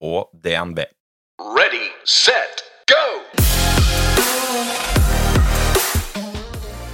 og 0.00 0.28
DNB. 0.44 0.82
Ready, 1.40 1.88
set, 2.04 2.62
go! 2.88 3.02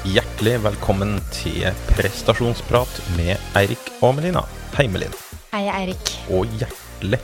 Hjertelig 0.07 0.57
velkommen 0.65 1.17
til 1.35 1.67
prestasjonsprat 1.93 3.01
med 3.17 3.35
Eirik 3.59 3.93
og 4.03 4.17
Melina. 4.19 4.45
Hei, 4.77 4.87
Melina. 4.91 5.19
Hei, 5.53 5.67
Eirik. 5.71 6.15
Og 6.31 6.51
hjertelig 6.61 7.21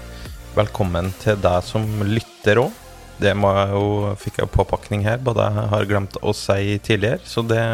velkommen 0.56 1.12
til 1.22 1.38
deg 1.42 1.64
som 1.66 1.86
lytter 2.06 2.62
òg. 2.64 2.84
Det 3.19 3.34
må 3.34 3.50
jeg 3.55 3.74
jo, 3.74 4.12
fikk 4.19 4.38
jeg 4.42 4.55
påpakning 4.55 5.02
her, 5.06 5.19
både 5.22 5.47
jeg 5.47 5.70
har 5.72 5.88
glemt 5.91 6.20
å 6.22 6.34
si 6.34 6.78
tidligere, 6.86 7.19
så 7.27 7.42
det, 7.42 7.64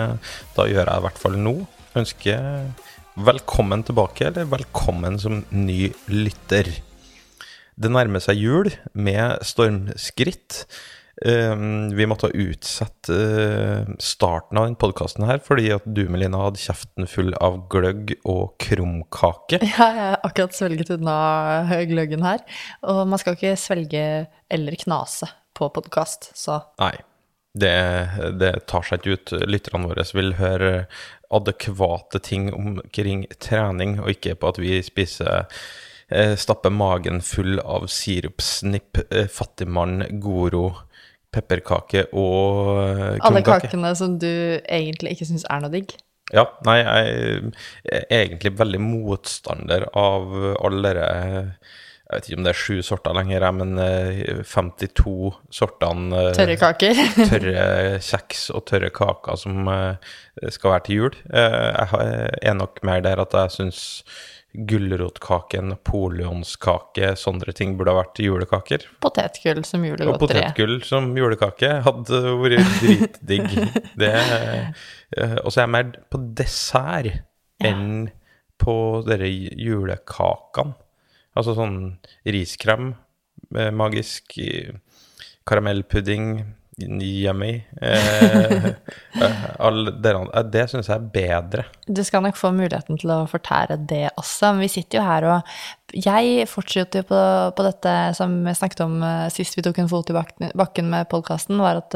da 0.57 0.65
gjør 0.69 0.89
jeg 0.89 1.03
i 1.03 1.05
hvert 1.05 1.21
fall 1.21 1.37
nå. 1.37 1.59
Ønsker 2.01 2.49
velkommen 3.29 3.85
tilbake, 3.85 4.31
eller 4.31 4.49
velkommen 4.49 5.21
som 5.21 5.45
ny 5.53 5.93
lytter. 6.09 6.73
Det 7.75 7.91
nærmer 7.91 8.23
seg 8.23 8.39
jul 8.39 8.71
med 8.95 9.43
stormskritt. 9.47 10.65
Um, 11.25 11.93
vi 11.95 12.09
måtte 12.11 12.33
utsette 12.35 13.15
uh, 13.15 13.91
starten 14.03 14.59
av 14.59 14.67
denne 14.67 14.79
podkasten 14.83 15.23
her 15.29 15.39
fordi 15.47 15.69
at 15.71 15.85
du, 15.87 16.03
Melina, 16.11 16.41
hadde 16.49 16.59
kjeften 16.59 17.07
full 17.07 17.31
av 17.39 17.61
gløgg 17.71 18.17
og 18.27 18.57
krumkake. 18.63 19.61
Ja, 19.75 19.87
jeg 19.87 20.03
har 20.03 20.19
akkurat 20.27 20.59
svelget 20.59 20.91
unna 20.97 21.17
gløggen 21.87 22.27
her. 22.27 22.43
Og 22.91 23.05
man 23.11 23.23
skal 23.23 23.39
ikke 23.39 23.55
svelge 23.61 24.05
eller 24.51 24.79
knase 24.83 25.31
på 25.55 25.71
podkast, 25.75 26.33
så 26.39 26.61
Nei. 26.83 26.97
Det, 27.55 27.71
det 28.35 28.51
tar 28.67 28.83
seg 28.83 28.99
ikke 28.99 29.15
ut. 29.15 29.33
Lytterne 29.47 29.87
våre 29.87 30.03
vil 30.19 30.33
høre 30.41 30.73
adekvate 31.35 32.19
ting 32.27 32.49
omkring 32.51 33.29
trening, 33.39 34.01
og 34.03 34.11
ikke 34.11 34.35
på 34.35 34.51
at 34.51 34.59
vi 34.59 34.81
spiser 34.83 35.47
eh, 36.15 36.35
Stapper 36.41 36.73
magen 36.75 37.21
full 37.25 37.59
av 37.61 37.89
sirupsnipp, 37.93 39.03
eh, 39.11 39.29
fattigmann, 39.31 40.07
Goro, 40.23 40.69
pepperkake 41.35 42.09
og 42.13 43.19
kronkake. 43.19 43.29
Alle 43.31 43.45
kakene 43.47 43.95
som 43.99 44.19
du 44.23 44.33
egentlig 44.63 45.17
ikke 45.17 45.33
syns 45.33 45.47
er 45.51 45.65
noe 45.65 45.75
digg. 45.75 45.97
Ja, 46.33 46.47
nei, 46.65 46.79
jeg 46.81 47.51
er 47.85 48.05
egentlig 48.23 48.55
veldig 48.57 48.81
motstander 48.81 49.85
av 49.93 50.31
alle 50.65 50.81
dere 50.87 51.09
Jeg 52.05 52.15
vet 52.15 52.29
ikke 52.29 52.39
om 52.39 52.47
det 52.47 52.53
er 52.53 52.59
sju 52.61 52.79
sorter 52.85 53.17
lenger, 53.17 53.45
men 53.57 53.79
eh, 53.81 54.41
52 54.47 55.13
sortene 55.53 56.21
eh, 56.21 56.35
Tørre 56.37 56.57
kaker. 56.61 57.01
tørre 57.33 57.65
kjeks 58.05 58.47
og 58.55 58.67
tørre 58.69 58.91
kaker 58.95 59.41
som 59.41 59.69
eh, 59.73 60.13
skal 60.53 60.75
være 60.75 60.85
til 60.87 61.01
jul. 61.01 61.17
Eh, 61.33 61.97
jeg 61.97 62.53
er 62.53 62.59
nok 62.61 62.83
mer 62.87 63.05
der 63.05 63.25
at 63.25 63.35
jeg 63.41 63.57
syns 63.57 63.81
gulrotkake, 64.55 65.59
napoleonskake, 65.67 67.15
sånne 67.19 67.55
ting 67.57 67.75
burde 67.79 67.91
ha 67.91 67.99
vært 68.03 68.21
julekaker. 68.23 68.85
Potetgull 69.03 69.65
som 69.67 69.83
Og 69.83 69.91
julegodteri. 69.93 70.21
potetgull 70.45 70.77
som 70.87 71.09
julekake 71.19 71.71
hadde 71.87 72.21
vært 72.39 72.77
dritdigg. 72.83 73.49
Det, 74.01 74.13
eh, 74.15 75.37
og 75.43 75.51
så 75.51 75.61
er 75.61 75.67
jeg 75.67 75.73
mer 75.75 75.91
på 76.11 76.21
dessert 76.39 77.25
enn 77.65 78.09
på 78.61 78.77
dere 79.07 79.27
julekakene. 79.29 80.77
Altså 81.35 81.57
sånn 81.59 81.79
riskrem, 82.31 82.93
eh, 83.57 83.73
magisk, 83.75 84.39
eh, 84.39 84.77
karamellpudding, 85.51 86.45
yummy. 86.79 87.63
Eh, 87.81 88.65
eh, 89.23 89.45
eh, 89.61 90.43
det 90.51 90.65
syns 90.71 90.89
jeg 90.89 90.97
er 90.97 91.07
bedre. 91.15 91.65
Du 91.87 92.03
skal 92.05 92.25
nok 92.25 92.39
få 92.39 92.51
muligheten 92.55 92.99
til 93.01 93.13
å 93.15 93.25
fortære 93.31 93.79
det 93.89 94.09
også. 94.17 94.55
Men 94.55 94.65
vi 94.65 94.73
sitter 94.77 95.01
jo 95.01 95.07
her 95.07 95.29
og 95.31 95.57
Jeg 95.95 96.49
fortsetter 96.51 97.05
jo 97.05 97.07
på, 97.07 97.21
på 97.55 97.67
dette 97.69 97.91
som 98.19 98.33
jeg 98.49 98.59
snakket 98.59 98.81
om 98.83 98.97
eh, 99.07 99.29
sist 99.31 99.55
vi 99.55 99.63
tok 99.63 99.79
en 99.79 99.91
fot 99.91 100.11
i 100.11 100.17
bakken, 100.19 100.91
med 100.91 101.09
podkasten, 101.11 101.61
var 101.63 101.79
at 101.85 101.95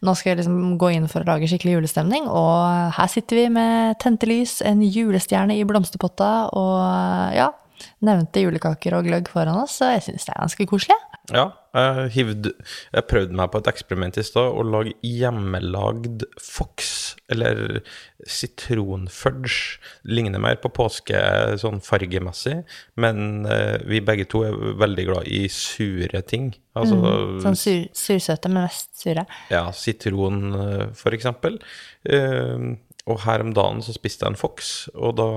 nå 0.00 0.14
skal 0.16 0.32
jeg 0.32 0.40
liksom 0.40 0.78
gå 0.80 0.94
inn 0.96 1.08
for 1.10 1.20
å 1.20 1.28
lage 1.28 1.50
skikkelig 1.50 1.78
julestemning. 1.78 2.28
Og 2.30 2.96
her 2.96 3.12
sitter 3.12 3.42
vi 3.42 3.48
med 3.52 4.00
tente 4.00 4.28
lys, 4.30 4.60
en 4.64 4.80
julestjerne 4.80 5.58
i 5.58 5.66
blomsterpotta 5.68 6.32
og 6.56 7.36
ja, 7.36 7.50
nevnte 8.06 8.44
julekaker 8.46 8.96
og 8.96 9.08
gløgg 9.08 9.28
foran 9.32 9.60
oss, 9.60 9.78
så 9.80 9.92
jeg 9.94 10.08
syns 10.08 10.28
det 10.28 10.34
er 10.34 10.44
ganske 10.46 10.70
koselig. 10.70 10.98
Ja, 11.30 11.44
jeg, 11.76 12.08
hivd, 12.16 12.48
jeg 12.90 13.06
prøvde 13.06 13.36
meg 13.38 13.52
på 13.52 13.60
et 13.60 13.68
eksperiment 13.70 14.16
i 14.18 14.24
stad, 14.26 14.48
å 14.50 14.64
lage 14.66 14.96
hjemmelagd 15.06 16.24
Fox, 16.42 17.14
eller 17.30 17.82
sitronfudge. 18.26 19.78
Ligner 20.10 20.42
mer 20.42 20.58
på 20.62 20.72
påske 20.74 21.20
sånn 21.60 21.78
fargemessig, 21.84 22.56
men 23.00 23.46
eh, 23.46 23.76
vi 23.86 24.02
begge 24.04 24.26
to 24.32 24.42
er 24.48 24.58
veldig 24.80 25.06
glad 25.12 25.30
i 25.30 25.44
sure 25.52 26.24
ting. 26.26 26.50
Altså 26.78 26.98
Sånn 27.44 27.58
sur, 27.58 27.86
sursøte, 27.98 28.50
men 28.50 28.66
mest 28.66 28.90
sure. 28.98 29.26
ja, 29.52 29.64
sitron, 29.76 30.42
eh, 30.56 30.86
for 30.98 31.14
eksempel. 31.16 31.60
Eh, 32.08 32.70
og 33.08 33.22
her 33.24 33.42
om 33.44 33.52
dagen 33.56 33.80
så 33.84 33.94
spiste 33.96 34.26
jeg 34.26 34.34
en 34.34 34.38
Fox, 34.38 34.88
og 34.94 35.16
da 35.20 35.28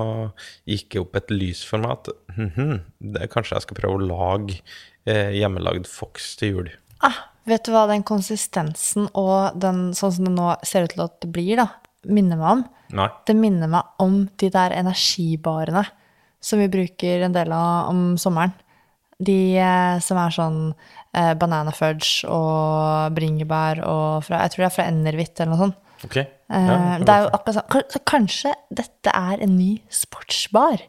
gikk 0.70 0.90
det 0.94 1.04
opp 1.04 1.20
et 1.20 1.32
lys 1.34 1.64
for 1.68 1.84
meg 1.84 1.96
at 1.96 2.12
mhm, 2.36 2.82
det, 3.16 3.30
kanskje 3.34 3.58
jeg 3.58 3.68
skal 3.68 3.80
prøve 3.80 4.00
å 4.00 4.08
lage 4.10 4.60
eh, 5.08 5.32
hjemmelagd 5.38 5.88
Fox 5.90 6.34
til 6.40 6.58
jul. 6.58 6.72
Ah, 7.04 7.24
vet 7.50 7.66
du 7.66 7.74
hva 7.76 7.86
den 7.92 8.06
konsistensen 8.08 9.08
og 9.20 9.56
den 9.60 9.92
sånn 9.98 10.16
som 10.18 10.28
det 10.28 10.36
nå 10.36 10.54
ser 10.68 10.88
ut 10.88 10.96
til 10.96 11.06
at 11.06 11.20
det 11.24 11.32
blir, 11.36 11.64
da, 11.64 11.70
minner 12.04 12.40
meg 12.40 12.50
om? 12.58 12.66
Nei. 13.00 13.10
Det 13.26 13.36
minner 13.38 13.72
meg 13.72 14.04
om 14.04 14.26
de 14.40 14.50
der 14.54 14.76
energibarene 14.76 15.86
som 16.44 16.60
vi 16.60 16.68
bruker 16.72 17.24
en 17.24 17.36
del 17.36 17.54
av 17.56 17.94
om 17.94 18.18
sommeren. 18.20 18.54
De 19.24 19.56
eh, 19.56 20.02
som 20.04 20.20
er 20.20 20.36
sånn 20.36 20.60
eh, 21.16 21.32
banana 21.40 21.72
fudge 21.72 22.28
og 22.28 23.14
bringebær 23.16 23.80
og 23.88 24.26
fra, 24.28 24.42
Jeg 24.44 24.54
tror 24.54 24.64
det 24.64 24.68
er 24.68 24.76
fra 24.76 24.88
Enervit 24.92 25.40
eller 25.40 25.54
noe 25.54 25.62
sånt. 25.62 25.80
Ok. 26.06 26.18
Eh, 26.18 26.28
Ja, 26.54 26.98
det 27.00 27.10
er 27.10 27.22
jo 27.24 27.30
akkurat 27.34 27.56
sånn 27.58 27.86
Så 27.94 28.00
kanskje 28.06 28.52
dette 28.70 29.10
er 29.16 29.42
en 29.42 29.56
ny 29.58 29.72
sportsbar? 29.90 30.82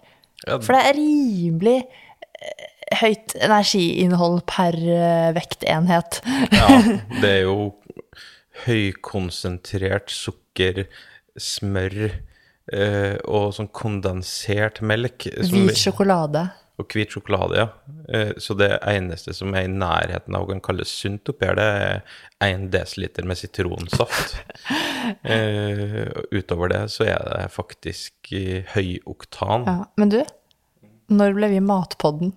Ja, 0.47 0.59
For 0.61 0.75
det 0.77 0.83
er 0.91 0.99
rimelig 0.99 1.77
eh, 1.87 2.67
høyt 3.01 3.35
energiinnhold 3.41 4.43
per 4.51 4.75
eh, 4.77 5.31
vektenhet. 5.37 6.21
ja, 6.53 6.69
det 7.23 7.31
er 7.31 7.43
jo 7.47 7.73
høykonsentrert 8.67 10.13
sukker, 10.13 10.85
smør 11.41 11.97
eh, 12.73 13.17
og 13.27 13.51
sånn 13.57 13.71
kondensert 13.75 14.81
melk. 14.83 15.27
som- 15.43 15.65
Hvit 15.67 15.81
sjokolade. 15.81 16.45
Og 16.81 16.89
hvit 16.91 17.13
sjokolade, 17.15 17.55
ja. 17.61 17.67
Eh, 18.09 18.33
Så 18.43 18.57
det 18.59 18.73
eneste 18.83 19.35
som 19.37 19.55
er 19.55 19.69
i 19.69 19.71
nærheten 19.71 20.35
av 20.35 20.43
å 20.43 20.49
kan 20.51 20.61
kalles 20.61 20.91
sunt 20.91 21.29
oppi 21.31 21.47
her, 21.47 21.55
det 21.55 21.67
er 21.71 22.01
1 22.43 22.65
dl 22.73 23.29
med 23.31 23.39
sitronsaft. 23.41 24.37
Eh, 25.05 26.09
utover 26.33 26.71
det 26.73 26.79
så 26.89 27.05
er 27.05 27.21
det 27.29 27.51
faktisk 27.53 28.31
høyoktan. 28.73 29.67
Ja. 29.69 29.75
Men 30.01 30.09
du, 30.09 30.23
når 31.13 31.35
ble 31.37 31.51
vi 31.53 31.59
Matpodden? 31.61 32.31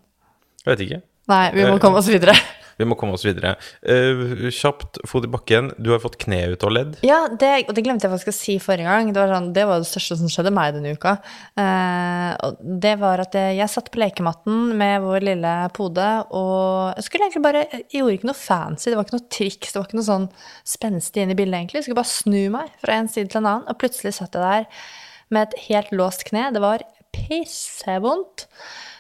Jeg 0.66 0.74
vet 0.74 0.84
ikke. 0.84 1.00
Nei, 1.32 1.46
vi 1.56 1.64
må 1.64 1.78
Eh, 1.78 1.80
komme 1.80 2.02
oss 2.02 2.10
videre. 2.12 2.36
Vi 2.78 2.86
må 2.88 2.98
komme 3.00 3.18
oss 3.18 3.26
videre. 3.26 3.56
Uh, 3.82 4.48
kjapt, 4.54 5.00
fot 5.10 5.26
i 5.26 5.32
bakken. 5.32 5.72
Du 5.82 5.92
har 5.94 6.02
fått 6.04 6.20
kne 6.22 6.44
ut 6.54 6.66
av 6.68 6.74
ledd. 6.74 6.98
Ja, 7.06 7.24
det, 7.32 7.52
og 7.68 7.76
det 7.78 7.84
glemte 7.86 8.08
jeg 8.08 8.14
faktisk 8.14 8.32
å 8.32 8.38
si 8.38 8.58
forrige 8.62 8.90
gang. 8.90 9.12
Det 9.14 9.22
var, 9.24 9.34
sånn, 9.34 9.52
det 9.56 9.66
var 9.70 9.82
det 9.82 9.90
største 9.90 10.20
som 10.22 10.32
skjedde 10.32 10.54
meg 10.56 10.76
denne 10.78 10.94
uka. 10.98 11.18
Uh, 11.58 12.32
og 12.46 12.62
det 12.86 12.96
var 13.02 13.24
at 13.26 13.38
jeg, 13.38 13.58
jeg 13.60 13.74
satt 13.74 13.92
på 13.94 14.02
lekematten 14.02 14.76
med 14.78 15.02
vår 15.06 15.26
lille 15.32 15.56
pode, 15.78 16.08
og 16.38 16.98
jeg 16.98 17.08
skulle 17.08 17.28
egentlig 17.28 17.46
bare 17.46 17.64
Jeg 17.68 18.00
gjorde 18.00 18.18
ikke 18.18 18.30
noe 18.30 18.40
fancy, 18.40 18.90
det 18.90 18.98
var 18.98 19.08
ikke 19.08 19.18
noe 19.18 19.32
triks, 19.34 19.74
det 19.74 19.80
var 19.80 19.90
ikke 19.90 20.00
noe 20.00 20.10
sånn 20.12 20.30
spenstig 20.68 21.24
inn 21.24 21.34
i 21.34 21.38
bildet, 21.38 21.60
egentlig. 21.60 21.82
Jeg 21.82 21.88
skulle 21.88 22.02
bare 22.02 22.14
snu 22.14 22.42
meg 22.54 22.72
fra 22.84 22.98
en 22.98 23.10
side 23.12 23.32
til 23.34 23.42
en 23.42 23.50
annen, 23.54 23.68
og 23.68 23.80
plutselig 23.82 24.18
satt 24.18 24.38
jeg 24.38 24.44
der 24.46 24.86
med 25.34 25.48
et 25.48 25.58
helt 25.68 25.96
låst 25.96 26.28
kne. 26.30 26.50
Det 26.56 26.64
var 26.64 26.86
pissevondt. 27.16 28.48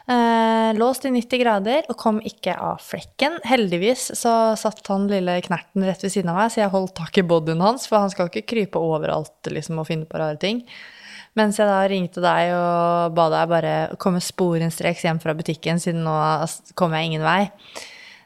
Eh, 0.07 0.73
låst 0.79 1.05
i 1.05 1.09
90 1.11 1.41
grader 1.41 1.87
og 1.91 1.97
kom 1.99 2.21
ikke 2.23 2.53
av 2.55 2.79
flekken. 2.79 3.41
Heldigvis 3.43 4.05
så 4.15 4.33
satt 4.55 4.85
han 4.87 5.09
lille 5.11 5.41
knerten 5.43 5.83
rett 5.83 6.05
ved 6.05 6.13
siden 6.13 6.31
av 6.31 6.39
meg, 6.39 6.53
så 6.53 6.61
jeg 6.61 6.71
holdt 6.71 6.95
tak 7.01 7.19
i 7.19 7.25
bodyen 7.27 7.63
hans, 7.63 7.89
for 7.89 7.99
han 7.99 8.13
skal 8.13 8.29
ikke 8.29 8.45
krype 8.47 8.79
overalt 8.79 9.51
liksom, 9.51 9.81
og 9.81 9.89
finne 9.89 10.07
på 10.07 10.21
rare 10.21 10.39
ting. 10.39 10.63
Mens 11.35 11.59
jeg 11.59 11.67
da 11.67 11.81
ringte 11.91 12.23
deg 12.23 12.53
og 12.55 13.19
ba 13.19 13.27
deg 13.35 13.51
bare 13.51 13.75
komme 14.01 14.23
sporenstreks 14.23 15.03
hjem 15.05 15.19
fra 15.21 15.35
butikken, 15.37 15.83
siden 15.83 16.07
nå 16.07 16.15
kom 16.79 16.95
jeg 16.95 17.11
ingen 17.11 17.27
vei. 17.27 17.51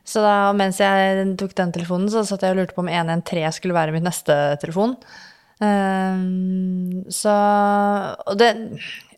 Så 0.06 0.22
da, 0.22 0.54
mens 0.58 0.80
jeg 0.82 1.26
tok 1.40 1.58
den 1.58 1.74
telefonen, 1.74 2.14
så 2.14 2.22
satt 2.28 2.46
jeg 2.46 2.54
og 2.54 2.62
lurte 2.62 2.78
på 2.78 2.86
om 2.86 2.94
113 2.94 3.58
skulle 3.58 3.76
være 3.78 3.98
mitt 3.98 4.06
neste 4.06 4.38
telefon. 4.62 4.96
Um, 5.62 7.04
så 7.14 7.34
Og 8.26 8.38
det 8.40 8.50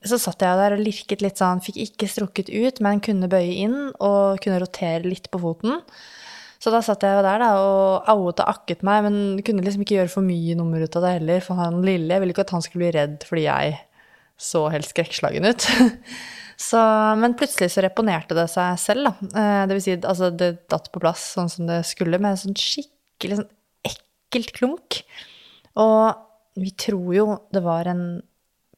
Så 0.03 0.19
satt 0.19 0.43
jeg 0.43 0.59
der 0.59 0.75
og 0.75 0.83
lirket 0.83 1.23
litt 1.23 1.39
sånn, 1.39 1.61
fikk 1.63 1.77
ikke 1.79 2.09
strukket 2.11 2.49
ut, 2.51 2.81
men 2.83 3.01
kunne 3.03 3.29
bøye 3.31 3.53
inn 3.63 3.77
og 4.03 4.41
kunne 4.43 4.59
rotere 4.63 5.05
litt 5.07 5.29
på 5.31 5.39
foten. 5.39 5.79
Så 6.63 6.71
da 6.71 6.79
satt 6.83 7.03
jeg 7.03 7.23
der 7.25 7.41
da, 7.41 7.49
og 7.59 8.07
auet 8.11 8.39
og 8.39 8.51
akket 8.51 8.83
meg, 8.87 9.03
men 9.03 9.15
kunne 9.43 9.63
liksom 9.65 9.83
ikke 9.83 9.97
gjøre 9.97 10.11
for 10.11 10.23
mye 10.23 10.55
nummer 10.59 10.83
ut 10.83 10.95
av 10.95 11.03
det 11.03 11.15
heller. 11.17 11.41
For 11.43 11.59
han 11.59 11.81
lille, 11.83 12.11
jeg 12.11 12.23
ville 12.23 12.35
ikke 12.35 12.45
at 12.45 12.53
han 12.55 12.63
skulle 12.63 12.85
bli 12.85 12.93
redd 12.95 13.25
fordi 13.27 13.43
jeg 13.49 13.73
så 14.39 14.67
helt 14.73 14.87
skrekkslagen 14.89 15.47
ut. 15.51 15.67
Så, 16.63 16.77
men 17.17 17.33
plutselig 17.35 17.71
så 17.73 17.81
reponerte 17.81 18.35
det 18.37 18.45
seg 18.51 18.77
selv, 18.79 19.07
da. 19.09 19.29
Eh, 19.41 19.61
Det 19.67 19.73
vil 19.73 19.81
si, 19.83 19.95
altså 19.97 20.29
det 20.29 20.51
datt 20.71 20.85
på 20.93 21.01
plass 21.01 21.23
sånn 21.33 21.49
som 21.49 21.65
det 21.67 21.79
skulle, 21.89 22.19
med 22.21 22.35
en 22.35 22.41
sånn 22.43 22.59
skikkelig 22.61 23.39
sånn 23.39 23.49
ekkelt 23.89 24.53
klunk. 24.55 24.99
Og 25.81 26.61
vi 26.61 26.69
tror 26.77 27.09
jo 27.17 27.25
det 27.51 27.63
var 27.65 27.89
en 27.89 28.05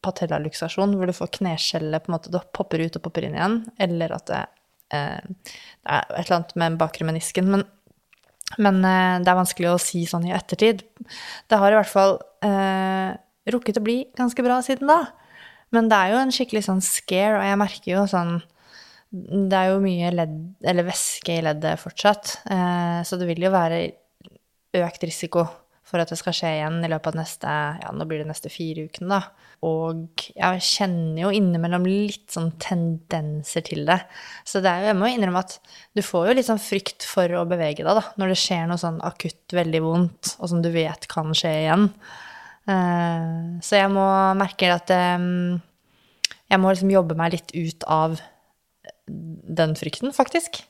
patellaluksasjon, 0.06 0.96
hvor 0.96 1.10
du 1.10 1.16
får 1.16 1.34
kneskjellet 1.40 2.06
på 2.06 2.12
en 2.12 2.18
måte, 2.18 2.32
det 2.34 2.44
popper 2.56 2.86
ut 2.86 3.00
og 3.00 3.06
popper 3.06 3.28
inn 3.28 3.38
igjen, 3.38 3.60
eller 3.82 4.16
at 4.16 4.30
det, 4.30 4.44
eh, 4.96 5.20
det 5.26 5.98
er 5.98 6.06
et 6.06 6.24
eller 6.26 6.38
annet 6.40 6.56
med 6.62 6.80
bakre 6.82 7.08
menisken. 7.08 7.50
Men, 7.52 7.66
men 8.62 8.82
eh, 8.86 9.20
det 9.26 9.32
er 9.32 9.42
vanskelig 9.42 9.74
å 9.74 9.82
si 9.82 10.06
sånn 10.10 10.28
i 10.30 10.34
ettertid. 10.36 10.86
Det 11.50 11.62
har 11.62 11.74
i 11.74 11.80
hvert 11.80 11.92
fall 11.92 12.18
eh, 12.46 13.14
rukket 13.52 13.82
å 13.82 13.86
bli 13.86 14.00
ganske 14.18 14.46
bra 14.46 14.62
siden 14.66 14.90
da. 14.92 15.02
Men 15.76 15.90
det 15.92 15.98
er 15.98 16.14
jo 16.14 16.22
en 16.22 16.34
skikkelig 16.34 16.66
sånn 16.68 16.84
scare, 16.86 17.40
og 17.40 17.48
jeg 17.50 17.60
merker 17.60 17.90
jo 17.90 18.04
sånn 18.08 18.38
Det 19.16 19.58
er 19.58 19.72
jo 19.72 19.82
mye 19.84 20.10
ledd, 20.14 20.40
eller 20.66 20.88
væske 20.88 21.38
i 21.40 21.44
leddet 21.46 21.82
fortsatt, 21.82 22.40
eh, 22.52 23.00
så 23.08 23.20
det 23.20 23.30
vil 23.30 23.46
jo 23.48 23.54
være 23.54 23.86
økt 24.76 25.06
risiko 25.08 25.46
for 25.86 26.02
at 26.02 26.10
det 26.10 26.18
skal 26.18 26.34
skje 26.34 26.50
igjen 26.58 26.80
i 26.82 26.90
løpet 26.90 27.12
av 27.14 27.18
neste 27.20 27.52
ja, 27.82 27.92
nå 27.94 28.08
blir 28.10 28.24
det 28.24 28.30
neste 28.32 28.50
fire 28.50 28.88
ukene, 28.88 29.20
da. 29.20 29.50
Og 29.66 30.24
jeg 30.34 30.64
kjenner 30.66 31.20
jo 31.24 31.30
innimellom 31.38 31.86
litt 31.88 32.34
sånn 32.34 32.52
tendenser 32.62 33.64
til 33.70 33.86
det. 33.88 34.00
Så 34.46 34.62
det 34.66 34.72
er 34.72 34.82
jo, 34.82 34.90
jeg 34.92 34.98
må 35.00 35.10
innrømme 35.14 35.44
at 35.46 35.60
du 35.96 36.02
får 36.06 36.30
jo 36.30 36.36
litt 36.40 36.50
sånn 36.50 36.62
frykt 36.62 37.06
for 37.08 37.30
å 37.38 37.46
bevege 37.50 37.86
deg, 37.86 38.02
da. 38.02 38.04
Når 38.18 38.34
det 38.34 38.40
skjer 38.42 38.66
noe 38.70 38.82
sånn 38.82 38.98
akutt 39.06 39.56
veldig 39.56 39.84
vondt, 39.86 40.36
og 40.40 40.52
som 40.52 40.66
du 40.66 40.72
vet 40.74 41.08
kan 41.12 41.34
skje 41.38 41.54
igjen. 41.64 41.88
Eh, 42.66 43.32
Så 43.62 43.78
jeg 43.78 43.94
må 43.94 44.06
merke 44.42 44.74
at 44.74 44.90
eh, 44.94 45.30
jeg 46.50 46.62
må 46.62 46.74
liksom 46.74 46.94
jobbe 46.94 47.18
meg 47.18 47.38
litt 47.38 47.54
ut 47.54 47.86
av 47.86 48.18
den 49.06 49.78
frykten, 49.78 50.14
faktisk. 50.18 50.64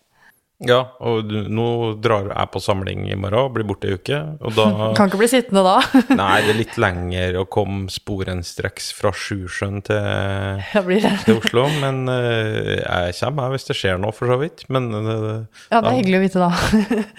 Ja, 0.63 0.77
og 1.03 1.25
du, 1.27 1.35
nå 1.51 1.65
drar 1.99 2.29
jeg 2.31 2.49
på 2.53 2.61
samling 2.63 3.01
i 3.11 3.15
morgen 3.19 3.35
og 3.49 3.55
blir 3.57 3.65
borte 3.67 3.89
ei 3.89 3.97
uke. 3.97 4.19
Og 4.39 4.53
da 4.55 4.67
Kan 4.97 5.09
ikke 5.09 5.19
bli 5.19 5.27
sittende 5.27 5.63
da. 5.65 5.73
Nei, 6.21 6.37
det 6.45 6.53
er 6.53 6.59
litt 6.61 6.77
lenger 6.79 7.39
å 7.41 7.43
komme 7.51 7.89
sporenstreks 7.91 8.87
fra 8.95 9.11
Sjusjøen 9.11 9.81
til, 9.83 10.61
til 11.25 11.41
Oslo. 11.41 11.65
Men 11.81 12.05
eh, 12.11 12.77
jeg 12.79 13.17
kommer, 13.19 13.49
jeg, 13.49 13.55
hvis 13.57 13.67
det 13.71 13.77
skjer 13.81 13.99
noe, 13.99 14.15
for 14.15 14.31
så 14.31 14.39
vidt. 14.45 14.63
Men, 14.71 14.87
eh, 14.95 15.65
Ja, 15.73 15.81
det 15.81 15.91
er 15.91 15.99
hyggelig 15.99 16.21
å 16.21 16.23
vite 16.23 16.45
da. 16.45 16.49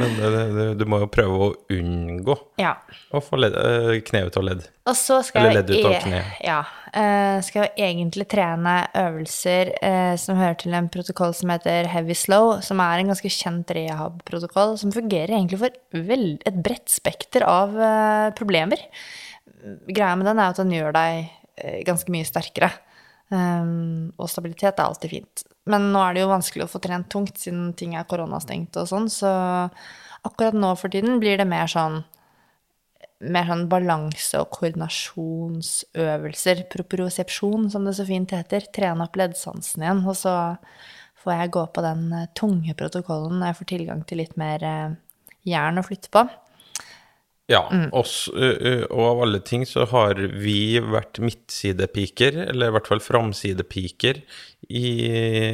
men 0.01 0.17
det, 0.23 0.33
det, 0.57 0.67
du 0.81 0.87
må 0.89 1.03
jo 1.05 1.11
prøve 1.13 1.37
å 1.37 1.53
unngå 1.77 2.39
Ja. 2.63 2.73
å 3.13 3.21
få 3.21 3.43
ledd, 3.45 3.61
eh, 3.61 4.01
kne 4.09 4.25
ut 4.31 4.41
av 4.41 4.49
ledd. 4.49 4.65
Og 4.87 4.95
så 4.97 5.21
skal 5.27 5.51
Eller 5.51 5.61
ledd 5.61 5.71
ut 5.77 5.85
av 5.91 5.97
kne. 6.07 6.23
Ja, 6.47 6.63
eh, 6.99 7.39
skal 7.45 7.67
jeg 7.67 7.75
egentlig 7.77 8.27
trene 8.33 8.75
øvelser 8.97 9.73
eh, 9.85 10.15
som 10.21 10.39
hører 10.41 10.57
til 10.61 10.77
en 10.77 10.89
protokoll 10.93 11.35
som 11.37 11.53
heter 11.53 11.89
Heavy 11.93 12.17
Slow, 12.17 12.57
som 12.65 12.81
er 12.83 13.03
en 13.03 13.13
ganske 13.13 13.31
kjent 13.33 13.71
rehab-protokoll, 13.77 14.77
som 14.81 14.95
fungerer 14.95 15.37
egentlig 15.37 15.61
for 15.61 16.03
vel, 16.09 16.27
et 16.49 16.63
bredt 16.65 16.91
spekter 16.93 17.47
av 17.47 17.77
eh, 17.77 18.31
problemer. 18.39 18.83
Greia 19.87 20.15
med 20.17 20.31
den 20.31 20.41
er 20.41 20.51
at 20.51 20.63
den 20.63 20.75
gjør 20.75 20.97
deg 20.97 21.33
ganske 21.87 22.13
mye 22.13 22.27
sterkere. 22.29 22.69
Um, 23.27 24.13
og 24.23 24.29
stabilitet 24.31 24.77
er 24.77 24.85
alltid 24.85 25.11
fint. 25.11 25.43
Men 25.67 25.89
nå 25.91 26.03
er 26.05 26.15
det 26.15 26.21
jo 26.23 26.31
vanskelig 26.31 26.67
å 26.67 26.71
få 26.71 26.79
trent 26.85 27.09
tungt 27.11 27.41
siden 27.43 27.73
ting 27.79 27.97
er 27.99 28.07
koronastengt 28.07 28.77
og 28.79 28.87
sånn, 28.87 29.09
så 29.11 29.33
akkurat 30.27 30.55
nå 30.55 30.71
for 30.79 30.93
tiden 30.93 31.19
blir 31.23 31.41
det 31.41 31.49
mer 31.49 31.67
sånn 31.71 32.05
mer 33.25 33.47
sånn 33.49 33.69
balanse- 33.73 34.41
og 34.43 34.51
koordinasjonsøvelser. 34.59 36.57
Propriosepsjon, 36.73 37.71
som 37.73 37.85
det 37.87 37.95
så 37.97 38.05
fint 38.09 38.31
heter. 38.35 38.61
Trene 38.75 39.03
opp 39.07 39.17
leddsansen 39.17 39.83
igjen. 39.85 40.01
Og 40.07 40.17
så 40.21 40.35
får 41.23 41.33
jeg 41.41 41.55
gå 41.57 41.65
på 41.75 41.81
den 41.87 42.03
eh, 42.13 42.31
tunge 42.39 42.73
protokollen 42.79 43.39
når 43.41 43.47
jeg 43.51 43.59
får 43.61 43.69
tilgang 43.73 44.01
til 44.07 44.19
litt 44.23 44.37
mer 44.41 44.59
eh, 44.67 44.91
jern 45.49 45.81
å 45.81 45.87
flytte 45.87 46.11
på. 46.15 46.23
Ja, 47.47 47.61
oss, 47.95 48.25
ø, 48.35 48.49
ø, 48.59 48.71
og 48.91 49.03
av 49.07 49.21
alle 49.23 49.39
ting 49.47 49.63
så 49.71 49.85
har 49.87 50.19
vi 50.19 50.81
vært 50.83 51.21
midtsidepiker, 51.23 52.41
eller 52.49 52.73
i 52.73 52.75
hvert 52.75 52.89
fall 52.91 53.03
framsidepiker, 53.05 54.19
i, 54.67 54.89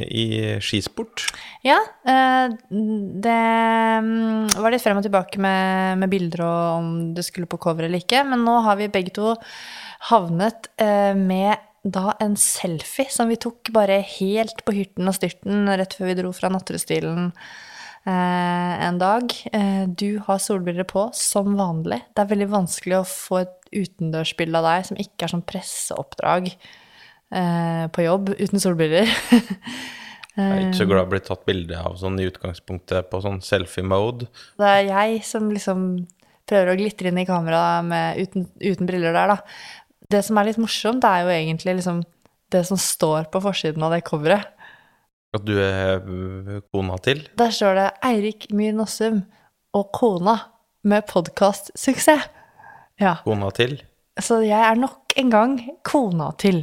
i 0.09 0.25
skisport. 0.57 1.27
Ja, 1.61 1.77
eh, 2.09 2.55
det 2.73 3.35
mm, 4.07 4.55
var 4.57 4.73
litt 4.73 4.81
frem 4.81 4.97
og 4.97 5.05
tilbake 5.05 5.41
med, 5.43 5.99
med 6.01 6.09
bilder 6.09 6.41
og 6.47 6.79
om 6.79 6.89
det 7.13 7.25
skulle 7.27 7.49
på 7.49 7.61
cover 7.61 7.85
eller 7.85 8.01
ikke, 8.01 8.23
men 8.25 8.41
nå 8.47 8.55
har 8.65 8.79
vi 8.79 8.89
begge 8.93 9.13
to 9.13 9.35
havnet 10.09 10.71
eh, 10.81 11.13
med 11.13 11.61
da 11.83 12.15
en 12.23 12.37
selfie 12.39 13.11
som 13.11 13.29
vi 13.29 13.37
tok 13.37 13.69
bare 13.75 13.99
helt 14.15 14.63
på 14.65 14.73
hyrten 14.79 15.09
og 15.11 15.17
styrten 15.17 15.67
rett 15.77 15.93
før 15.97 16.09
vi 16.09 16.17
dro 16.21 16.31
fra 16.33 16.49
Natterudstilen 16.49 17.29
en 18.11 18.97
dag. 18.99 19.33
Eh, 19.55 19.83
du 19.87 20.19
har 20.25 20.41
solbriller 20.43 20.87
på, 20.87 21.07
som 21.15 21.53
vanlig. 21.59 22.01
Det 22.11 22.23
er 22.23 22.31
veldig 22.31 22.49
vanskelig 22.51 22.97
å 22.99 23.07
få 23.07 23.43
et 23.43 23.53
utendørsbilde 23.73 24.59
av 24.59 24.67
deg 24.67 24.87
som 24.89 24.99
ikke 25.01 25.25
er 25.25 25.33
sånn 25.33 25.45
presseoppdrag 25.47 26.49
eh, 26.51 27.85
på 27.93 28.05
jobb 28.05 28.33
uten 28.35 28.63
solbriller. 28.63 29.09
Jeg 30.33 30.49
er 30.49 30.63
ikke 30.63 30.79
så 30.79 30.89
glad 30.89 31.03
i 31.03 31.05
å 31.05 31.11
bli 31.11 31.21
tatt 31.21 31.43
bilde 31.45 31.77
av 31.77 31.97
sånn 32.01 32.15
i 32.17 32.25
utgangspunktet 32.25 33.09
på 33.11 33.19
sånn 33.21 33.37
selfie-mode. 33.45 34.25
Det 34.57 34.69
er 34.79 34.87
jeg 34.87 35.19
som 35.27 35.51
liksom 35.53 35.83
prøver 36.49 36.71
å 36.71 36.77
glitre 36.79 37.11
inn 37.11 37.19
i 37.21 37.25
kameraet 37.27 37.85
med, 37.85 38.17
uten, 38.17 38.47
uten 38.57 38.89
briller 38.89 39.13
der, 39.13 39.35
da. 39.35 39.37
Det 40.09 40.23
som 40.25 40.39
er 40.41 40.49
litt 40.49 40.57
morsomt, 40.57 41.03
det 41.05 41.11
er 41.11 41.21
jo 41.21 41.35
egentlig 41.35 41.77
liksom 41.77 42.01
det 42.53 42.63
som 42.65 42.81
står 42.81 43.29
på 43.33 43.43
forsiden 43.45 43.85
av 43.85 43.93
det 43.93 44.01
coveret. 44.09 44.49
At 45.33 45.45
du 45.47 45.55
er 45.57 46.61
kona 46.69 46.97
til. 47.01 47.23
Der 47.39 47.53
står 47.53 47.77
det 47.79 47.87
Eirik 48.05 48.51
Myhr 48.53 48.75
Nossum 48.77 49.23
og 49.73 49.89
kona 49.95 50.35
med 50.85 51.07
podkastsuksess. 51.09 52.29
Ja. 53.01 53.15
Kona 53.25 53.49
til. 53.55 53.79
Så 54.21 54.43
jeg 54.45 54.61
er 54.61 54.77
nok 54.77 55.15
en 55.17 55.31
gang 55.33 55.57
kona 55.85 56.29
til. 56.37 56.61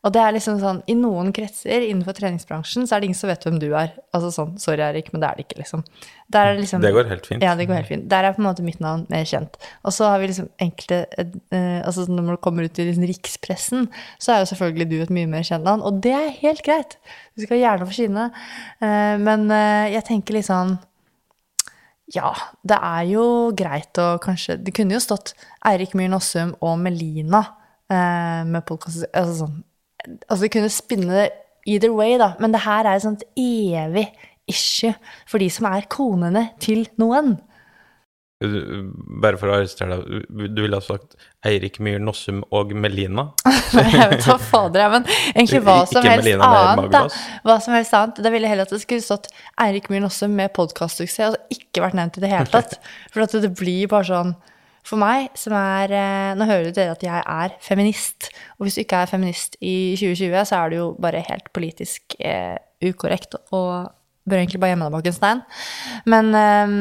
Og 0.00 0.12
det 0.14 0.20
er 0.24 0.32
liksom 0.32 0.56
sånn, 0.62 0.78
i 0.88 0.94
noen 0.96 1.28
kretser 1.36 1.84
innenfor 1.84 2.16
treningsbransjen 2.16 2.86
så 2.88 2.96
er 2.96 3.02
det 3.02 3.10
ingen 3.10 3.18
som 3.18 3.28
vet 3.28 3.42
hvem 3.44 3.58
du 3.60 3.66
er. 3.68 3.90
Altså 4.16 4.30
sånn, 4.32 4.54
sorry 4.60 4.80
Erik, 4.86 5.10
men 5.12 5.20
det 5.20 5.28
er 5.28 5.36
det 5.36 5.44
ikke, 5.44 5.58
liksom. 5.60 5.82
Er 6.32 6.48
det 6.54 6.62
liksom 6.62 6.80
Det 6.80 6.92
går 6.96 7.10
helt 7.10 7.28
fint. 7.28 7.44
Ja, 7.44 7.52
det 7.58 7.66
går 7.68 7.82
helt 7.82 7.90
fint. 7.90 8.06
Der 8.08 8.24
er 8.24 8.32
på 8.32 8.40
en 8.40 8.48
måte 8.48 8.64
mitt 8.64 8.80
navn 8.80 9.04
mer 9.12 9.28
kjent. 9.28 9.58
Og 9.84 9.92
så 9.92 10.08
har 10.08 10.22
vi 10.22 10.30
liksom 10.30 10.48
enkelte 10.62 11.02
eh, 11.18 11.80
Altså 11.84 12.06
når 12.08 12.28
man 12.30 12.40
kommer 12.40 12.64
ut 12.64 12.80
i 12.80 12.86
liksom 12.88 13.04
rikspressen, 13.10 13.88
så 14.16 14.32
er 14.32 14.40
jo 14.40 14.50
selvfølgelig 14.54 14.88
du 14.88 14.96
et 15.04 15.14
mye 15.20 15.28
mer 15.28 15.44
kjent 15.44 15.68
navn, 15.68 15.84
og 15.84 16.00
det 16.00 16.16
er 16.16 16.36
helt 16.40 16.64
greit. 16.64 16.96
Du 17.36 17.44
skal 17.44 17.60
gjerne 17.60 17.88
få 17.88 17.98
skinne. 17.98 18.30
Eh, 18.80 19.16
men 19.20 19.50
eh, 19.52 19.92
jeg 19.98 20.06
tenker 20.08 20.38
litt 20.38 20.48
sånn 20.48 20.78
ja, 22.10 22.32
det 22.66 22.74
er 22.74 23.04
jo 23.06 23.24
greit 23.54 23.98
å 24.02 24.16
kanskje 24.22 24.56
Det 24.58 24.72
kunne 24.74 24.96
jo 24.96 25.02
stått 25.02 25.34
Eirik 25.68 25.92
Myhren 25.94 26.16
Nossum 26.16 26.56
og 26.58 26.80
Melina 26.82 27.44
eh, 27.86 28.42
med 28.48 28.64
podkast 28.66 29.04
altså, 29.12 29.44
sånn, 29.44 29.60
altså, 30.06 30.42
det 30.44 30.52
kunne 30.54 30.72
spinne 30.72 31.22
det 31.22 31.28
either 31.68 31.92
way, 31.94 32.16
da. 32.20 32.34
Men 32.40 32.54
det 32.54 32.64
her 32.64 32.86
er 32.86 32.96
et 32.96 33.06
sånt 33.06 33.24
evig 33.38 34.08
issue 34.50 34.92
for 35.28 35.42
de 35.42 35.50
som 35.52 35.68
er 35.70 35.88
konene 35.90 36.48
til 36.62 36.86
noen. 37.00 37.36
Bare 38.40 39.36
for 39.36 39.50
å 39.50 39.58
arrestere 39.58 39.98
deg, 39.98 40.22
du 40.48 40.62
ville 40.62 40.78
ha 40.78 40.80
sagt 40.80 41.18
Eirik 41.44 41.76
Myhr 41.84 42.00
Nossum 42.00 42.38
og 42.56 42.72
Melina? 42.72 43.26
jeg 43.76 44.06
vet 44.14 44.24
hva 44.24 44.38
fader 44.40 44.80
jeg, 44.80 44.92
men 44.94 45.04
egentlig 45.34 45.60
hva 45.66 45.74
som 45.90 46.06
helst 46.08 46.24
Melina 46.24 46.48
annet. 46.62 46.88
da. 46.94 47.02
Hva 47.44 47.58
som 47.60 47.76
helst 47.76 47.96
annet. 47.98 48.22
Da 48.24 48.32
ville 48.32 48.48
jeg 48.48 48.54
heller 48.54 48.68
at 48.68 48.72
det 48.72 48.80
skulle 48.80 49.04
stått 49.04 49.28
Eirik 49.60 49.90
Myhr 49.92 50.00
Nossum 50.06 50.32
med 50.40 50.54
podkastsuksess, 50.56 51.36
og 51.36 51.58
ikke 51.58 51.84
vært 51.84 51.98
nevnt 52.00 52.16
i 52.16 52.24
det 52.24 52.32
hele 52.32 52.48
tatt. 52.48 52.78
For 53.12 53.26
at 53.26 53.36
det 53.44 53.52
blir 53.60 53.92
bare 53.92 54.08
sånn 54.08 54.32
For 54.86 54.96
meg, 55.00 55.28
som 55.38 55.52
er 55.58 55.92
eh, 55.92 56.32
Nå 56.38 56.46
hører 56.48 56.72
dere 56.74 56.94
at 56.96 57.02
jeg 57.04 57.22
er 57.22 57.54
feminist, 57.62 58.30
og 58.58 58.66
hvis 58.66 58.78
du 58.78 58.82
ikke 58.84 59.02
er 59.04 59.10
feminist 59.10 59.56
i 59.60 59.94
2020, 60.00 60.36
så 60.48 60.60
er 60.62 60.70
du 60.72 60.76
jo 60.80 60.86
bare 61.02 61.22
helt 61.28 61.50
politisk 61.56 62.16
eh, 62.18 62.56
ukorrekt 62.84 63.36
og 63.52 63.90
bør 64.30 64.38
egentlig 64.42 64.60
bare 64.62 64.72
gjemme 64.74 64.86
deg 64.88 64.94
bak 64.94 65.06
en 65.10 65.16
stein. 65.16 65.42
Men 66.12 66.32
eh, 66.36 66.74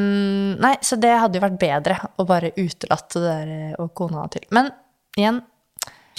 Nei, 0.63 0.75
så 0.85 0.99
det 1.01 1.11
hadde 1.21 1.39
jo 1.39 1.45
vært 1.47 1.59
bedre 1.61 1.99
å 2.19 2.25
bare 2.29 2.53
utelate 2.57 3.19
det 3.19 3.27
der 3.33 3.53
eh, 3.57 3.75
og 3.81 3.91
kona 3.97 4.25
til. 4.33 4.47
Men 4.55 4.71
igjen, 5.19 5.43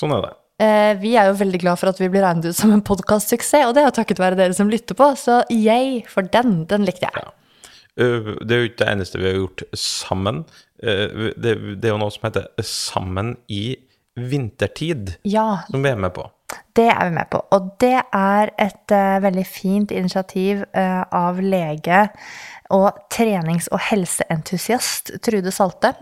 Sånn 0.00 0.14
er 0.16 0.22
det. 0.25 0.30
Eh, 0.60 0.94
vi 1.00 1.14
er 1.16 1.28
jo 1.30 1.38
veldig 1.40 1.58
glad 1.62 1.80
for 1.80 1.88
at 1.90 1.99
vi 2.00 2.08
blir 2.12 2.22
regnet 2.25 2.50
ut 2.52 2.56
som 2.56 2.72
en 2.72 2.82
podkastsuksess, 2.84 3.66
og 3.68 3.75
det 3.76 3.82
er 3.82 3.87
jo 3.90 3.96
takket 3.96 4.20
være 4.20 4.37
dere 4.38 4.56
som 4.56 4.68
lytter 4.72 4.96
på, 4.96 5.10
så 5.16 5.40
yay 5.52 6.02
for 6.08 6.28
den. 6.32 6.64
Den 6.68 6.84
likte 6.88 7.08
jeg. 7.08 7.22
Ja. 7.25 7.32
Eh, 8.00 8.28
Det 8.44 8.56
er 8.56 8.60
jo 8.62 8.68
ikke 8.70 8.82
det 8.84 8.90
eneste 8.94 9.20
vi 9.20 9.28
har 9.30 9.38
gjort 9.40 9.64
sammen. 9.76 10.42
Eh, 10.82 11.32
Det, 11.37 11.54
det 11.80 11.88
er 11.88 11.94
jo 11.94 12.00
noe 12.00 12.10
som 12.14 12.28
heter 12.28 12.49
Sammen 12.64 13.37
i 13.49 13.76
vintertid, 14.16 15.16
Ja, 15.25 15.62
som 15.70 15.82
vi 15.82 15.88
er 15.90 15.96
med 15.96 16.12
på. 16.16 16.25
det 16.75 16.88
er 16.90 17.04
vi 17.08 17.14
med 17.14 17.28
på. 17.30 17.40
Og 17.52 17.70
det 17.80 18.02
er 18.12 18.50
et 18.58 18.92
uh, 18.92 19.20
veldig 19.22 19.46
fint 19.46 19.90
initiativ 19.94 20.64
uh, 20.76 21.04
av 21.12 21.38
lege 21.40 22.08
og 22.70 22.90
trenings- 23.10 23.68
og 23.72 23.80
helseentusiast 23.90 25.12
Trude 25.22 25.50
Salte. 25.54 25.94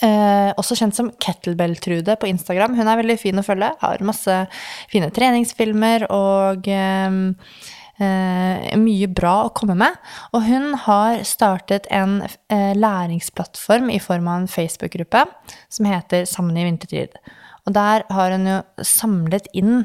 Eh, 0.00 0.52
også 0.56 0.76
kjent 0.78 0.96
som 0.96 1.10
Kettlebell-Trude 1.20 2.14
på 2.16 2.28
Instagram. 2.30 2.74
Hun 2.78 2.88
er 2.88 2.96
veldig 2.96 3.18
fin 3.20 3.36
å 3.36 3.44
følge. 3.44 3.68
Har 3.82 4.00
masse 4.08 4.36
fine 4.88 5.10
treningsfilmer 5.12 6.06
og 6.10 6.66
eh, 6.68 7.18
mye 7.98 9.08
bra 9.08 9.46
å 9.46 9.52
komme 9.56 9.76
med. 9.78 9.96
Og 10.36 10.44
hun 10.44 10.74
har 10.84 11.22
startet 11.24 11.88
en 11.94 12.20
eh, 12.52 12.74
læringsplattform 12.76 13.88
i 13.94 14.00
form 14.02 14.28
av 14.28 14.42
en 14.42 14.50
Facebook-gruppe 14.50 15.24
som 15.72 15.88
heter 15.88 16.26
Sammen 16.28 16.58
i 16.60 16.66
vintertid. 16.68 17.16
Og 17.66 17.74
der 17.74 18.04
har 18.14 18.34
hun 18.34 18.46
jo 18.46 18.58
samlet 18.86 19.48
inn 19.58 19.80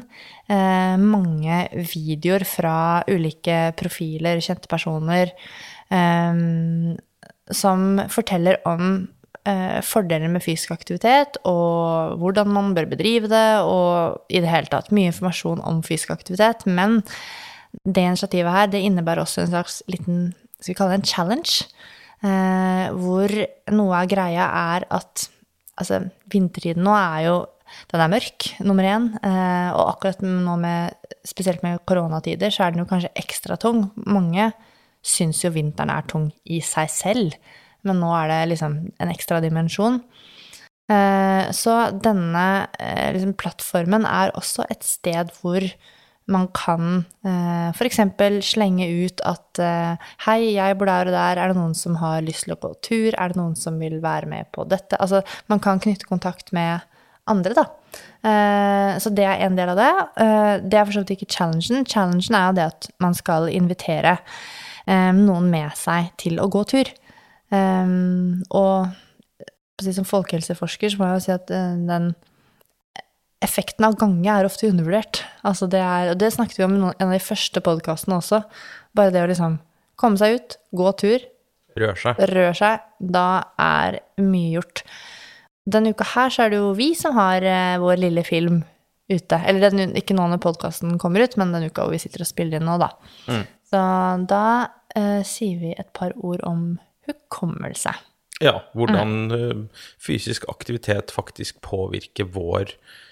eh, 0.46 0.94
mange 1.00 1.64
videoer 1.74 2.44
fra 2.46 2.76
ulike 3.10 3.72
profiler, 3.78 4.42
kjente 4.44 4.70
personer, 4.70 5.34
eh, 5.90 6.44
som 7.52 7.88
forteller 8.12 8.60
om 8.70 9.08
eh, 9.48 9.80
fordeler 9.82 10.30
med 10.30 10.44
fysisk 10.44 10.74
aktivitet, 10.76 11.40
og 11.48 12.18
hvordan 12.22 12.52
man 12.54 12.70
bør 12.76 12.92
bedrive 12.94 13.30
det, 13.32 13.46
og 13.66 14.22
i 14.30 14.42
det 14.42 14.50
hele 14.52 14.70
tatt 14.70 14.92
mye 14.94 15.10
informasjon 15.10 15.64
om 15.66 15.82
fysisk 15.86 16.14
aktivitet. 16.14 16.66
Men 16.70 17.00
det 17.84 18.04
initiativet 18.04 18.52
her, 18.52 18.70
det 18.72 18.82
innebærer 18.84 19.24
også 19.24 19.42
en 19.42 19.52
slags 19.52 19.80
liten, 19.90 20.32
skal 20.60 20.72
vi 20.72 20.78
kalle 20.78 20.94
det 20.94 21.00
en 21.00 21.10
challenge, 21.12 21.68
eh, 22.22 22.86
hvor 22.96 23.34
noe 23.74 24.02
av 24.02 24.10
greia 24.10 24.48
er 24.74 24.86
at 24.92 25.26
altså, 25.80 26.04
vintertiden 26.32 26.84
nå 26.86 26.94
er 26.98 27.26
jo 27.30 27.36
den 27.88 28.02
er 28.04 28.10
mørk, 28.12 28.50
nummer 28.64 28.84
én. 28.84 29.08
Eh, 29.24 29.70
og 29.72 29.94
akkurat 29.94 30.20
nå 30.24 30.56
med, 30.60 30.92
spesielt 31.24 31.62
med 31.64 31.80
koronatider, 31.88 32.52
så 32.52 32.66
er 32.66 32.74
den 32.74 32.84
jo 32.84 32.90
kanskje 32.90 33.12
ekstra 33.18 33.56
tung. 33.60 33.86
Mange 33.96 34.50
syns 35.02 35.42
jo 35.42 35.52
vinteren 35.54 35.92
er 35.92 36.06
tung 36.08 36.28
i 36.44 36.60
seg 36.64 36.90
selv, 36.92 37.38
men 37.86 37.98
nå 38.02 38.12
er 38.14 38.30
det 38.30 38.42
liksom 38.52 38.76
en 38.92 39.12
ekstra 39.12 39.40
dimensjon. 39.42 40.02
Eh, 40.92 41.48
så 41.56 41.76
denne 42.04 42.46
eh, 42.78 43.08
liksom, 43.16 43.34
plattformen 43.40 44.06
er 44.08 44.34
også 44.38 44.66
et 44.70 44.84
sted 44.86 45.32
hvor 45.40 45.64
man 46.30 46.46
kan 46.54 47.02
eh, 47.26 47.70
f.eks. 47.74 47.98
slenge 48.46 48.86
ut 49.04 49.22
at 49.26 49.60
eh, 49.62 50.10
hei, 50.26 50.54
jeg 50.54 50.78
bor 50.78 50.90
der 50.90 51.10
og 51.10 51.16
der, 51.16 51.40
er 51.40 51.50
det 51.50 51.58
noen 51.58 51.74
som 51.78 51.98
har 51.98 52.22
lyst 52.22 52.46
til 52.46 52.54
å 52.54 52.60
gå 52.62 52.72
tur, 52.84 53.16
er 53.16 53.32
det 53.32 53.40
noen 53.40 53.56
som 53.58 53.78
vil 53.82 53.98
være 54.02 54.30
med 54.30 54.50
på 54.54 54.66
dette? 54.70 54.98
Altså, 55.02 55.22
man 55.50 55.62
kan 55.62 55.82
knytte 55.82 56.08
kontakt 56.08 56.52
med 56.54 56.86
andre, 57.30 57.56
da. 57.58 57.66
Eh, 58.22 58.94
så 59.02 59.12
det 59.14 59.26
er 59.26 59.44
en 59.46 59.58
del 59.58 59.74
av 59.74 59.80
det. 59.80 59.92
Eh, 60.22 60.54
det 60.62 60.78
er 60.78 60.86
for 60.86 60.96
så 60.96 61.04
vidt 61.04 61.16
ikke 61.18 61.32
challengen. 61.34 61.86
Challengen 61.88 62.38
er 62.38 62.48
jo 62.48 62.58
det 62.58 62.68
at 62.70 62.90
man 63.02 63.18
skal 63.18 63.50
invitere 63.52 64.18
noen 64.82 65.44
med 65.46 65.76
seg 65.78 66.08
til 66.18 66.40
å 66.42 66.48
gå 66.50 66.64
tur. 66.66 66.88
Og 67.54 68.88
som 69.78 70.08
folkehelseforsker 70.08 70.90
så 70.90 70.98
må 70.98 71.06
jeg 71.06 71.20
jo 71.20 71.22
si 71.22 71.34
at 71.36 71.52
den 71.86 72.08
effekten 73.42 73.86
av 73.86 73.96
gange 74.00 74.30
er 74.30 74.46
ofte 74.46 74.68
undervurdert. 74.70 75.22
Altså 75.46 75.68
det 75.70 75.82
er, 75.82 76.12
og 76.12 76.18
det 76.20 76.32
snakket 76.34 76.60
vi 76.60 76.66
om 76.66 76.76
i 76.78 76.80
en 76.90 77.08
av 77.08 77.14
de 77.14 77.22
første 77.22 77.62
podkastene 77.64 78.18
også. 78.20 78.42
Bare 78.96 79.14
det 79.14 79.24
å 79.24 79.30
liksom 79.30 79.58
komme 80.00 80.20
seg 80.20 80.38
ut, 80.38 80.58
gå 80.76 80.92
tur, 81.00 81.24
Rør 81.78 81.96
seg. 81.96 82.20
rør 82.32 82.52
seg, 82.56 82.84
da 83.00 83.26
er 83.60 84.02
mye 84.20 84.58
gjort. 84.58 84.84
Denne 85.72 85.94
uka 85.94 86.06
her 86.14 86.32
så 86.32 86.44
er 86.44 86.52
det 86.52 86.60
jo 86.60 86.72
vi 86.76 86.90
som 86.98 87.16
har 87.16 87.44
eh, 87.46 87.80
vår 87.80 88.00
lille 88.02 88.24
film 88.26 88.62
ute. 89.12 89.38
Eller 89.38 89.72
den, 89.72 89.94
ikke 89.98 90.16
nå 90.16 90.26
når 90.30 90.42
podkasten 90.42 90.96
kommer 91.00 91.24
ut, 91.24 91.36
men 91.40 91.54
den 91.54 91.68
uka 91.70 91.86
hvor 91.86 91.94
vi 91.94 92.00
sitter 92.02 92.24
og 92.24 92.30
spiller 92.30 92.58
inn 92.58 92.68
nå, 92.68 92.78
da. 92.82 92.90
Mm. 93.30 93.44
Så 93.72 93.82
da 94.30 94.46
eh, 94.98 95.20
sier 95.26 95.60
vi 95.62 95.76
et 95.76 95.92
par 95.96 96.16
ord 96.18 96.42
om 96.48 96.66
hukommelse. 97.08 97.94
Ja, 98.42 98.58
hvordan 98.74 99.30
mm. 99.30 99.62
fysisk 100.02 100.48
aktivitet 100.50 101.14
faktisk 101.14 101.60
påvirker 101.64 102.26
vår 102.34 102.74
eh, 102.74 103.11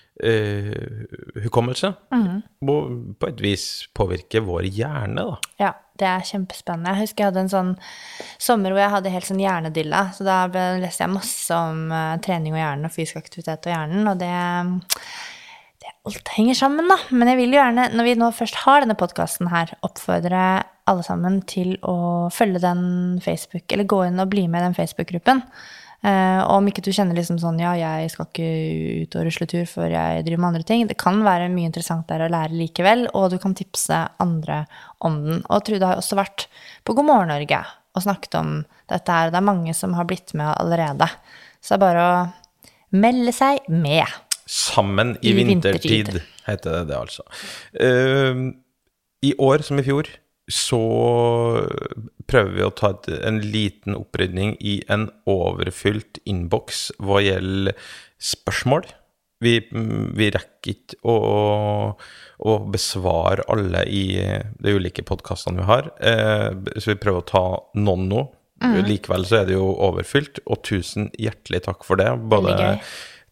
hukommelse. 1.44 1.92
Og 2.10 3.16
på 3.20 3.30
et 3.30 3.40
vis 3.44 3.64
påvirker 3.96 4.44
vår 4.46 4.68
hjerne, 4.68 5.24
da. 5.24 5.54
Ja, 5.60 5.72
det 6.00 6.08
er 6.08 6.26
kjempespennende. 6.26 6.94
Jeg 6.94 7.06
husker 7.06 7.24
jeg 7.24 7.30
hadde 7.30 7.44
en 7.44 7.52
sånn 7.52 7.72
sommer 8.40 8.72
hvor 8.72 8.82
jeg 8.82 8.94
hadde 8.94 9.14
helt 9.14 9.28
sånn 9.28 9.42
hjernedilla. 9.42 10.06
Så 10.16 10.26
da 10.26 10.42
leste 10.80 11.04
jeg 11.04 11.12
masse 11.12 11.56
om 11.56 11.90
uh, 11.92 12.16
trening 12.24 12.56
og 12.56 12.62
hjernen 12.62 12.88
og 12.88 12.94
fysisk 12.94 13.20
aktivitet 13.20 13.68
og 13.68 13.74
hjernen, 13.74 14.08
og 14.10 14.20
det, 14.20 14.32
det 15.82 15.94
Alt 16.08 16.32
henger 16.36 16.56
sammen, 16.56 16.88
da. 16.88 16.96
Men 17.12 17.32
jeg 17.32 17.40
vil 17.42 17.56
jo 17.56 17.60
gjerne, 17.60 17.90
når 17.92 18.08
vi 18.08 18.18
nå 18.20 18.30
først 18.36 18.62
har 18.64 18.84
denne 18.84 18.96
podkasten 19.00 19.50
her, 19.52 19.74
oppfordre 19.86 20.44
alle 20.90 21.04
sammen 21.06 21.42
til 21.48 21.76
å 21.86 22.30
følge 22.34 22.62
den 22.62 23.20
Facebook, 23.22 23.66
eller 23.68 23.88
gå 23.88 24.06
inn 24.08 24.22
og 24.22 24.30
bli 24.32 24.46
med 24.48 24.62
i 24.62 24.70
den 24.70 24.78
Facebook-gruppen. 24.78 25.44
Eh, 26.00 26.40
og 26.46 26.54
om 26.62 26.68
ikke 26.70 26.80
du 26.84 26.94
kjenner 26.96 27.18
liksom 27.18 27.36
sånn 27.42 27.58
ja, 27.60 27.74
jeg 27.76 28.08
skal 28.12 28.28
ikke 28.30 28.46
ut 29.04 29.16
og 29.20 29.26
rusle 29.26 29.46
tur 29.50 29.66
før 29.68 29.92
jeg 29.92 30.22
driver 30.24 30.40
med 30.40 30.50
andre 30.52 30.68
ting. 30.70 30.86
Det 30.88 30.96
kan 31.00 31.20
være 31.26 31.50
mye 31.52 31.68
interessant 31.68 32.08
der 32.08 32.24
å 32.24 32.30
lære 32.32 32.56
likevel, 32.56 33.04
og 33.12 33.28
du 33.34 33.36
kan 33.42 33.56
tipse 33.58 33.98
andre 34.22 34.62
om 35.04 35.20
den. 35.26 35.44
Og 35.48 35.66
Trude 35.66 35.90
har 35.90 36.00
også 36.00 36.18
vært 36.20 36.46
på 36.88 36.96
God 36.96 37.08
morgen 37.10 37.32
Norge 37.32 37.60
og 37.96 38.04
snakket 38.06 38.38
om 38.38 38.54
dette 38.90 39.12
her. 39.12 39.28
og 39.28 39.34
Det 39.34 39.40
er 39.42 39.48
mange 39.50 39.76
som 39.76 39.96
har 39.98 40.08
blitt 40.08 40.32
med 40.38 40.48
allerede. 40.54 41.10
Så 41.60 41.74
det 41.74 41.78
er 41.80 41.84
bare 41.84 42.06
å 42.06 42.16
melde 42.96 43.34
seg 43.34 43.66
med. 43.68 44.06
Sammen 44.50 45.14
i, 45.20 45.30
I 45.30 45.36
vintertid, 45.36 45.84
vintertid. 45.84 46.32
heter 46.46 46.78
det 46.78 46.84
det, 46.90 46.98
altså. 46.98 47.26
Uh, 47.76 48.50
I 49.26 49.34
år 49.42 49.66
som 49.66 49.78
i 49.78 49.84
fjor 49.86 50.08
så 50.52 50.80
prøver 52.30 52.54
vi 52.56 52.64
å 52.66 52.72
ta 52.76 52.92
et, 52.94 53.10
en 53.26 53.40
liten 53.42 53.96
opprydning 53.98 54.56
i 54.60 54.80
en 54.92 55.08
overfylt 55.30 56.20
innboks 56.28 56.90
hva 57.02 57.22
gjelder 57.24 57.78
spørsmål. 58.20 58.88
Vi, 59.40 59.54
mm, 59.72 60.10
vi 60.18 60.28
rekker 60.34 60.74
ikke 60.74 60.98
å, 61.08 61.16
å 62.44 62.56
besvare 62.68 63.46
alle 63.48 63.86
i 63.88 64.04
de 64.20 64.74
ulike 64.76 65.04
podkastene 65.08 65.62
vi 65.62 65.70
har, 65.70 65.88
eh, 66.04 66.50
så 66.76 66.92
vi 66.92 67.00
prøver 67.00 67.22
å 67.22 67.30
ta 67.30 67.46
noen 67.80 68.10
nå. 68.10 68.26
Likevel 68.84 69.24
så 69.24 69.38
er 69.38 69.46
det 69.48 69.54
jo 69.56 69.70
overfylt, 69.72 70.42
og 70.44 70.60
tusen 70.68 71.08
hjertelig 71.16 71.62
takk 71.64 71.86
for 71.88 71.96
det. 71.96 72.10
Både. 72.28 72.74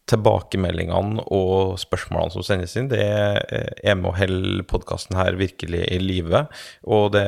Tilbakemeldingene 0.09 1.23
og 1.35 1.77
spørsmålene 1.81 2.33
som 2.33 2.45
sendes 2.45 2.75
inn, 2.79 2.89
det 2.91 3.03
er 3.03 3.97
med 3.97 4.09
å 4.11 4.15
holde 4.17 4.65
podkasten 4.69 5.17
her 5.19 5.37
virkelig 5.39 5.83
i 5.89 5.99
live. 6.01 6.45
Og 6.89 7.11
det 7.15 7.25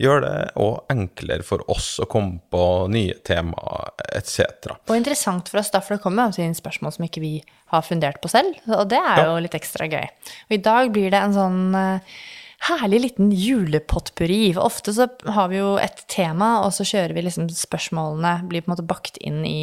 gjør 0.00 0.22
det 0.24 0.34
òg 0.62 0.92
enklere 0.92 1.46
for 1.46 1.64
oss 1.72 1.94
å 2.02 2.08
komme 2.10 2.40
på 2.52 2.66
nye 2.92 3.18
temaer 3.26 3.90
etc. 4.12 4.76
Og 4.88 4.96
interessant 4.98 5.50
for 5.50 5.62
oss, 5.62 5.72
da, 5.74 5.82
for 5.82 5.96
det 5.96 6.04
kommer 6.04 6.32
jo 6.32 6.44
inn 6.46 6.56
spørsmål 6.56 6.96
som 6.96 7.08
ikke 7.08 7.24
vi 7.24 7.34
har 7.72 7.86
fundert 7.86 8.20
på 8.22 8.30
selv. 8.30 8.58
Og 8.70 8.86
det 8.92 9.00
er 9.00 9.26
jo 9.26 9.40
litt 9.42 9.58
ekstra 9.58 9.88
gøy. 9.90 10.06
Og 10.48 10.56
i 10.56 10.62
dag 10.62 10.92
blir 10.94 11.12
det 11.12 11.20
en 11.20 11.36
sånn 11.36 11.60
eh, 11.78 12.16
herlig 12.68 13.00
liten 13.06 13.32
julepotpurri. 13.34 14.52
For 14.54 14.66
ofte 14.66 14.94
så 14.96 15.08
har 15.36 15.50
vi 15.52 15.60
jo 15.60 15.74
et 15.82 16.04
tema, 16.12 16.60
og 16.66 16.74
så 16.76 16.86
kjører 16.86 17.16
vi 17.16 17.26
liksom 17.26 17.48
spørsmålene, 17.56 18.36
blir 18.50 18.64
på 18.64 18.70
en 18.70 18.76
måte 18.76 18.86
bakt 18.86 19.18
inn 19.22 19.42
i 19.48 19.62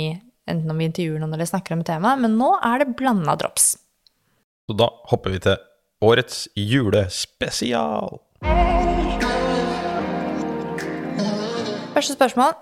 enten 0.50 0.72
om 0.74 0.80
vi 0.82 0.90
intervjuer 0.90 1.22
noen 1.22 1.36
eller 1.38 1.50
snakker 1.50 1.76
om 1.76 1.84
et 1.84 1.92
tema. 1.92 2.16
Men 2.20 2.38
nå 2.40 2.54
er 2.66 2.84
det 2.84 2.96
blanda 3.00 3.38
drops. 3.40 3.72
Så 4.70 4.76
da 4.78 4.90
hopper 5.12 5.34
vi 5.34 5.42
til 5.44 5.58
årets 6.06 6.48
julespesial. 6.58 8.20
Første 11.96 12.16
spørsmål. 12.16 12.54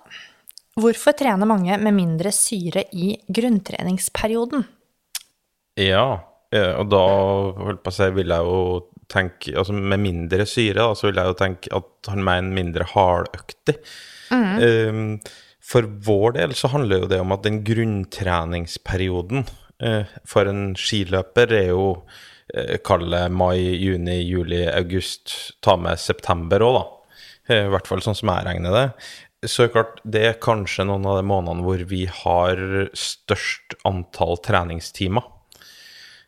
Hvorfor 0.78 1.16
trener 1.18 1.50
mange 1.50 1.78
med 1.82 1.96
mindre 1.98 2.32
syre 2.34 2.84
i 2.94 3.16
grunntreningsperioden? 3.34 4.66
Ja, 5.78 6.06
eh, 6.54 6.74
og 6.78 6.90
da 6.94 7.02
holdt 7.58 7.82
på 7.86 7.94
å 7.94 7.98
si, 7.98 8.08
vil 8.14 8.34
jeg 8.34 8.46
jo 8.46 8.62
tenke 9.08 9.54
Altså 9.56 9.72
med 9.72 10.02
mindre 10.04 10.44
syre, 10.50 10.82
da, 10.82 10.96
så 10.98 11.08
vil 11.08 11.20
jeg 11.22 11.32
jo 11.32 11.36
tenke 11.40 11.72
at 11.78 12.10
han 12.12 12.24
mener 12.28 12.58
mindre 12.58 12.88
hardøktig. 12.92 13.78
Um, 14.32 15.20
for 15.68 15.88
vår 16.08 16.38
del 16.38 16.56
så 16.56 16.72
handler 16.72 17.04
jo 17.04 17.12
det 17.12 17.20
om 17.24 17.36
at 17.36 17.44
den 17.44 17.62
grunntreningsperioden 17.68 19.46
eh, 19.84 20.18
for 20.28 20.48
en 20.48 20.72
skiløper 20.80 21.52
er 21.58 21.72
jo 21.74 21.88
eh, 22.54 22.78
Kall 22.88 23.10
det 23.12 23.26
mai, 23.36 23.60
juni, 23.76 24.22
juli, 24.24 24.64
august. 24.72 25.34
Ta 25.60 25.76
med 25.76 26.00
september 26.00 26.64
òg, 26.64 26.78
da. 26.78 26.86
Eh, 27.52 27.66
I 27.66 27.72
hvert 27.74 27.90
fall 27.90 28.04
sånn 28.06 28.16
som 28.18 28.32
jeg 28.32 28.48
regner 28.48 28.78
det. 28.78 28.86
Så 29.48 29.68
klart, 29.70 30.00
det 30.08 30.24
er 30.26 30.40
kanskje 30.42 30.88
noen 30.88 31.06
av 31.06 31.20
de 31.20 31.28
månedene 31.30 31.66
hvor 31.66 31.84
vi 31.92 32.06
har 32.10 32.62
størst 32.98 33.78
antall 33.86 34.40
treningstimer. 34.44 35.28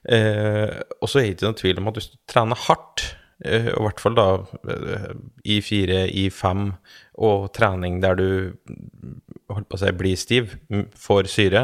Eh, 0.08 0.80
og 1.02 1.10
så 1.10 1.20
er 1.20 1.26
det 1.26 1.34
ikke 1.34 1.48
noen 1.48 1.60
tvil 1.60 1.82
om 1.82 1.90
at 1.92 1.98
hvis 2.00 2.12
du 2.14 2.20
trener 2.30 2.62
hardt, 2.68 3.04
eh, 3.44 3.68
og 3.74 3.82
i 3.82 3.88
hvert 3.88 4.04
fall 4.04 4.16
da 4.20 4.28
eh, 4.76 5.10
i 5.56 5.60
fire, 5.66 6.06
i 6.08 6.30
fem, 6.34 6.72
og 7.20 7.50
trening 7.58 8.00
der 8.04 8.20
du 8.20 8.30
holdt 9.50 9.70
på 9.70 9.78
å 9.78 9.82
si, 9.82 9.92
blir 9.98 10.20
stiv, 10.20 10.56
får 10.98 11.30
syre, 11.32 11.64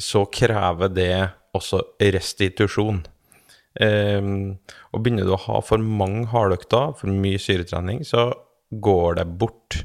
så 0.00 0.24
krever 0.32 0.92
det 0.92 1.14
også 1.56 1.82
restitusjon. 2.00 3.02
Um, 3.80 4.58
og 4.92 5.00
begynner 5.04 5.28
du 5.28 5.34
å 5.36 5.44
ha 5.46 5.60
for 5.64 5.80
mange 5.80 6.26
hardøkter, 6.32 6.92
for 6.98 7.12
mye 7.12 7.40
syretrening, 7.40 8.02
så 8.04 8.30
går 8.72 9.20
det 9.20 9.28
bort 9.40 9.82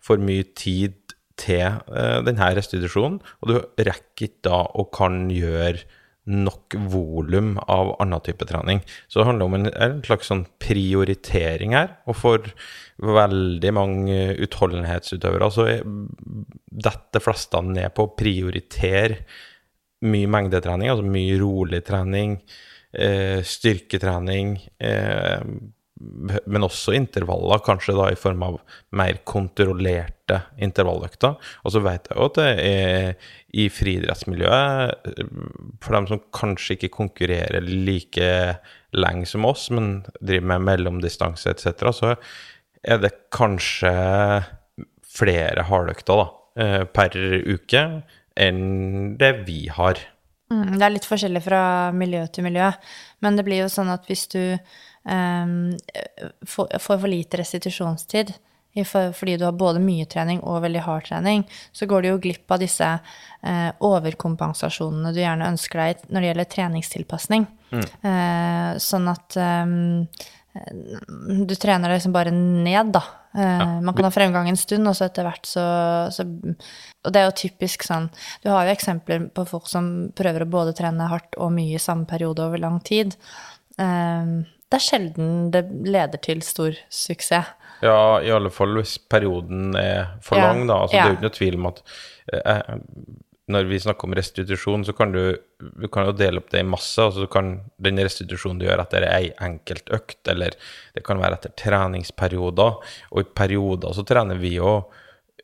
for 0.00 0.20
mye 0.20 0.48
tid 0.56 0.96
til 1.40 1.80
uh, 1.88 2.20
denne 2.24 2.50
restitusjonen, 2.56 3.20
og 3.40 3.48
du 3.48 3.56
rekker 3.80 4.28
ikke 4.28 4.44
da 4.48 4.64
å 4.76 4.86
kan 4.92 5.28
gjøre 5.32 5.86
nok 6.30 6.76
volum 6.92 7.54
av 7.66 7.94
annen 8.02 8.22
type 8.24 8.46
trening. 8.48 8.80
Så 9.08 9.20
det 9.20 9.26
handler 9.28 9.48
om 9.50 9.56
en, 9.58 9.70
en 9.74 9.98
slags 10.06 10.30
sånn 10.30 10.44
prioritering 10.62 11.74
her, 11.76 11.96
og 12.06 12.18
for 12.20 12.50
veldig 13.00 13.72
mange 13.74 14.18
utholdenhetsutøvere 14.46 15.50
så 15.54 15.66
er- 15.74 15.84
detter 16.70 17.18
de 17.18 17.24
fleste 17.24 17.62
ned 17.66 17.94
på 17.96 18.06
å 18.06 18.14
prioritere 18.16 19.24
mye 20.06 20.30
mengdetrening, 20.32 20.88
altså 20.92 21.04
mye 21.04 21.36
rolig 21.40 21.82
trening, 21.84 22.38
eh, 22.94 23.42
styrketrening, 23.44 24.54
eh, 24.80 25.42
men 26.46 26.64
også 26.64 26.94
intervaller, 26.96 27.60
kanskje 27.60 27.96
da 27.98 28.08
i 28.08 28.16
form 28.16 28.42
av 28.46 28.60
mer 28.96 29.18
kontrollerte 30.30 30.62
intervalløkter. 30.62 31.36
Og 31.64 31.72
så 31.72 31.82
vet 31.84 32.08
jeg 32.08 32.16
jo 32.16 32.28
at 32.28 32.38
det 32.38 32.50
er 32.64 33.14
i 33.52 33.68
friidrettsmiljøet, 33.68 35.10
for 35.82 35.96
dem 35.96 36.06
som 36.06 36.22
kanskje 36.32 36.76
ikke 36.76 36.92
konkurrerer 36.94 37.60
like 37.64 38.30
lenge 38.92 39.26
som 39.26 39.44
oss, 39.44 39.70
men 39.70 40.04
driver 40.20 40.46
med 40.54 40.66
mellomdistanse 40.68 41.50
etc., 41.50 41.90
så 41.92 42.14
er 42.82 43.00
det 43.02 43.12
kanskje 43.34 43.92
flere 45.10 45.66
hardøkter 45.68 46.22
da, 46.22 46.28
eh, 46.62 46.84
per 46.84 47.16
uke 47.46 48.02
enn 48.40 49.16
det 49.18 49.32
vi 49.46 49.66
har. 49.68 49.98
Mm, 50.50 50.78
det 50.78 50.84
er 50.86 50.94
litt 50.94 51.06
forskjellig 51.06 51.42
fra 51.44 51.90
miljø 51.92 52.24
til 52.32 52.46
miljø, 52.46 52.70
men 53.20 53.36
det 53.36 53.44
blir 53.46 53.64
jo 53.64 53.70
sånn 53.70 53.90
at 53.92 54.06
hvis 54.08 54.26
du 54.32 54.40
um, 55.04 55.76
får, 56.46 56.78
for 56.80 57.10
lite 57.10 57.38
restitusjonstid 57.42 58.32
fordi 59.14 59.36
du 59.36 59.44
har 59.44 59.52
både 59.58 59.80
mye 59.82 60.06
trening 60.06 60.40
og 60.46 60.62
veldig 60.62 60.80
hard 60.86 61.04
trening, 61.08 61.44
så 61.72 61.86
går 61.90 62.02
du 62.02 62.08
jo 62.12 62.18
glipp 62.22 62.50
av 62.54 62.60
disse 62.62 62.86
eh, 63.42 63.70
overkompensasjonene 63.80 65.12
du 65.14 65.20
gjerne 65.20 65.48
ønsker 65.50 65.82
deg 65.82 66.04
når 66.08 66.20
det 66.20 66.28
gjelder 66.30 66.50
treningstilpasning. 66.56 67.46
Eh, 67.72 68.78
sånn 68.82 69.08
at 69.10 69.36
eh, 69.36 69.66
du 71.46 71.54
trener 71.54 71.88
deg 71.90 71.98
liksom 72.00 72.14
bare 72.14 72.32
ned, 72.34 72.92
da. 72.96 73.02
Eh, 73.38 73.80
Man 73.86 73.94
kan 73.94 74.08
ha 74.08 74.10
fremgang 74.10 74.48
en 74.50 74.58
stund, 74.58 74.88
og 74.90 74.96
så 74.98 75.06
etter 75.06 75.22
hvert 75.26 75.46
så, 75.46 75.62
så 76.10 76.24
Og 76.26 77.12
det 77.14 77.20
er 77.20 77.28
jo 77.28 77.36
typisk 77.38 77.84
sånn 77.86 78.08
Du 78.42 78.48
har 78.50 78.66
jo 78.66 78.72
eksempler 78.74 79.28
på 79.30 79.44
folk 79.46 79.68
som 79.70 80.10
prøver 80.18 80.42
å 80.42 80.50
både 80.50 80.74
trene 80.74 81.06
hardt 81.06 81.38
og 81.38 81.52
mye 81.54 81.76
i 81.78 81.82
samme 81.82 82.06
periode 82.10 82.42
over 82.42 82.58
lang 82.58 82.80
tid. 82.82 83.14
Eh, 83.78 84.34
Det 84.70 84.78
er 84.78 84.86
sjelden 84.86 85.50
det 85.54 85.64
leder 85.86 86.18
til 86.22 86.42
stor 86.42 86.74
suksess. 86.90 87.54
Ja, 87.82 88.20
i 88.20 88.30
alle 88.34 88.52
fall 88.52 88.76
hvis 88.76 88.98
perioden 89.10 89.74
er 89.78 90.16
for 90.24 90.40
Ja, 90.40 90.50
lang, 90.50 90.66
da. 90.68 90.82
Altså, 90.84 90.96
ja. 90.98 91.02
Det 91.02 91.08
er 91.08 91.12
jo 91.12 91.18
ikke 91.18 91.28
noe 91.28 91.38
tvil 91.38 91.58
om 91.58 91.68
at 91.70 91.82
eh, 92.36 92.78
når 93.50 93.66
vi 93.70 93.80
snakker 93.82 94.06
om 94.06 94.14
restitusjon, 94.14 94.84
så 94.86 94.94
kan 94.96 95.12
du, 95.14 95.22
du 95.58 95.88
kan 95.92 96.06
jo 96.08 96.14
dele 96.16 96.42
opp 96.42 96.50
det 96.52 96.62
i 96.62 96.66
masse. 96.66 97.02
altså 97.02 97.26
du 97.26 97.30
kan 97.30 97.52
Den 97.82 97.98
restitusjonen 97.98 98.60
du 98.60 98.66
gjør 98.68 98.84
etter 98.84 99.06
ei 99.08 99.32
enkelt 99.42 99.90
økt, 99.96 100.20
eller 100.30 100.56
det 100.94 101.04
kan 101.06 101.20
være 101.22 101.40
etter 101.40 101.54
treningsperioder. 101.58 102.80
Og 103.10 103.22
i 103.22 103.30
perioder 103.42 103.96
så 103.96 104.06
trener 104.06 104.38
vi 104.40 104.54
jo 104.58 104.76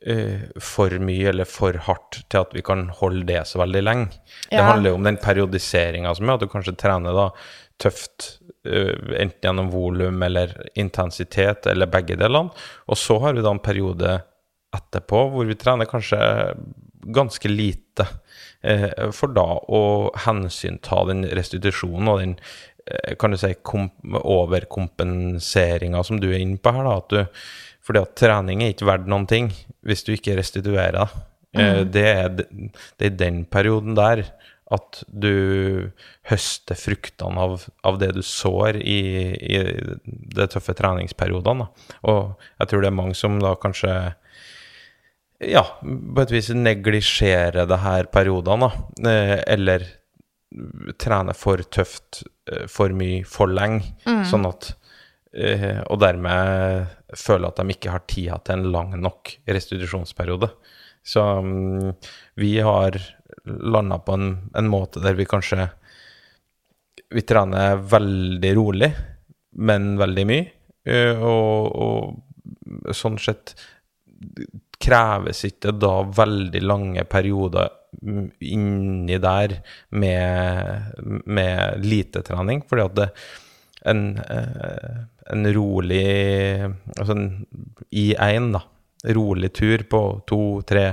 eh, 0.02 0.46
for 0.62 0.94
mye 1.02 1.32
eller 1.32 1.48
for 1.50 1.78
hardt 1.88 2.22
til 2.30 2.44
at 2.44 2.54
vi 2.54 2.64
kan 2.66 2.86
holde 3.00 3.26
det 3.28 3.42
så 3.50 3.60
veldig 3.62 3.84
lenge. 3.84 4.10
Det 4.50 4.62
handler 4.62 4.92
jo 4.92 5.00
om 5.00 5.08
den 5.08 5.20
periodiseringa 5.22 6.14
som 6.14 6.28
er, 6.28 6.38
at 6.38 6.46
du 6.46 6.52
kanskje 6.52 6.76
trener 6.78 7.16
da 7.16 7.30
tøft 7.82 8.38
eh, 8.66 8.94
enten 9.20 9.42
gjennom 9.44 9.70
volum 9.72 10.22
eller 10.22 10.54
intensitet, 10.78 11.66
eller 11.70 11.90
begge 11.92 12.16
delene. 12.18 12.52
Og 12.88 12.98
så 13.00 13.18
har 13.22 13.36
vi 13.36 13.44
da 13.44 13.52
en 13.54 13.62
periode 13.64 14.18
etterpå 14.76 15.22
hvor 15.32 15.48
vi 15.48 15.56
trener 15.58 15.88
kanskje 15.88 16.18
ganske 17.06 17.48
lite, 17.48 18.06
eh, 18.66 19.10
for 19.14 19.34
da 19.36 19.46
å 19.46 19.82
hensynta 20.26 21.04
den 21.10 21.22
restitusjonen 21.36 22.10
og 22.10 22.18
den 22.22 22.34
eh, 22.86 23.14
kan 23.20 23.30
du 23.30 23.38
si 23.40 23.52
kom 23.62 23.90
overkompenseringa 24.18 26.02
som 26.04 26.20
du 26.20 26.30
er 26.32 26.40
inne 26.42 26.58
på 26.58 26.74
her, 26.74 26.88
da. 26.88 26.96
At 26.98 27.14
du, 27.14 27.46
fordi 27.86 28.02
at 28.02 28.16
trening 28.18 28.64
er 28.64 28.74
ikke 28.74 28.88
verdt 28.88 29.06
noen 29.10 29.28
ting 29.30 29.52
hvis 29.86 30.02
du 30.06 30.16
ikke 30.16 30.34
restituerer 30.40 30.98
deg. 30.98 31.16
Eh, 31.56 31.84
Det, 31.94 32.06
er, 32.10 32.28
det 32.98 33.06
er 33.12 33.16
den 33.22 33.44
perioden 33.48 33.94
der 33.96 34.26
at 34.74 35.02
du 35.06 35.90
høster 36.26 36.78
fruktene 36.78 37.38
av, 37.38 37.66
av 37.86 37.98
det 38.00 38.10
du 38.16 38.22
sår 38.26 38.80
i, 38.82 39.00
i 39.38 39.60
de 40.06 40.46
tøffe 40.50 40.74
treningsperiodene. 40.74 41.68
Da. 41.68 41.98
Og 42.10 42.48
jeg 42.58 42.70
tror 42.70 42.82
det 42.82 42.90
er 42.90 42.96
mange 42.98 43.18
som 43.18 43.38
da 43.42 43.54
kanskje 43.62 43.92
ja, 45.44 45.62
på 45.82 46.22
et 46.22 46.32
vis 46.32 46.48
neglisjerer 46.56 47.68
det 47.68 47.78
her 47.82 48.08
periodene, 48.12 48.70
da. 48.70 49.10
Eh, 49.10 49.36
Eller 49.54 49.84
trener 50.98 51.36
for 51.36 51.60
tøft, 51.70 52.22
eh, 52.50 52.64
for 52.70 52.94
mye, 52.96 53.22
for 53.28 53.50
lenge. 53.52 53.84
Sånn 54.30 54.46
at 54.48 54.72
eh, 55.34 55.82
Og 55.90 56.00
dermed 56.00 56.86
føler 57.14 57.50
at 57.50 57.60
de 57.60 57.74
ikke 57.76 57.92
har 57.92 58.06
tida 58.08 58.38
til 58.42 58.58
en 58.58 58.72
lang 58.72 58.96
nok 58.98 59.36
restitusjonsperiode. 59.46 60.48
Så 61.06 61.22
mm, 61.22 61.92
vi 62.40 62.56
har 62.64 62.96
landa 63.46 63.98
på 64.02 64.16
en, 64.16 64.28
en 64.54 64.68
måte 64.70 65.00
der 65.04 65.14
vi 65.18 65.26
kanskje 65.28 65.68
Vi 67.14 67.22
trener 67.22 67.76
veldig 67.76 68.50
rolig, 68.56 68.90
men 69.62 69.96
veldig 69.98 70.24
mye. 70.26 70.46
eh, 70.84 71.14
Og, 71.22 71.76
og 71.76 72.94
sånn 72.94 73.18
sett 73.22 73.54
kreves 74.82 75.44
ikke 75.46 75.72
da 75.78 76.02
veldig 76.02 76.62
lange 76.62 77.04
perioder 77.08 77.68
inni 78.44 79.18
der 79.22 79.54
med, 79.90 81.00
med 81.24 81.84
lite 81.86 82.22
trening, 82.26 82.62
fordi 82.68 82.84
at 82.84 82.96
det 82.98 83.08
en, 83.86 84.02
eh, 84.18 84.96
en 85.32 85.52
rolig 85.54 86.02
Altså 86.98 87.12
en 87.14 87.46
I1, 87.92 88.52
da. 88.56 88.62
Rolig 89.14 89.52
tur 89.54 89.84
på 89.90 90.00
to-tre 90.26 90.86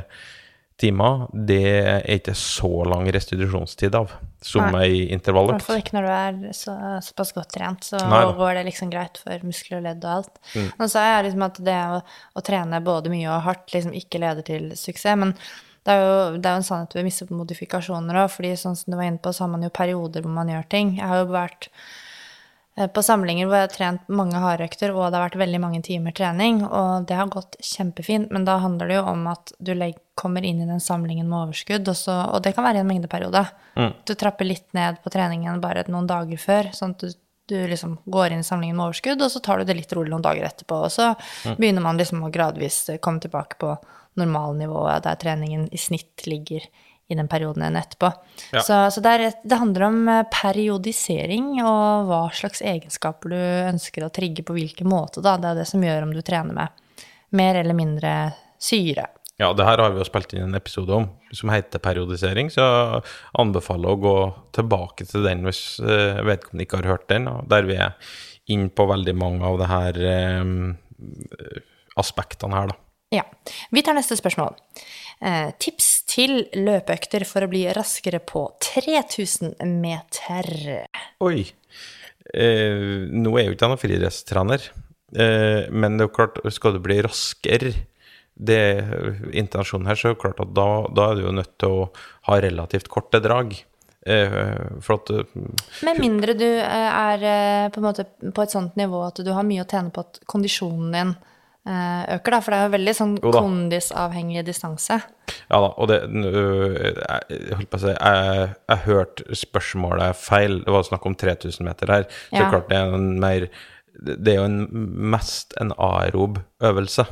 timer, 0.83 1.25
det 1.33 1.63
er 1.79 2.05
ikke 2.19 2.35
så 2.37 2.83
lang 2.89 3.07
restitusjonstid 3.15 3.95
av 3.97 4.13
som 4.43 4.75
ei 4.75 5.07
intervalløkt. 5.15 5.55
I 5.55 5.61
hvert 5.61 5.67
fall 5.69 5.81
ikke 5.81 5.95
når 5.95 6.05
du 6.05 6.11
er 6.13 6.55
så, 6.57 6.75
såpass 7.05 7.33
godt 7.35 7.53
trent, 7.55 7.87
så 7.87 8.01
Nei 8.11 8.23
går 8.35 8.59
det 8.59 8.65
liksom 8.67 8.91
greit 8.91 9.19
for 9.21 9.45
muskler 9.47 9.79
og 9.79 9.85
ledd 9.87 10.03
og 10.03 10.15
alt. 10.17 10.41
Men 10.79 10.91
så 10.91 11.01
er 11.01 11.11
jeg 11.13 11.27
liksom 11.29 11.45
at 11.47 11.61
det 11.63 11.77
å, 11.95 12.01
å 12.35 12.45
trene 12.45 12.81
både 12.83 13.13
mye 13.13 13.29
og 13.31 13.45
hardt 13.47 13.75
liksom 13.75 13.95
ikke 13.97 14.21
leder 14.23 14.45
til 14.47 14.73
suksess. 14.75 15.19
Men 15.19 15.35
det 15.83 15.95
er 15.95 16.03
jo, 16.03 16.15
det 16.37 16.47
er 16.47 16.55
jo 16.55 16.61
en 16.61 16.67
sannhet 16.67 16.95
ved 16.95 17.33
modifikasjoner 17.35 18.21
òg, 18.23 18.31
fordi 18.31 18.53
sånn 18.59 18.77
som 18.79 18.93
du 18.93 18.99
var 18.99 19.09
inne 19.09 19.19
på, 19.23 19.33
så 19.35 19.45
har 19.45 19.51
man 19.51 19.65
jo 19.65 19.73
perioder 19.73 20.23
hvor 20.23 20.35
man 20.35 20.51
gjør 20.51 20.67
ting. 20.71 20.95
Jeg 20.99 21.11
har 21.11 21.23
jo 21.23 21.33
vært 21.33 21.69
på 22.73 23.01
samlinger 23.05 23.45
hvor 23.45 23.59
jeg 23.59 23.67
har 23.67 23.73
trent 23.73 24.07
mange 24.09 24.39
hardøkter, 24.41 24.93
og 24.95 25.05
det 25.05 25.19
har 25.19 25.27
vært 25.27 25.41
veldig 25.43 25.59
mange 25.61 25.81
timer 25.85 26.15
trening, 26.17 26.63
og 26.65 27.05
det 27.09 27.17
har 27.19 27.29
gått 27.29 27.57
kjempefint, 27.61 28.31
men 28.33 28.47
da 28.47 28.55
handler 28.63 28.89
det 28.89 28.97
jo 28.97 29.03
om 29.11 29.27
at 29.29 29.53
du 29.59 29.73
kommer 30.17 30.45
inn 30.45 30.61
i 30.61 30.69
den 30.69 30.81
samlingen 30.81 31.29
med 31.29 31.47
overskudd, 31.47 31.85
og, 31.89 31.97
så, 31.97 32.15
og 32.33 32.41
det 32.45 32.55
kan 32.57 32.65
være 32.65 32.81
i 32.81 32.83
en 32.83 32.89
mengdeperiode. 32.89 33.43
Du 34.07 34.15
trapper 34.17 34.49
litt 34.49 34.65
ned 34.73 34.97
på 35.03 35.13
treningen 35.13 35.61
bare 35.61 35.85
noen 35.93 36.09
dager 36.09 36.41
før, 36.41 36.71
sånn 36.73 36.95
at 36.97 37.05
du, 37.05 37.13
du 37.53 37.57
liksom 37.69 37.99
går 38.05 38.33
inn 38.33 38.41
i 38.41 38.47
samlingen 38.47 38.79
med 38.79 38.87
overskudd, 38.87 39.21
og 39.21 39.33
så 39.33 39.41
tar 39.45 39.61
du 39.61 39.69
det 39.69 39.77
litt 39.77 39.93
rolig 39.93 40.13
noen 40.13 40.25
dager 40.25 40.49
etterpå, 40.49 40.81
og 40.87 40.93
så 40.93 41.11
begynner 41.59 41.85
man 41.85 42.01
liksom 42.01 42.25
å 42.25 42.31
gradvis 42.33 42.87
komme 43.05 43.21
tilbake 43.21 43.61
på 43.61 43.75
normalnivået 44.17 45.05
der 45.05 45.21
treningen 45.21 45.69
i 45.73 45.77
snitt 45.81 46.25
ligger 46.29 46.65
i 47.07 47.15
den 47.15 47.27
perioden 47.27 47.65
enn 47.67 47.77
etterpå. 47.77 48.11
Ja. 48.53 48.61
Så, 48.63 48.77
så 48.95 49.03
det, 49.03 49.13
er, 49.13 49.33
det 49.43 49.59
handler 49.59 49.87
om 49.89 49.99
eh, 50.09 50.21
periodisering 50.31 51.49
og 51.61 52.07
hva 52.09 52.21
slags 52.35 52.63
egenskaper 52.63 53.33
du 53.33 53.39
ønsker 53.39 54.05
å 54.05 54.13
trigge 54.13 54.45
på 54.47 54.55
hvilken 54.57 54.89
måte. 54.89 55.23
Da. 55.23 55.35
Det 55.41 55.51
er 55.51 55.59
det 55.61 55.67
som 55.69 55.83
gjør 55.83 56.07
om 56.07 56.15
du 56.15 56.21
trener 56.25 56.55
med 56.55 57.03
mer 57.33 57.59
eller 57.59 57.77
mindre 57.77 58.13
syre. 58.61 59.09
Ja, 59.41 59.49
det 59.57 59.65
her 59.65 59.81
har 59.81 59.91
vi 59.91 59.99
jo 59.99 60.05
spilt 60.07 60.35
inn 60.35 60.45
en 60.45 60.57
episode 60.57 60.93
om, 60.93 61.07
som 61.33 61.49
heter 61.49 61.81
periodisering, 61.81 62.51
så 62.53 62.61
jeg 62.61 63.01
anbefaler 63.41 63.89
å 63.89 63.99
gå 63.99 64.17
tilbake 64.55 65.07
til 65.09 65.25
den 65.25 65.41
hvis 65.47 65.81
eh, 65.81 66.21
vedkommende 66.23 66.67
ikke 66.67 66.79
har 66.83 66.91
hørt 66.93 67.09
den, 67.09 67.27
der 67.49 67.67
vi 67.67 67.79
er 67.81 67.97
inn 68.53 68.69
på 68.69 68.85
veldig 68.87 69.15
mange 69.17 69.49
av 69.49 69.57
de 69.59 69.69
her 69.71 69.99
eh, 70.13 70.53
aspektene 71.99 72.59
her, 72.59 72.71
da. 72.71 72.79
Ja. 73.13 73.23
Vi 73.69 73.81
tar 73.85 73.93
neste 73.93 74.17
spørsmål. 74.17 74.55
Eh, 75.23 75.49
tips 75.55 75.89
til 76.11 76.41
løpeøkter 76.57 77.23
for 77.27 77.45
å 77.45 77.51
bli 77.51 77.63
raskere 77.71 78.19
på 78.19 78.43
3000 78.63 79.55
meter. 79.79 80.49
Oi. 81.23 81.45
Eh, 82.33 83.07
nå 83.07 83.31
er 83.39 83.47
jo 83.47 83.55
ikke 83.55 83.69
han 83.69 83.79
friidrettstrener, 83.79 84.67
eh, 85.15 85.71
men 85.71 85.95
det 85.95 86.05
er 86.05 86.09
jo 86.09 86.15
klart, 86.17 86.39
skal 86.51 86.75
du 86.75 86.83
bli 86.83 86.99
raskere 87.05 87.73
det 88.33 88.55
er 88.57 89.19
intensjonen 89.37 89.85
her, 89.85 89.97
så 89.99 90.09
er 90.09 90.15
det 90.15 90.21
klart 90.23 90.39
at 90.41 90.53
da, 90.57 90.67
da 90.89 91.11
er 91.11 91.19
du 91.19 91.27
jo 91.27 91.35
nødt 91.37 91.51
til 91.61 91.75
å 91.75 91.83
ha 92.29 92.39
relativt 92.41 92.89
korte 92.91 93.21
drag. 93.21 93.53
Eh, 94.03 94.79
for 94.83 94.97
at 94.97 95.11
eh, 95.13 95.35
Med 95.87 96.01
mindre 96.01 96.33
du 96.35 96.47
er 96.49 97.69
på, 97.71 97.93
på 97.93 98.43
et 98.43 98.51
sånt 98.51 98.75
nivå 98.75 99.05
at 99.05 99.21
du 99.23 99.29
har 99.31 99.45
mye 99.47 99.63
å 99.63 99.69
tjene 99.69 99.93
på 99.95 100.03
at 100.03 100.19
kondisjonen 100.27 100.89
din 100.91 101.13
øker, 101.65 102.31
da. 102.35 102.39
For 102.43 102.51
det 102.51 102.57
er 102.59 102.65
jo 102.67 102.73
veldig 102.77 102.93
sånn 102.97 103.13
kondisavhengig 103.23 104.43
distanse. 104.47 104.97
Ja 105.49 105.59
da, 105.63 105.69
og 105.79 105.87
det 105.89 106.01
øh, 106.03 106.73
Jeg 106.83 107.21
jeg 107.29 107.55
holdt 107.57 107.69
på 107.71 107.77
å 107.79 107.81
si 107.83 107.93
Jeg, 107.93 108.49
jeg 108.69 108.81
hørte 108.87 109.37
spørsmålet 109.39 110.17
feil. 110.19 110.59
Det 110.65 110.73
var 110.75 110.83
snakk 110.89 111.05
om 111.07 111.15
3000 111.15 111.63
meter 111.69 111.93
her. 111.95 112.03
Så 112.31 112.41
Ja. 112.41 112.49
klart 112.49 112.67
det 112.69 112.77
er 112.77 112.93
en 112.97 113.19
mer 113.19 113.47
Det 113.93 114.27
er 114.33 114.39
jo 114.41 114.43
en, 114.49 114.67
mest 115.13 115.53
en 115.61 115.71
aerob 115.77 116.39
øvelse. 116.61 117.05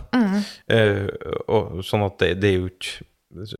Eh, 0.68 1.08
og 1.48 1.84
sånn 1.86 2.04
at 2.08 2.18
det, 2.20 2.34
det 2.42 2.50
er 2.52 2.60
jo 2.60 2.70
ikke 2.74 3.08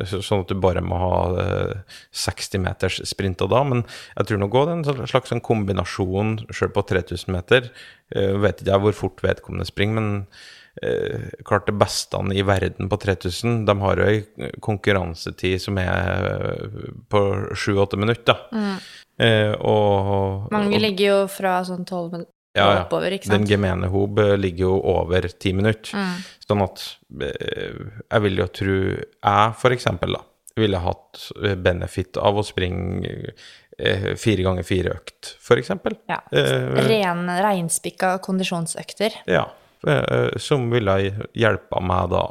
Sånn 0.04 0.42
at 0.44 0.50
du 0.52 0.56
bare 0.60 0.82
må 0.84 0.98
ha 1.00 1.20
eh, 1.40 1.76
60 2.12 2.60
meters 2.60 2.98
sprint 3.08 3.40
og 3.46 3.54
da, 3.54 3.62
men 3.64 3.86
jeg 4.18 4.28
tror 4.28 4.42
nok 4.42 4.52
det 4.52 4.64
er 4.66 4.72
en 4.74 4.84
sånn 4.84 5.08
slags 5.08 5.32
sånn 5.32 5.40
kombinasjon 5.40 6.34
selv 6.52 6.74
på 6.76 6.84
3000 6.90 7.32
meter. 7.32 7.70
Eh, 8.12 8.34
vet 8.44 8.60
ikke 8.60 8.74
jeg 8.74 8.84
hvor 8.84 8.98
fort 9.00 9.24
vedkommende 9.24 9.64
springer, 9.70 10.02
men 10.02 10.10
eh, 10.28 10.50
klart 11.46 11.68
det 11.68 11.76
beste 11.76 12.20
i 12.32 12.44
verden 12.48 12.90
på 12.90 12.98
3000, 12.98 13.66
de 13.68 13.76
har 13.82 14.00
jo 14.00 14.08
ei 14.08 14.52
konkurransetid 14.64 15.62
som 15.62 15.80
er 15.82 16.28
eh, 16.32 16.92
på 17.12 17.22
7-8 17.52 18.00
minutter. 18.00 18.46
Eh, 19.22 19.52
og, 19.60 20.48
Mange 20.54 20.78
og, 20.78 20.84
ligger 20.86 21.06
jo 21.06 21.18
fra 21.30 21.60
sånn 21.68 21.84
tolv 21.86 22.16
minutter 22.16 22.34
ja, 22.52 22.66
ja. 22.66 22.80
oppover, 22.84 23.14
ikke 23.16 23.32
Den 23.32 23.46
gemene 23.48 23.88
hob 23.92 24.20
eh, 24.20 24.34
ligger 24.40 24.68
jo 24.68 24.74
over 24.96 25.28
10 25.30 25.56
minutter. 25.56 25.96
Mm. 25.96 26.18
Sånn 26.44 26.66
at 26.66 26.84
eh, 27.24 27.80
jeg 28.02 28.26
vil 28.26 28.42
jo 28.42 28.48
tro 28.60 28.76
Jeg, 28.92 29.54
for 29.62 29.76
eksempel, 29.76 30.18
da, 30.18 30.24
ville 30.60 30.82
hatt 30.84 31.30
eh, 31.40 31.56
benefit 31.56 32.20
av 32.20 32.42
å 32.42 32.44
springe 32.46 33.14
eh, 33.78 34.12
fire 34.20 34.48
ganger 34.48 34.68
fire 34.68 34.98
økt, 34.98 35.34
for 35.40 35.62
eksempel. 35.62 35.96
Ja. 36.12 36.20
Eh, 36.36 36.84
Ren, 36.90 37.24
reinspikka 37.48 38.18
kondisjonsøkter. 38.26 39.22
Ja, 39.32 39.46
eh, 39.48 39.58
som 40.42 40.68
ville 40.70 40.98
hjelpa 41.34 41.82
meg 41.82 42.12
da 42.14 42.24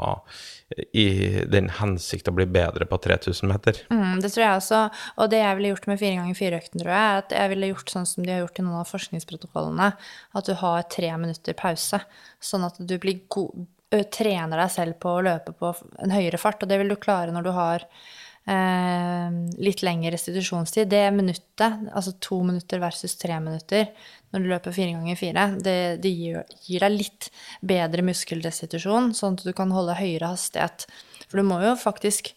i 0.94 1.06
den 1.50 1.68
hensikt 1.80 2.28
å 2.30 2.34
bli 2.34 2.46
bedre 2.46 2.86
på 2.86 2.98
3000 3.02 3.50
meter. 3.50 3.80
Mm, 3.90 4.20
det 4.22 4.30
tror 4.30 4.44
jeg 4.44 4.60
også. 4.60 4.82
Og 5.18 5.32
det 5.32 5.40
jeg 5.42 5.58
ville 5.58 5.72
gjort 5.72 5.88
med 5.90 5.98
fire 5.98 6.20
ganger 6.20 6.38
fire-økten, 6.38 6.82
tror 6.82 6.92
jeg, 6.92 7.08
er 7.08 7.24
at 7.24 7.34
jeg 7.34 7.52
ville 7.54 7.72
gjort 7.72 7.92
sånn 7.94 8.06
som 8.06 8.24
de 8.26 8.32
har 8.32 8.44
gjort 8.44 8.60
i 8.60 8.66
noen 8.66 8.78
av 8.82 8.92
forskningsprotokollene, 8.92 9.90
at 10.38 10.46
du 10.46 10.54
har 10.62 10.86
tre 10.94 11.10
minutter 11.18 11.58
pause, 11.58 12.02
sånn 12.38 12.68
at 12.68 12.78
du 12.78 12.96
blir 13.02 13.24
god, 13.34 13.66
trener 14.14 14.62
deg 14.62 14.70
selv 14.70 15.00
på 15.02 15.16
å 15.16 15.26
løpe 15.26 15.56
på 15.58 15.74
en 15.98 16.14
høyere 16.14 16.38
fart, 16.38 16.62
og 16.62 16.70
det 16.70 16.78
vil 16.78 16.92
du 16.94 16.98
klare 17.02 17.34
når 17.34 17.48
du 17.48 17.52
har 17.56 17.82
eh, 17.82 18.19
litt 18.50 19.82
lengre 19.84 20.10
restitusjonstid. 20.14 20.88
Det 20.90 21.02
minuttet, 21.14 21.84
altså 21.92 22.16
to 22.24 22.40
minutter 22.42 22.80
versus 22.82 23.14
tre 23.20 23.36
minutter, 23.38 23.90
når 24.32 24.42
du 24.42 24.48
løper 24.50 24.74
fire 24.74 24.96
ganger 24.96 25.18
fire, 25.20 25.44
det, 25.60 25.76
det 26.02 26.10
gir, 26.10 26.40
gir 26.64 26.82
deg 26.82 26.96
litt 26.96 27.28
bedre 27.62 28.02
muskelrestitusjon, 28.08 29.12
sånn 29.14 29.38
at 29.38 29.46
du 29.46 29.52
kan 29.54 29.70
holde 29.74 29.98
høyere 30.00 30.32
hastighet. 30.32 30.88
For 31.28 31.38
du 31.38 31.46
må 31.46 31.60
jo 31.62 31.76
faktisk 31.78 32.32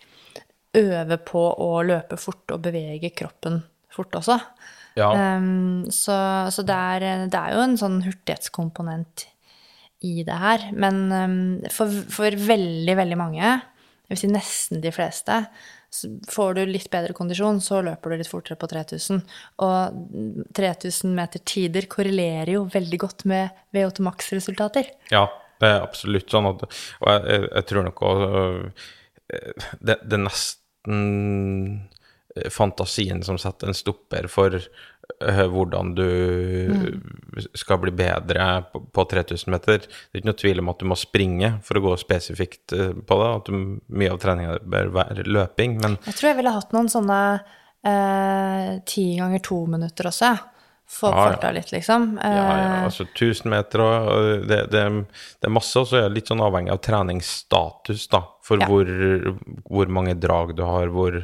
øve 0.78 1.18
på 1.22 1.44
å 1.64 1.72
løpe 1.86 2.18
fort 2.22 2.54
og 2.54 2.64
bevege 2.66 3.14
kroppen 3.16 3.64
fort 3.94 4.22
også. 4.22 4.40
Ja, 4.94 5.10
Um, 5.10 5.90
så 5.90 6.14
så 6.54 6.62
det, 6.62 6.76
er, 6.76 7.26
det 7.26 7.40
er 7.40 7.56
jo 7.56 7.62
en 7.64 7.80
sånn 7.82 8.04
hurtighetskomponent 8.06 9.24
i 10.06 10.22
det 10.28 10.36
her. 10.38 10.68
Men 10.78 11.00
um, 11.10 11.38
for, 11.74 11.90
for 12.14 12.38
veldig, 12.38 12.94
veldig 13.00 13.18
mange, 13.18 13.42
jeg 13.42 14.12
vil 14.14 14.22
si 14.22 14.30
nesten 14.30 14.84
de 14.84 14.92
fleste, 14.94 15.40
får 16.30 16.58
du 16.58 16.64
litt 16.68 16.90
bedre 16.94 17.16
kondisjon, 17.18 17.62
så 17.64 17.82
løper 17.86 18.14
du 18.14 18.22
litt 18.22 18.32
fortere 18.32 18.58
på 18.60 18.70
3000. 18.72 19.22
Og 19.66 20.50
3000 20.58 21.16
meter 21.16 21.44
tider 21.48 21.88
korrelerer 21.92 22.56
jo 22.56 22.66
veldig 22.74 23.00
godt 23.06 23.26
med 23.30 23.64
VO2 23.76 24.06
Max-resultater. 24.10 24.92
ja, 25.14 25.28
det 25.62 25.70
er 25.70 25.86
absolutt 25.86 26.34
sånn 26.34 26.50
at 26.50 26.64
Og 26.66 27.08
jeg, 27.08 27.20
jeg, 27.30 27.44
jeg 27.48 27.68
tror 27.70 27.86
nok 27.88 28.02
også 28.04 28.30
eh, 29.32 29.68
det, 29.80 29.98
det 30.10 30.20
nesten 30.20 30.98
eh, 32.36 32.50
fantasien 32.52 33.24
som 33.24 33.40
setter 33.40 33.72
en 33.72 33.78
stopper 33.78 34.28
for 34.32 34.58
hvordan 35.54 35.94
du 35.96 36.08
skal 37.56 37.80
bli 37.82 37.92
bedre 37.96 38.48
på, 38.72 38.82
på 38.94 39.06
3000 39.10 39.52
meter. 39.54 39.84
Det 39.88 40.14
er 40.18 40.22
ikke 40.22 40.30
noe 40.32 40.40
tvil 40.44 40.62
om 40.64 40.72
at 40.74 40.80
du 40.84 40.86
må 40.92 40.98
springe 41.00 41.54
for 41.66 41.80
å 41.80 41.84
gå 41.88 41.96
spesifikt 42.02 42.74
eh, 42.78 42.94
på 42.94 43.20
det, 43.22 43.30
at 43.40 43.50
du, 43.52 43.60
mye 44.00 44.14
av 44.14 44.22
treninga 44.24 44.58
bør 44.64 44.92
være 45.00 45.26
løping, 45.28 45.78
men 45.84 45.98
Jeg 46.06 46.18
tror 46.20 46.30
jeg 46.34 46.40
ville 46.42 46.56
hatt 46.58 46.74
noen 46.76 46.92
sånne 46.92 47.20
eh, 47.84 48.74
ti 48.90 49.06
ganger 49.20 49.44
to 49.44 49.64
minutter 49.72 50.10
også, 50.12 50.34
jeg. 50.34 50.50
Få 50.94 51.10
Ja, 51.10 51.16
ja. 51.16 51.30
farta 51.32 51.50
litt, 51.56 51.72
liksom. 51.74 52.10
Ja, 52.22 52.30
ja, 52.36 52.50
Eh, 52.54 52.84
altså 52.90 53.06
1000 53.08 53.50
meter 53.50 53.82
og 53.82 54.44
det, 54.50 54.58
det, 54.70 54.82
det 55.40 55.48
er 55.48 55.54
masse, 55.56 55.74
og 55.80 55.88
så 55.90 55.98
er 55.98 56.10
det 56.10 56.18
litt 56.20 56.30
sånn 56.30 56.44
avhengig 56.44 56.74
av 56.76 56.82
treningsstatus, 56.86 58.04
da. 58.12 58.20
For 58.44 58.60
Ja. 58.62 58.68
hvor, 58.68 58.86
hvor 59.64 59.88
mange 59.90 60.14
drag 60.20 60.52
du 60.60 60.62
har, 60.68 60.92
hvor 60.94 61.16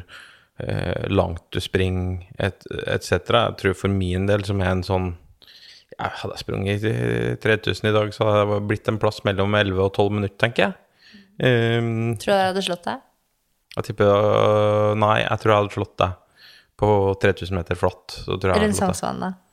langt 1.10 1.42
du 1.54 1.60
springer, 1.62 2.24
et, 2.38 2.64
etc. 2.86 3.12
Jeg 3.34 3.58
tror 3.60 3.76
for 3.78 3.92
min 3.92 4.26
del, 4.28 4.44
som 4.46 4.62
er 4.62 4.72
en 4.74 4.86
sånn 4.86 5.10
jeg 6.00 6.16
Hadde 6.20 6.36
jeg 6.36 6.42
sprunget 6.44 6.84
i 6.86 6.92
3000 7.42 7.88
i 7.90 7.92
dag, 7.92 8.12
så 8.14 8.24
hadde 8.24 8.44
det 8.54 8.60
blitt 8.70 8.88
en 8.88 8.98
plass 9.02 9.18
mellom 9.26 9.52
11 9.58 9.82
og 9.84 9.90
12 9.98 10.14
minutter, 10.16 10.36
tenker 10.40 10.62
jeg. 10.62 10.78
Um, 11.40 12.14
Tror 12.20 12.30
du 12.30 12.36
jeg 12.38 12.50
hadde 12.52 12.62
slått 12.64 12.86
deg? 12.86 13.02
jeg 13.76 13.86
tipper 13.86 14.08
uh, 14.10 14.92
Nei, 14.98 15.20
jeg 15.22 15.40
tror 15.42 15.52
jeg 15.52 15.62
hadde 15.62 15.74
slått 15.76 15.94
deg 16.00 16.16
på 16.80 16.90
3000 17.20 17.58
meter 17.58 17.76
flatt. 17.76 18.16
Rundt 18.28 18.78
Sandsvannet? 18.78 19.36
hadde. 19.36 19.46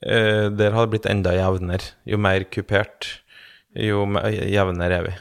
Eh, 0.00 0.46
der 0.52 0.72
har 0.72 0.86
det 0.86 0.94
blitt 0.94 1.08
enda 1.10 1.34
jevnere. 1.36 1.92
Jo 2.08 2.18
mer 2.20 2.44
kupert, 2.52 3.08
jo 3.76 4.04
jevnere 4.24 5.00
er 5.00 5.04
vi. 5.04 5.14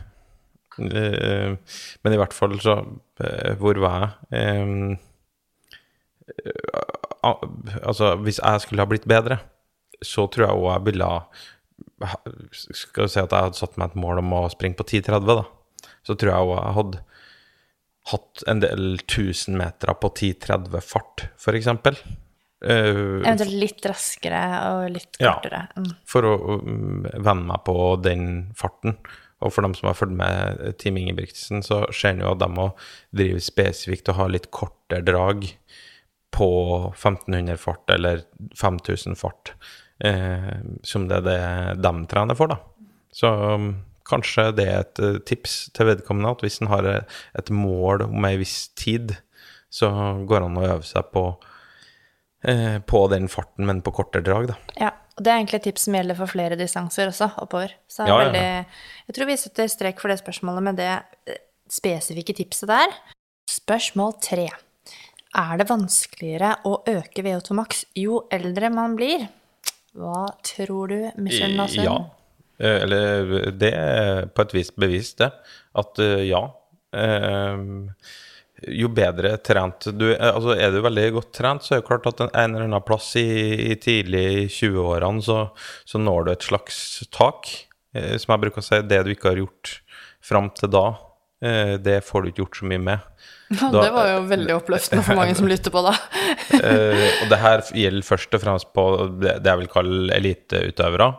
Eh, 0.80 1.56
men 2.04 2.16
i 2.16 2.20
hvert 2.20 2.36
fall 2.36 2.58
så 2.60 2.74
eh, 3.24 3.54
Hvor 3.62 3.78
var 3.80 3.96
jeg? 4.02 4.12
Eh, 4.36 4.98
altså, 7.24 8.16
hvis 8.26 8.42
jeg 8.42 8.64
skulle 8.64 8.84
ha 8.84 8.90
blitt 8.90 9.08
bedre, 9.08 9.40
så 10.04 10.28
tror 10.28 10.48
jeg 10.48 10.60
òg 10.60 10.68
jeg 10.74 10.86
ville 10.90 11.08
ha 11.08 12.10
Skal 12.52 13.06
vi 13.06 13.12
si 13.14 13.22
at 13.22 13.32
jeg 13.32 13.48
hadde 13.48 13.60
satt 13.60 13.80
meg 13.80 13.94
et 13.94 14.02
mål 14.04 14.20
om 14.24 14.36
å 14.42 14.46
springe 14.52 14.78
på 14.80 14.88
10.30, 14.88 15.32
da. 15.32 15.46
Så 16.06 16.18
tror 16.20 16.32
jeg 16.34 16.50
òg 16.50 16.56
jeg 16.58 16.78
hadde 16.80 17.04
hatt 18.12 18.44
en 18.52 18.62
del 18.62 19.00
tusen 19.10 19.58
meter 19.58 19.96
på 19.98 20.12
10.30 20.14 20.86
fart, 20.86 21.26
eksempel. 21.56 21.98
Eh, 22.66 23.22
Eventuelt 23.22 23.56
litt 23.60 23.86
raskere 23.90 24.42
og 24.72 24.88
litt 24.94 25.20
kortere. 25.20 25.66
Ja, 25.76 25.86
for 26.10 26.28
å 26.30 26.34
um, 26.62 27.04
venne 27.04 27.50
meg 27.50 27.64
på 27.68 27.76
den 28.02 28.28
farten. 28.58 28.98
Og 29.46 29.54
for 29.54 29.66
dem 29.66 29.76
som 29.78 29.90
har 29.90 29.98
fulgt 29.98 30.18
med 30.18 30.78
Team 30.82 30.98
Ingebrigtsen, 31.02 31.64
så 31.66 31.84
ser 31.94 32.16
en 32.16 32.24
jo 32.26 32.34
at 32.34 32.42
de 32.42 32.50
må 32.52 32.70
drive 33.16 33.44
spesifikt 33.44 34.10
og 34.12 34.20
ha 34.20 34.30
litt 34.32 34.50
kortere 34.56 35.06
drag 35.06 35.46
på 36.36 36.52
1500 36.92 37.58
fart 37.62 37.92
eller 37.94 38.26
5000 38.60 39.16
fart, 39.20 39.54
eh, 40.04 40.56
som 40.84 41.08
det 41.08 41.22
er 41.22 41.28
det 41.30 41.84
de 41.86 41.94
trener 42.12 42.38
for, 42.38 42.52
da. 42.52 42.60
Så 43.16 43.30
um, 43.32 43.70
kanskje 44.08 44.50
det 44.58 44.66
er 44.68 44.84
et 44.84 45.02
eh, 45.04 45.20
tips 45.28 45.58
til 45.76 45.90
vedkommende 45.90 46.34
at 46.36 46.44
hvis 46.44 46.60
en 46.62 46.72
har 46.72 46.88
eh, 46.90 47.20
et 47.40 47.52
mål 47.54 48.08
om 48.10 48.28
ei 48.28 48.36
viss 48.42 48.68
tid, 48.78 49.16
så 49.72 49.90
går 50.28 50.42
det 50.42 50.50
an 50.50 50.60
å 50.60 50.68
øve 50.68 50.88
seg 50.88 51.08
på, 51.16 51.26
eh, 52.48 52.78
på 52.84 53.06
den 53.14 53.30
farten, 53.32 53.68
men 53.70 53.82
på 53.86 53.96
kortere 53.96 54.26
drag, 54.26 54.52
da. 54.52 54.60
Ja, 54.80 54.92
og 55.16 55.24
det 55.24 55.32
er 55.32 55.40
egentlig 55.40 55.62
et 55.62 55.68
tips 55.70 55.86
som 55.88 55.96
gjelder 55.96 56.18
for 56.20 56.32
flere 56.32 56.58
distanser 56.60 57.08
også, 57.08 57.30
oppover. 57.40 57.72
Så 57.88 58.04
Ja, 58.04 58.08
ja, 58.08 58.16
ja. 58.16 58.26
veldig, 58.26 58.80
jeg 59.08 59.16
tror 59.16 59.30
vi 59.30 59.38
setter 59.40 59.72
strek 59.72 60.02
for 60.04 60.12
det 60.12 60.20
spørsmålet 60.20 60.66
med 60.68 60.80
det 60.82 60.92
eh, 61.32 61.40
spesifikke 61.72 62.36
tipset 62.36 62.68
der. 62.68 62.98
Spørsmål 63.50 64.18
tre. 64.22 64.50
Er 65.36 65.58
det 65.60 65.70
vanskeligere 65.70 66.54
å 66.68 66.78
øke 66.88 67.24
VO2 67.24 67.56
max 67.58 67.86
jo 67.96 68.26
eldre 68.32 68.70
man 68.72 68.96
blir? 69.00 69.28
Hva 69.96 70.26
tror 70.44 70.92
du, 70.92 71.00
Michel 71.24 71.56
Nasum? 71.56 71.84
Ja. 71.88 71.96
Eh, 72.60 72.82
Eller 72.84 73.52
det 73.56 73.72
er 73.72 74.28
på 74.28 74.44
et 74.46 74.56
vis 74.56 74.72
bevist, 74.76 75.20
det. 75.24 75.32
At 75.76 76.00
eh, 76.04 76.28
ja. 76.28 76.44
Eh, 76.96 77.56
jo 78.74 78.90
bedre 78.90 79.36
trent 79.46 79.88
du 79.94 80.08
er, 80.14 80.32
altså 80.32 80.56
er 80.58 80.72
du 80.74 80.80
veldig 80.86 81.08
godt 81.20 81.32
trent, 81.38 81.64
så 81.66 81.76
er 81.76 81.82
det 81.82 81.88
klart 81.90 82.08
at 82.10 82.24
en, 82.26 82.32
eller 82.56 82.66
annen 82.68 82.86
plass 82.86 83.12
i, 83.22 83.26
i 83.72 83.76
tidlig 83.82 84.48
20-årene, 84.56 85.22
så, 85.26 85.40
så 85.86 86.02
når 86.02 86.26
du 86.26 86.32
et 86.36 86.48
slags 86.48 86.80
tak. 87.14 87.52
Eh, 87.96 88.16
som 88.22 88.34
jeg 88.36 88.46
bruker 88.48 88.64
å 88.64 88.66
si, 88.66 88.82
det 88.90 89.04
du 89.06 89.12
ikke 89.14 89.32
har 89.34 89.44
gjort 89.44 89.80
fram 90.26 90.50
til 90.58 90.72
da, 90.74 90.88
Eh, 91.46 91.74
det 91.84 91.98
får 92.08 92.24
du 92.24 92.30
ikke 92.30 92.40
gjort 92.46 92.58
så 92.62 92.68
mye 92.72 92.80
med. 92.82 93.00
Ja, 93.60 93.68
Da- 93.70 93.82
det 93.84 93.90
var 93.94 94.08
jo 94.10 94.22
veldig 94.26 94.54
oppløftende 94.56 95.04
for 95.06 95.20
mange 95.20 95.36
som 95.38 95.46
lytter 95.52 95.70
på, 95.70 95.82
da. 95.86 95.92
Eh, 96.56 97.04
og 97.22 97.28
det 97.30 97.38
her 97.44 97.62
gjelder 97.78 98.08
først 98.08 98.34
og 98.34 98.42
fremst 98.42 98.70
på 98.74 98.86
det, 99.22 99.36
det 99.44 99.52
jeg 99.52 99.60
vil 99.60 99.70
kalle 99.70 100.16
eliteutøvere. 100.16 101.10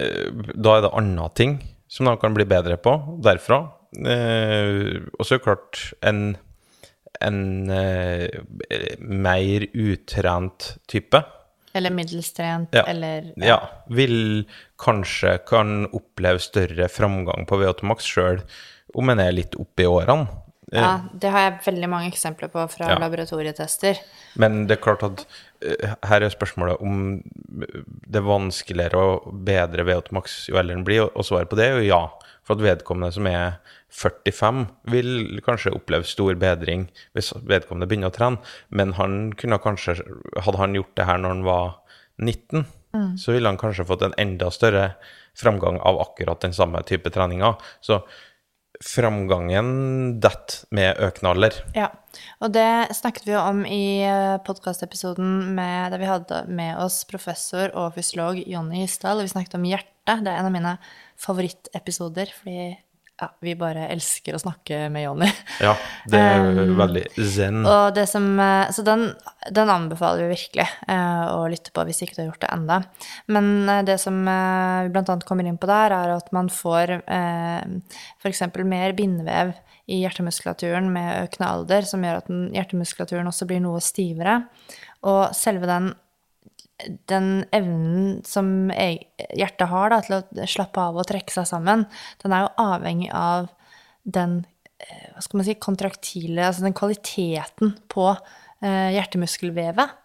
Eh, 0.00 0.32
da 0.56 0.72
er 0.78 0.82
det 0.86 0.90
andre 0.98 1.28
ting 1.38 1.54
som 1.92 2.08
de 2.08 2.16
kan 2.18 2.34
bli 2.34 2.48
bedre 2.50 2.80
på 2.82 2.96
derfra. 3.22 3.60
Eh, 4.00 5.04
og 5.14 5.22
så 5.28 5.36
er 5.36 5.38
det 5.38 5.44
klart 5.44 5.84
en, 6.10 6.24
en 7.20 7.70
eh, 7.70 8.28
mer 8.98 9.66
utrent 9.72 10.76
type 10.90 11.20
Eller 11.74 11.90
middels 11.90 12.32
trent, 12.32 12.68
Ja. 12.72 12.84
eller 12.86 13.32
ja, 13.36 13.58
vil 13.90 14.44
kanskje 14.78 15.38
kan 15.46 15.86
oppleve 15.92 16.38
større 16.38 16.86
framgang 16.88 17.46
på 17.50 17.58
V8max 17.58 18.06
sjøl 18.06 18.42
om 18.94 19.10
en 19.10 19.18
er 19.18 19.32
litt 19.34 19.56
oppe 19.58 19.82
i 19.82 19.86
årene. 19.90 20.28
Eh, 20.72 20.80
Ja, 20.80 21.00
det 21.12 21.30
har 21.30 21.40
jeg 21.50 21.58
veldig 21.66 21.88
mange 21.90 22.10
eksempler 22.12 22.48
på 22.48 22.62
fra 22.70 22.90
Ja. 22.92 22.98
laboratorietester. 22.98 23.98
Men 24.36 24.66
det 24.68 24.78
er 24.78 24.82
klart 24.84 25.02
at 25.02 25.26
eh, 25.62 25.94
her 26.04 26.22
er 26.22 26.30
spørsmålet 26.30 26.80
om 26.80 27.22
det 28.06 28.16
er 28.16 28.22
vanskeligere 28.22 28.94
å 28.94 29.34
bedre 29.44 29.84
V8max 29.84 30.48
jo 30.48 30.54
eldre 30.56 30.74
en 30.78 30.84
blir, 30.84 31.10
og 31.10 31.24
svaret 31.24 31.48
på 31.50 31.56
det 31.56 31.66
er 31.72 31.80
jo 31.80 31.88
ja. 31.90 32.08
For 32.44 32.54
at 32.54 32.60
vedkommende 32.62 33.12
som 33.12 33.26
er 33.26 33.58
45, 33.94 34.64
vil 34.90 35.40
kanskje 35.46 35.74
oppleve 35.76 36.06
stor 36.08 36.34
bedring 36.40 36.88
hvis 37.14 37.32
vedkommende 37.46 37.86
begynner 37.90 38.10
å 38.10 38.16
trene, 38.16 38.54
men 38.74 38.96
han 38.98 39.32
kunne 39.38 39.60
kanskje 39.62 40.00
Hadde 40.42 40.58
han 40.58 40.74
gjort 40.74 40.96
det 40.98 41.06
her 41.06 41.20
når 41.22 41.36
han 41.36 41.44
var 41.46 41.68
19, 42.18 42.66
så 43.18 43.34
ville 43.34 43.50
han 43.50 43.58
kanskje 43.58 43.86
fått 43.86 44.04
en 44.06 44.14
enda 44.18 44.50
større 44.54 44.94
framgang 45.38 45.80
av 45.82 45.98
akkurat 46.02 46.40
den 46.44 46.54
samme 46.54 46.82
type 46.86 47.10
treninga. 47.10 47.54
Så 47.82 48.02
framgangen 48.84 50.20
detter 50.22 50.66
med 50.74 50.98
økende 51.02 51.30
alder. 51.30 51.58
Ja, 51.78 51.88
og 52.42 52.54
det 52.54 52.94
snakket 52.98 53.26
vi 53.26 53.34
jo 53.34 53.42
om 53.42 53.62
i 53.66 54.02
podkastepisoden 54.46 55.54
der 55.56 55.98
vi 56.00 56.10
hadde 56.10 56.44
med 56.50 56.78
oss 56.82 57.02
professor 57.08 57.70
og 57.72 57.94
fysiolog 57.98 58.42
Jonny 58.42 58.82
Hysdal, 58.82 59.22
og 59.22 59.28
vi 59.28 59.34
snakket 59.34 59.58
om 59.58 59.68
hjertet. 59.68 59.90
Det 60.04 60.30
er 60.30 60.38
en 60.38 60.50
av 60.50 60.54
mine 60.54 60.76
favorittepisoder, 61.22 62.34
fordi 62.34 62.74
ja, 63.20 63.28
vi 63.40 63.52
bare 63.54 63.86
elsker 63.94 64.34
å 64.34 64.40
snakke 64.42 64.88
med 64.90 65.04
Jonny. 65.04 65.28
Ja, 65.62 65.74
det 66.10 66.18
er 66.18 66.72
veldig 66.74 67.04
zen. 67.14 67.60
Og 67.62 67.92
det 67.94 68.08
som, 68.10 68.26
eh, 68.42 68.72
så 68.74 68.82
den, 68.86 69.06
den 69.54 69.70
anbefaler 69.70 70.24
vi 70.24 70.34
virkelig 70.34 70.66
uh, 70.88 71.36
å 71.36 71.44
lytte 71.50 71.70
på 71.74 71.84
hvis 71.86 72.02
ikke 72.02 72.16
du 72.16 72.22
har 72.24 72.28
gjort 72.32 72.42
det 72.42 72.50
enda. 72.56 72.80
Men 73.30 73.52
uh, 73.70 73.82
det 73.86 74.00
som 74.02 74.18
eh, 74.26 74.88
vi 74.88 74.98
annet 75.04 75.26
kommer 75.28 75.46
inn 75.46 75.60
på 75.62 75.70
der, 75.70 75.94
er 75.94 76.16
at 76.16 76.32
man 76.34 76.50
får 76.50 76.96
uh, 77.06 77.62
f.eks. 78.18 78.42
mer 78.66 78.96
bindevev 78.98 79.54
i 79.86 80.00
hjertemuskulaturen 80.02 80.90
med 80.90 81.28
økende 81.28 81.52
alder, 81.52 81.86
som 81.86 82.02
gjør 82.02 82.18
at 82.18 82.30
den, 82.32 82.48
hjertemuskulaturen 82.56 83.30
også 83.30 83.46
blir 83.46 83.62
noe 83.62 83.82
stivere. 83.84 84.40
Og 85.06 85.36
selve 85.36 85.68
den 85.70 85.92
den 87.08 87.44
evnen 87.54 88.22
som 88.26 88.70
hjertet 88.74 89.70
har 89.70 89.92
da, 89.92 90.00
til 90.02 90.18
å 90.18 90.48
slappe 90.50 90.82
av 90.82 90.98
og 90.98 91.06
trekke 91.08 91.32
seg 91.32 91.46
sammen, 91.48 91.86
den 92.22 92.34
er 92.34 92.46
jo 92.46 92.54
avhengig 92.64 93.10
av 93.14 93.50
den 94.04 94.40
eh, 94.82 95.10
hva 95.14 95.24
skal 95.24 95.40
man 95.40 95.48
si, 95.48 95.58
kontraktile, 95.62 96.48
altså 96.48 96.66
den 96.66 96.76
kvaliteten 96.76 97.76
på 97.92 98.08
eh, 98.10 98.90
hjertemuskelvevet. 98.96 100.00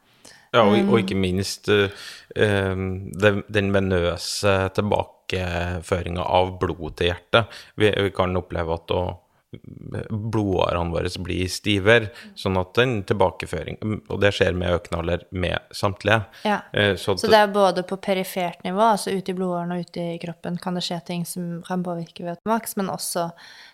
Ja, 0.49 0.63
og, 0.65 0.77
og 0.89 0.95
ikke 1.03 1.17
minst 1.19 1.67
uh, 1.69 1.91
den, 2.33 3.41
den 3.53 3.67
venøse 3.69 4.53
tilbakeføringa 4.73 6.23
av 6.25 6.55
blod 6.57 6.95
til 6.97 7.11
hjertet. 7.11 7.59
Vi, 7.77 7.91
vi 7.93 8.13
kan 8.15 8.33
oppleve 8.39 8.79
at 8.79 8.87
da 8.89 9.03
blodårene 9.51 10.93
våre 10.93 11.09
blir 11.25 11.49
stivere, 11.49 12.11
sånn 12.37 12.59
at 12.61 12.75
den 12.77 12.99
tilbakeføring 13.09 13.79
Og 13.81 14.19
det 14.21 14.31
skjer 14.37 14.53
med 14.57 14.75
økende 14.77 14.99
alder 15.01 15.23
med 15.31 15.73
samtlige. 15.75 16.19
Ja. 16.45 16.59
Eh, 16.73 16.93
så, 16.95 17.17
Så 17.17 17.31
det 17.31 17.39
er 17.39 17.49
både 17.53 17.83
på 17.87 17.97
perifert 17.97 18.63
nivå, 18.63 18.83
altså 18.93 19.13
ute 19.15 19.33
i 19.33 19.37
blodårene 19.37 19.79
og 19.79 19.89
ute 19.89 20.05
i 20.13 20.21
kroppen, 20.21 20.59
kan 20.61 20.77
det 20.77 20.85
skje 20.85 20.99
ting 21.07 21.25
som 21.25 21.59
kan 21.65 21.83
påvirke 21.85 22.27
VO2-maks, 22.27 22.77
men 22.77 22.93
også 22.93 23.29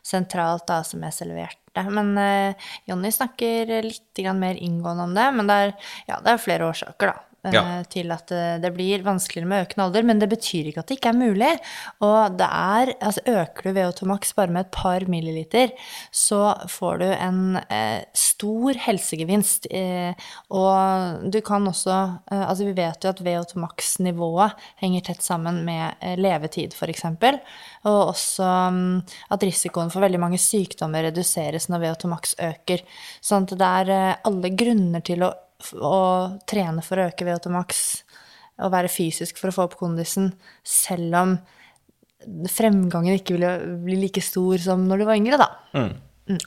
sentralt, 0.05 0.67
da, 0.69 0.81
som 0.87 1.03
er 1.03 1.15
selve. 1.15 1.49
Men 1.75 2.15
eh, 2.17 2.71
Jonny 2.87 3.11
snakker 3.11 3.75
litt 3.83 4.25
mer 4.39 4.55
inngående 4.55 5.09
om 5.09 5.15
det, 5.17 5.29
men 5.35 5.51
det 5.51 5.61
er, 5.65 5.73
ja, 6.07 6.21
det 6.23 6.35
er 6.35 6.45
flere 6.45 6.71
årsaker, 6.71 7.11
da. 7.11 7.34
Eh, 7.45 7.53
Ja. 7.55 7.83
Til 7.89 8.11
at 8.11 8.31
eh, 8.33 8.57
det 8.61 8.73
blir 8.75 9.03
vanskeligere 9.05 9.47
med 9.47 9.67
økende 9.67 9.85
alder, 9.87 10.03
men 10.03 10.19
det 10.19 10.29
betyr 10.31 10.71
ikke 10.71 10.81
at 10.83 10.89
det 10.91 10.97
ikke 10.99 11.13
er 11.13 11.19
mulig. 11.19 11.51
Og 12.01 12.37
det 12.39 12.49
er 12.49 12.93
Altså, 13.05 13.21
øker 13.27 13.63
du 13.63 13.79
VO2 13.79 14.05
max 14.09 14.33
bare 14.35 14.51
med 14.51 14.65
et 14.65 14.71
par 14.71 15.05
milliliter, 15.07 15.71
så 16.11 16.55
får 16.69 16.99
du 17.01 17.05
en 17.11 17.57
eh, 17.69 18.03
stor 18.13 18.73
helsegevinst. 18.87 19.67
Eh, 19.71 20.13
og 20.49 21.29
du 21.31 21.39
kan 21.45 21.67
også 21.67 21.95
eh, 22.31 22.45
Altså, 22.45 22.65
vi 22.65 22.75
vet 22.77 23.03
jo 23.03 23.09
at 23.13 23.21
VO2 23.21 23.59
max-nivået 23.61 24.55
henger 24.81 25.01
tett 25.09 25.23
sammen 25.23 25.63
med 25.65 25.95
eh, 26.01 26.17
levetid, 26.17 26.73
f.eks. 26.73 27.05
Og 27.85 27.99
også 28.09 28.45
um, 28.69 29.01
at 29.31 29.43
risikoen 29.45 29.91
for 29.93 30.03
veldig 30.05 30.19
mange 30.21 30.39
sykdommer 30.41 31.05
reduseres 31.09 31.69
når 31.69 31.83
VO2 31.85 32.11
max 32.11 32.35
øker. 32.41 32.81
Sånn 33.21 33.45
at 33.47 33.55
det 33.59 33.71
er 33.81 33.93
eh, 33.95 34.15
alle 34.29 34.51
grunner 34.57 35.03
til 35.05 35.25
å, 35.25 35.31
å 35.79 35.97
trene 36.49 36.83
for 36.85 36.99
å 36.99 37.09
øke 37.09 37.27
VO2 37.27 37.51
maks 37.53 37.81
og 38.63 38.71
være 38.71 38.91
fysisk 38.91 39.39
for 39.39 39.51
å 39.51 39.55
få 39.55 39.67
opp 39.67 39.77
kondisen, 39.79 40.31
selv 40.63 41.17
om 41.19 41.37
fremgangen 42.49 43.19
ikke 43.19 43.35
ville 43.35 43.51
bli 43.83 43.97
like 43.99 44.23
stor 44.23 44.61
som 44.63 44.85
når 44.89 45.01
du 45.01 45.07
var 45.09 45.19
yngre, 45.19 45.39
da. 45.41 45.49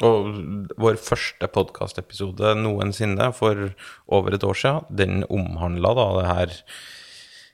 Og 0.03 0.73
vår 0.81 0.97
første 0.99 1.47
podkastepisode 1.55 2.57
noensinne 2.59 3.29
for 3.37 3.69
over 4.11 4.35
et 4.35 4.47
år 4.47 4.57
siden, 4.59 4.89
den 4.91 5.21
omhandla 5.31 5.93
da 5.95 6.07
det 6.17 6.25
her 6.33 6.57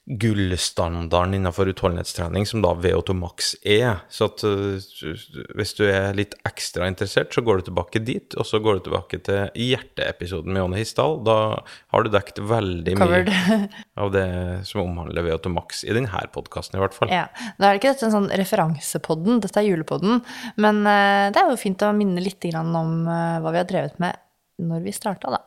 gullstandarden 0.04 1.34
innenfor 1.34 1.68
utholdenhetstrening, 1.72 2.44
som 2.46 2.60
da 2.60 2.74
VO2 2.76 3.14
Max 3.16 3.54
er. 3.62 4.02
Så 4.12 4.28
at 4.28 4.42
uh, 4.44 4.76
hvis 5.56 5.72
du 5.78 5.84
er 5.88 6.16
litt 6.16 6.36
ekstra 6.44 6.88
interessert, 6.90 7.32
så 7.32 7.40
går 7.44 7.62
du 7.62 7.70
tilbake 7.70 8.02
dit, 8.04 8.36
og 8.36 8.44
så 8.48 8.60
går 8.60 8.78
du 8.78 8.84
tilbake 8.88 9.20
til 9.24 9.48
hjerteepisoden 9.56 10.52
med 10.52 10.60
Jonny 10.60 10.82
Hissdal. 10.82 11.16
Da 11.24 11.38
har 11.64 12.04
du 12.04 12.12
dekket 12.12 12.42
veldig 12.50 12.98
Covered. 13.00 13.32
mye 13.32 13.70
av 14.04 14.12
det 14.12 14.26
som 14.68 14.84
omhandler 14.84 15.24
VO2 15.24 15.54
Max, 15.54 15.84
i 15.88 15.96
denne 15.96 16.24
podkasten 16.34 16.76
i 16.76 16.84
hvert 16.84 16.96
fall. 16.96 17.12
Ja. 17.12 17.24
Da 17.56 17.70
er 17.70 17.80
ikke 17.80 17.94
dette 17.94 18.10
en 18.10 18.16
sånn 18.18 18.30
referansepodden, 18.36 19.40
dette 19.44 19.62
er 19.62 19.70
julepodden. 19.70 20.20
Men 20.60 20.84
eh, 20.84 21.30
det 21.32 21.40
er 21.40 21.48
jo 21.48 21.60
fint 21.60 21.80
å 21.84 21.94
minne 21.96 22.20
litt 22.20 22.44
om 22.54 23.08
eh, 23.08 23.40
hva 23.40 23.54
vi 23.54 23.60
har 23.62 23.68
drevet 23.68 23.96
med 24.02 24.20
når 24.60 24.84
vi 24.84 24.92
starta, 24.94 25.32
da. 25.32 25.40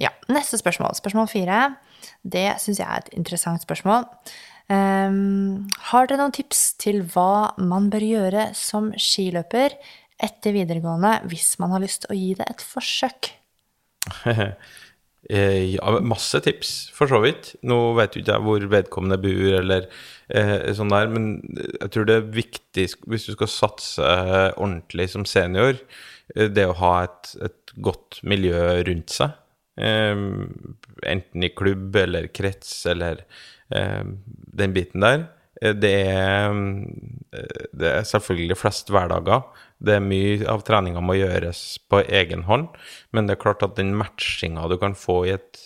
Ja, 0.00 0.12
neste 0.32 0.58
spørsmål. 0.60 0.96
Spørsmål 0.98 1.28
fire. 1.32 1.60
Det 2.22 2.46
syns 2.62 2.80
jeg 2.80 2.88
er 2.88 3.04
et 3.04 3.14
interessant 3.16 3.62
spørsmål. 3.64 4.06
Um, 4.64 5.66
har 5.90 6.06
dere 6.08 6.22
noen 6.22 6.32
tips 6.32 6.70
til 6.80 7.02
hva 7.12 7.52
man 7.60 7.90
bør 7.92 8.06
gjøre 8.06 8.46
som 8.56 8.94
skiløper 8.96 9.76
etter 10.24 10.54
videregående 10.56 11.18
hvis 11.28 11.58
man 11.60 11.74
har 11.74 11.82
lyst 11.84 12.04
til 12.04 12.14
å 12.14 12.16
gi 12.16 12.30
det 12.38 12.48
et 12.48 12.64
forsøk? 12.64 13.34
Eh, 15.32 15.74
ja, 15.78 15.92
masse 16.04 16.36
tips, 16.44 16.90
for 16.92 17.08
så 17.08 17.20
vidt. 17.24 17.54
Nå 17.64 17.94
vet 17.96 18.12
jo 18.12 18.20
ikke 18.20 18.34
jeg 18.34 18.44
hvor 18.44 18.66
vedkommende 18.74 19.16
bor, 19.22 19.54
eller 19.60 19.86
eh, 20.28 20.66
sånn 20.76 20.92
der, 20.92 21.08
men 21.12 21.30
jeg 21.54 21.92
tror 21.94 22.08
det 22.08 22.18
er 22.18 22.34
viktig 22.34 22.84
hvis 23.08 23.28
du 23.28 23.32
skal 23.32 23.48
satse 23.48 24.10
ordentlig 24.52 25.08
som 25.14 25.24
senior, 25.28 25.80
eh, 26.34 26.50
det 26.52 26.66
å 26.68 26.76
ha 26.82 26.92
et, 27.06 27.32
et 27.48 27.74
godt 27.80 28.20
miljø 28.20 28.82
rundt 28.84 29.16
seg. 29.16 29.32
Eh, 29.76 30.16
enten 31.02 31.42
i 31.42 31.50
klubb 31.50 31.96
eller 31.96 32.28
krets 32.30 32.86
eller 32.86 33.24
eh, 33.74 34.04
den 34.54 34.74
biten 34.76 35.00
der. 35.02 35.26
Eh, 35.60 35.74
Det 35.74 35.92
er, 36.06 36.50
eh, 37.34 37.66
det 37.74 37.90
er 37.90 38.06
selvfølgelig 38.06 38.56
flest 38.60 38.90
hverdager. 38.94 39.42
Det 39.84 39.96
er 39.96 40.04
mye 40.04 40.46
av 40.48 40.62
treninga 40.64 41.00
må 41.02 41.16
gjøres 41.18 41.78
på 41.90 42.00
egen 42.06 42.44
hånd, 42.46 42.68
men 43.12 43.26
det 43.26 43.34
er 43.34 43.42
klart 43.42 43.62
at 43.66 43.74
den 43.76 43.94
matchinga 43.98 44.68
du 44.70 44.78
kan 44.80 44.94
få 44.96 45.16
i 45.26 45.34
et, 45.34 45.58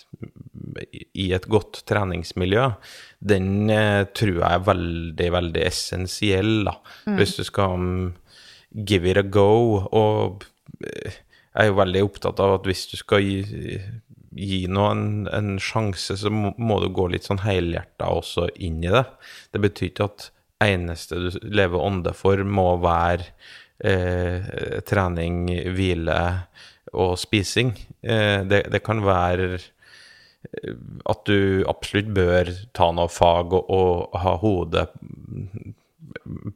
i 1.13 1.29
et 1.37 1.45
godt 1.47 1.83
treningsmiljø, 1.87 2.65
den 3.21 3.69
eh, 3.69 4.03
tror 4.11 4.41
jeg 4.41 4.49
er 4.49 4.65
veldig, 4.65 5.29
veldig 5.37 5.63
essensiell, 5.69 6.65
da. 6.67 6.75
Hvis 7.15 7.37
du 7.37 7.45
skal 7.47 7.77
um, 7.77 8.15
give 8.73 9.07
it 9.09 9.17
a 9.17 9.23
go. 9.23 9.85
Og 9.91 10.43
jeg 11.55 11.65
er 11.65 11.71
jo 11.71 11.79
veldig 11.79 12.03
opptatt 12.05 12.41
av 12.43 12.59
at 12.59 12.67
hvis 12.69 12.85
du 12.91 12.97
skal 12.99 13.23
gi, 13.25 13.79
gi 14.37 14.59
noen 14.71 15.27
en 15.33 15.55
sjanse, 15.61 16.17
så 16.21 16.31
må, 16.33 16.53
må 16.57 16.79
du 16.83 16.89
gå 16.93 17.07
litt 17.09 17.25
sånn 17.27 17.41
helhjerta 17.43 18.11
også 18.13 18.49
inn 18.61 18.83
i 18.85 18.93
det. 18.93 19.05
Det 19.53 19.63
betyr 19.63 19.91
ikke 19.91 20.09
at 20.11 20.29
eneste 20.63 21.17
du 21.19 21.39
lever 21.49 21.81
ånde 21.81 22.13
for, 22.17 22.43
må 22.43 22.73
være 22.83 23.31
eh, 23.79 24.79
trening, 24.87 25.47
hvile 25.73 26.19
og 26.93 27.17
spising. 27.21 27.73
Eh, 28.01 28.45
det, 28.45 28.65
det 28.73 28.83
kan 28.85 29.03
være 29.05 29.57
at 31.09 31.25
du 31.27 31.65
absolutt 31.67 32.13
bør 32.15 32.53
ta 32.77 32.89
noe 32.95 33.11
fag 33.11 33.53
og, 33.57 33.73
og 33.75 34.19
ha 34.23 34.35
hodet 34.39 34.85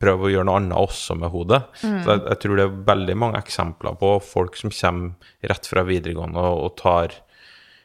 prøve 0.01 0.27
å 0.27 0.31
gjøre 0.33 0.47
noe 0.49 0.61
annet 0.61 0.77
også 0.79 1.17
med 1.19 1.31
hodet. 1.33 1.61
Så 1.79 1.91
jeg, 2.15 2.23
jeg 2.29 2.39
tror 2.43 2.59
det 2.59 2.65
er 2.65 2.81
veldig 2.89 3.17
mange 3.19 3.41
eksempler 3.43 3.99
på 3.99 4.15
folk 4.25 4.57
som 4.59 4.73
kommer 4.73 5.31
rett 5.51 5.69
fra 5.69 5.85
videregående 5.87 6.43
og, 6.49 6.65
og 6.67 6.75
tar 6.81 7.15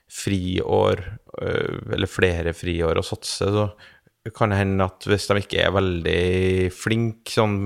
friår, 0.09 1.05
øh, 1.43 1.81
eller 1.93 2.11
flere 2.11 2.55
friår, 2.57 3.01
og 3.01 3.07
satser, 3.07 3.53
så 3.53 4.33
kan 4.35 4.53
det 4.53 4.61
hende 4.61 4.87
at 4.89 5.05
hvis 5.09 5.29
de 5.29 5.41
ikke 5.43 5.61
er 5.65 5.75
veldig 5.77 6.23
flinke 6.75 7.33
sånn 7.33 7.59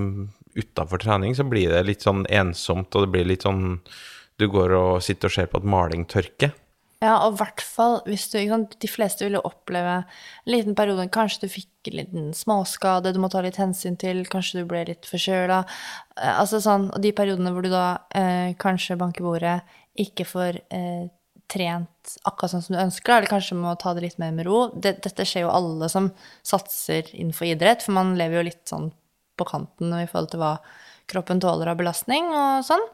utafor 0.59 1.01
trening, 1.03 1.37
så 1.37 1.47
blir 1.49 1.73
det 1.73 1.85
litt 1.89 2.05
sånn 2.05 2.27
ensomt, 2.31 2.93
og 2.95 3.07
det 3.07 3.13
blir 3.15 3.31
litt 3.31 3.47
sånn 3.49 3.81
Du 4.41 4.49
går 4.51 4.73
og 4.75 5.03
sitter 5.05 5.29
og 5.29 5.35
ser 5.35 5.49
på 5.53 5.61
at 5.61 5.67
maling 5.69 6.07
tørker. 6.09 6.55
Ja, 7.03 7.17
og 7.25 7.35
i 7.35 7.39
hvert 7.41 7.63
fall 7.67 7.97
hvis 8.07 8.29
du 8.31 8.37
sant, 8.47 8.77
De 8.83 8.91
fleste 8.91 9.27
vil 9.27 9.35
jo 9.35 9.43
oppleve 9.49 9.97
en 10.03 10.53
liten 10.53 10.77
periode 10.79 11.09
Kanskje 11.13 11.47
du 11.49 11.51
fikk 11.51 11.91
en 11.91 11.97
liten 11.99 12.29
småskade 12.37 13.11
du 13.15 13.19
må 13.23 13.31
ta 13.33 13.43
litt 13.43 13.59
hensyn 13.59 13.97
til, 13.99 14.23
kanskje 14.31 14.63
du 14.63 14.69
ble 14.71 14.85
litt 14.87 15.09
forkjøla. 15.11 15.65
Eh, 16.15 16.37
Altså 16.39 16.61
sånn, 16.63 16.87
og 16.95 17.03
de 17.03 17.11
periodene 17.17 17.51
hvor 17.51 17.67
du 17.67 17.73
da 17.73 17.87
eh, 18.15 18.55
kanskje 18.63 18.99
banker 19.01 19.27
bordet, 19.27 19.57
ikke 19.99 20.29
får 20.29 20.61
eh, 20.71 21.11
trent 21.53 22.15
akkurat 22.23 22.55
sånn 22.55 22.65
som 22.65 22.77
du 22.77 22.81
ønsker, 22.85 23.17
eller 23.17 23.31
kanskje 23.31 23.59
må 23.59 23.75
ta 23.81 23.93
det 23.97 24.07
litt 24.07 24.23
mer 24.23 24.31
med 24.37 24.47
ro. 24.47 24.63
Dette 24.79 25.27
skjer 25.27 25.49
jo 25.49 25.53
alle 25.53 25.91
som 25.93 26.13
satser 26.47 27.11
innenfor 27.11 27.51
idrett, 27.51 27.83
for 27.85 27.99
man 27.99 28.15
lever 28.21 28.39
jo 28.39 28.47
litt 28.53 28.63
sånn 28.71 28.93
på 29.39 29.49
kanten 29.49 29.93
i 29.99 30.07
forhold 30.07 30.33
til 30.33 30.43
hva 30.43 30.55
kroppen 31.11 31.43
tåler 31.43 31.73
av 31.73 31.81
belastning 31.81 32.31
og 32.31 32.63
sånn. 32.67 32.85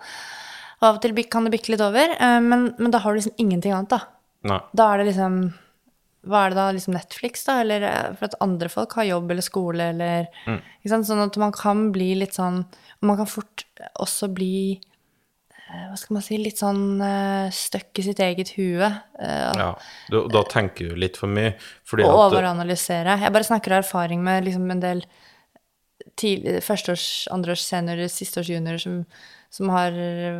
Og 0.79 0.87
av 0.88 0.99
og 0.99 1.03
til 1.03 1.14
kan 1.27 1.47
det 1.47 1.55
bikke 1.57 1.73
litt 1.75 1.83
over, 1.83 2.12
eh, 2.14 2.41
men, 2.45 2.69
men 2.79 2.93
da 2.95 3.01
har 3.03 3.12
du 3.14 3.19
liksom 3.21 3.38
ingenting 3.43 3.75
annet, 3.75 3.91
da. 3.91 4.01
Nei. 4.47 4.61
Da 4.79 4.93
er 4.93 5.01
det 5.03 5.09
liksom 5.11 5.38
Hva 6.29 6.45
er 6.45 6.53
det 6.53 6.59
da? 6.59 6.67
Liksom 6.75 6.95
Netflix, 6.95 7.43
da? 7.47 7.57
Eller 7.64 7.83
eh, 7.88 8.12
for 8.19 8.29
at 8.29 8.37
andre 8.45 8.69
folk 8.71 8.95
har 8.99 9.09
jobb 9.09 9.33
eller 9.33 9.43
skole, 9.43 9.88
eller 9.95 10.29
ikke 10.47 10.93
sant? 10.93 11.09
Sånn 11.09 11.23
at 11.25 11.38
man 11.41 11.55
kan 11.57 11.88
bli 11.95 12.12
litt 12.21 12.37
sånn 12.38 12.61
Og 12.62 13.09
man 13.11 13.19
kan 13.19 13.27
fort 13.31 13.64
også 13.99 14.29
bli 14.35 14.79
eh, 14.79 15.85
Hva 15.88 15.97
skal 15.99 16.19
man 16.19 16.27
si 16.27 16.38
Litt 16.38 16.62
sånn 16.62 17.01
uh, 17.03 17.51
støkk 17.55 17.99
i 17.99 18.07
sitt 18.07 18.23
eget 18.23 18.55
hue. 18.59 18.91
Uh, 19.19 19.51
Ja, 19.59 19.71
da, 20.14 20.23
da 20.38 20.45
tenker 20.47 20.93
du 20.93 21.01
litt 21.03 21.19
for 21.19 21.31
mye. 21.31 21.57
Fordi 21.87 22.07
og 22.07 22.29
overanalysere. 22.29 23.19
Jeg 23.25 23.35
bare 23.35 23.49
snakker 23.51 23.75
av 23.75 23.83
erfaring 23.83 24.23
med 24.23 24.47
liksom 24.47 24.71
en 24.75 24.85
del 24.85 25.03
tidlig- 26.19 26.62
førsteårs, 26.67 27.09
andreårs 27.35 27.62
seniorer, 27.67 28.11
sisteårs 28.11 28.51
juniorer 28.51 28.83
som, 28.83 29.01
som 29.51 29.71
har 29.73 29.95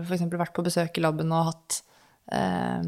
f.eks. 0.05 0.27
vært 0.33 0.57
på 0.57 0.65
besøk 0.67 0.99
i 0.99 1.05
laben 1.05 1.33
og 1.33 1.51
hatt 1.53 1.81
eh, 2.35 2.83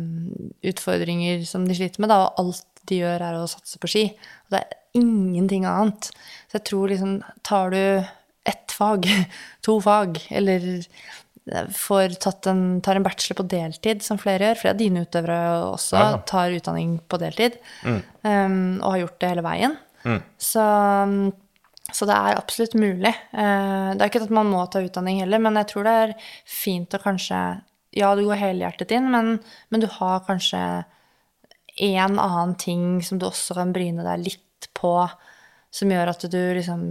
utfordringer 0.73 1.45
som 1.49 1.65
de 1.69 1.77
sliter 1.79 2.03
med, 2.03 2.13
da, 2.13 2.27
og 2.27 2.43
alt 2.45 2.85
de 2.91 3.01
gjør, 3.03 3.25
er 3.25 3.39
å 3.39 3.49
satse 3.51 3.81
på 3.81 3.91
ski. 3.91 4.05
Og 4.47 4.55
det 4.55 4.63
er 4.63 5.01
ingenting 5.01 5.67
annet. 5.69 6.11
Så 6.49 6.59
jeg 6.59 6.67
tror 6.73 6.91
liksom 6.91 7.21
Tar 7.47 7.75
du 7.75 7.83
ett 8.49 8.73
fag, 8.73 9.07
to 9.67 9.79
fag, 9.85 10.21
eller 10.31 10.71
får 11.75 12.17
tatt 12.21 12.47
en, 12.51 12.81
tar 12.85 12.99
en 12.99 13.05
bachelor 13.05 13.41
på 13.41 13.47
deltid, 13.51 14.03
som 14.05 14.19
flere 14.21 14.51
gjør, 14.51 14.59
flere 14.61 14.75
av 14.75 14.81
dine 14.81 15.05
utøvere 15.07 15.39
også 15.71 15.97
Ja, 15.97 16.09
ja. 16.13 16.19
tar 16.29 16.57
utdanning 16.57 16.99
på 17.11 17.19
deltid, 17.23 17.57
um, 17.85 18.79
og 18.83 18.91
har 18.93 19.01
gjort 19.05 19.17
det 19.23 19.31
hele 19.33 19.47
veien. 19.47 19.79
Mm. 20.05 20.21
Så, 20.41 20.67
så 21.97 22.07
det 22.09 22.17
er 22.17 22.39
absolutt 22.39 22.77
mulig. 22.79 23.13
Eh, 23.33 23.91
det 23.95 24.01
er 24.01 24.09
ikke 24.11 24.25
at 24.27 24.35
man 24.35 24.51
må 24.51 24.63
ta 24.71 24.83
utdanning 24.85 25.23
heller, 25.23 25.43
men 25.43 25.59
jeg 25.61 25.71
tror 25.73 25.89
det 25.89 25.97
er 26.05 26.15
fint 26.49 26.97
å 26.97 27.03
kanskje 27.03 27.41
Ja, 27.97 28.13
du 28.15 28.23
går 28.23 28.39
helhjertet 28.39 28.93
inn, 28.95 29.09
men, 29.11 29.41
men 29.69 29.83
du 29.83 29.89
har 29.91 30.21
kanskje 30.23 30.61
en 31.81 32.19
annen 32.23 32.55
ting 32.55 33.01
som 33.03 33.19
du 33.19 33.27
også 33.27 33.57
kan 33.59 33.73
bryne 33.75 34.05
deg 34.07 34.23
litt 34.29 34.69
på, 34.79 34.93
som 35.75 35.91
gjør 35.91 36.13
at 36.13 36.27
du 36.31 36.39
liksom 36.39 36.85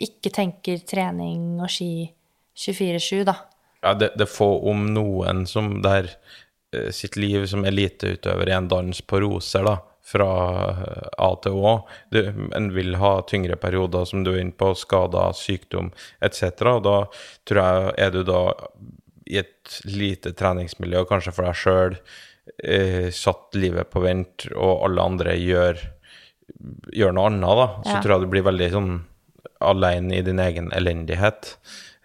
ikke 0.00 0.32
tenker 0.32 0.80
trening 0.88 1.60
og 1.60 1.68
ski 1.72 2.08
24-7, 2.56 3.24
da. 3.28 3.36
Ja, 3.84 3.92
det, 3.94 4.14
det 4.16 4.30
få 4.32 4.48
om 4.70 4.86
noen 4.94 5.44
som 5.48 5.82
der 5.84 6.08
eh, 6.72 6.88
sitt 6.94 7.18
liv 7.20 7.44
som 7.50 7.66
eliteutøver 7.68 8.48
i 8.48 8.56
en 8.56 8.70
dans 8.72 9.02
på 9.04 9.20
roser, 9.24 9.66
da, 9.68 9.76
fra 10.06 10.28
eh, 10.70 11.08
A 11.18 11.30
til 11.42 11.56
Å. 11.58 11.72
Du, 12.14 12.20
en 12.54 12.68
vil 12.76 12.94
ha 13.00 13.16
tyngre 13.26 13.56
perioder, 13.58 14.04
som 14.06 14.22
du 14.26 14.32
er 14.34 14.42
inne 14.44 14.54
på, 14.56 14.70
skader, 14.78 15.34
sykdom 15.34 15.90
etc. 16.22 16.44
Og 16.76 16.84
da 16.86 16.96
tror 17.48 17.62
jeg 17.62 17.96
er 18.06 18.14
du 18.14 18.22
da 18.28 18.44
i 19.26 19.40
et 19.42 19.80
lite 19.90 20.30
treningsmiljø, 20.38 21.02
kanskje 21.10 21.34
for 21.34 21.48
deg 21.48 21.58
sjøl, 21.58 21.96
eh, 22.62 23.08
satt 23.10 23.56
livet 23.58 23.90
på 23.90 24.04
vent, 24.04 24.46
og 24.54 24.84
alle 24.86 25.02
andre 25.10 25.34
gjør, 25.34 25.82
gjør 26.94 27.16
noe 27.16 27.32
annet, 27.32 27.58
da, 27.58 27.66
så 27.82 27.96
Ja. 27.96 28.02
tror 28.04 28.14
jeg 28.14 28.20
du 28.28 28.32
blir 28.36 28.46
veldig 28.46 28.70
sånn 28.76 28.92
alene 29.66 30.18
i 30.20 30.22
din 30.22 30.38
egen 30.38 30.70
elendighet. 30.76 31.56